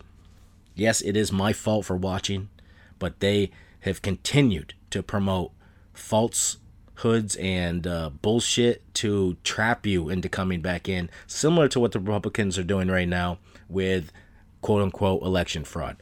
Yes, 0.76 1.02
it 1.02 1.16
is 1.16 1.32
my 1.32 1.54
fault 1.54 1.86
for 1.86 1.96
watching, 1.96 2.50
but 2.98 3.20
they 3.20 3.52
have 3.82 4.02
continued 4.02 4.74
to 4.90 5.04
promote 5.04 5.52
falsehoods 5.94 7.36
and 7.36 7.86
uh, 7.86 8.10
bullshit 8.10 8.82
to 8.96 9.38
trap 9.44 9.86
you 9.86 10.10
into 10.10 10.28
coming 10.28 10.62
back 10.62 10.90
in, 10.90 11.10
similar 11.28 11.68
to 11.68 11.80
what 11.80 11.92
the 11.92 12.00
Republicans 12.00 12.58
are 12.58 12.64
doing 12.64 12.88
right 12.88 13.08
now 13.08 13.38
with 13.70 14.12
quote 14.62 14.82
unquote 14.82 15.22
election 15.22 15.64
fraud. 15.64 15.98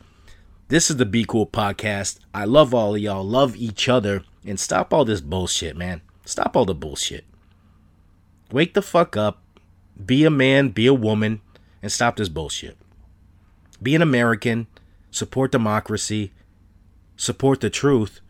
This 0.70 0.90
is 0.90 0.96
the 0.96 1.06
Be 1.06 1.26
Cool 1.26 1.48
podcast. 1.48 2.20
I 2.34 2.46
love 2.46 2.74
all 2.74 2.96
of 2.96 3.02
y'all, 3.02 3.26
love 3.26 3.58
each 3.58 3.90
other, 3.90 4.24
and 4.46 4.58
stop 4.58 4.94
all 4.94 5.04
this 5.04 5.20
bullshit, 5.20 5.76
man. 5.76 6.02
Stop 6.24 6.56
all 6.56 6.64
the 6.64 6.74
bullshit. 6.74 7.26
Wake 8.54 8.74
the 8.74 8.82
fuck 8.82 9.18
up, 9.18 9.42
be 10.06 10.26
a 10.26 10.30
man, 10.30 10.70
be 10.70 10.88
a 10.88 10.94
woman, 10.94 11.42
and 11.82 11.92
stop 11.92 12.16
this 12.16 12.30
bullshit. 12.30 12.78
Be 13.82 13.96
an 13.96 14.02
American, 14.02 14.68
support 15.10 15.52
democracy, 15.52 16.32
support 17.16 17.62
the 17.62 17.70
truth, 17.70 18.22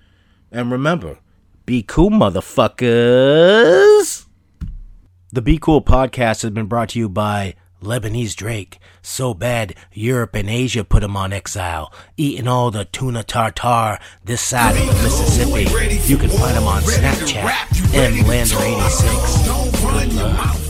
and 0.51 0.71
remember, 0.71 1.19
be 1.65 1.83
cool, 1.83 2.09
motherfuckers. 2.09 4.25
The 5.31 5.41
Be 5.41 5.57
Cool 5.57 5.81
podcast 5.81 6.41
has 6.41 6.51
been 6.51 6.65
brought 6.65 6.89
to 6.89 6.99
you 6.99 7.07
by 7.07 7.55
Lebanese 7.81 8.35
Drake. 8.35 8.79
So 9.01 9.33
bad, 9.33 9.75
Europe 9.93 10.35
and 10.35 10.49
Asia 10.49 10.83
put 10.83 11.03
him 11.03 11.15
on 11.15 11.31
exile. 11.33 11.93
Eating 12.17 12.47
all 12.47 12.71
the 12.71 12.85
tuna 12.85 13.23
tartar 13.23 13.99
this 14.23 14.41
side 14.41 14.75
of 14.75 14.85
the 14.85 14.93
Mississippi. 15.03 15.61
You 16.11 16.17
can 16.17 16.29
find 16.29 16.57
him 16.57 16.67
on 16.67 16.81
Snapchat, 16.81 17.43
mlander86. 17.93 19.81
Good 19.81 20.13
luck. 20.13 20.61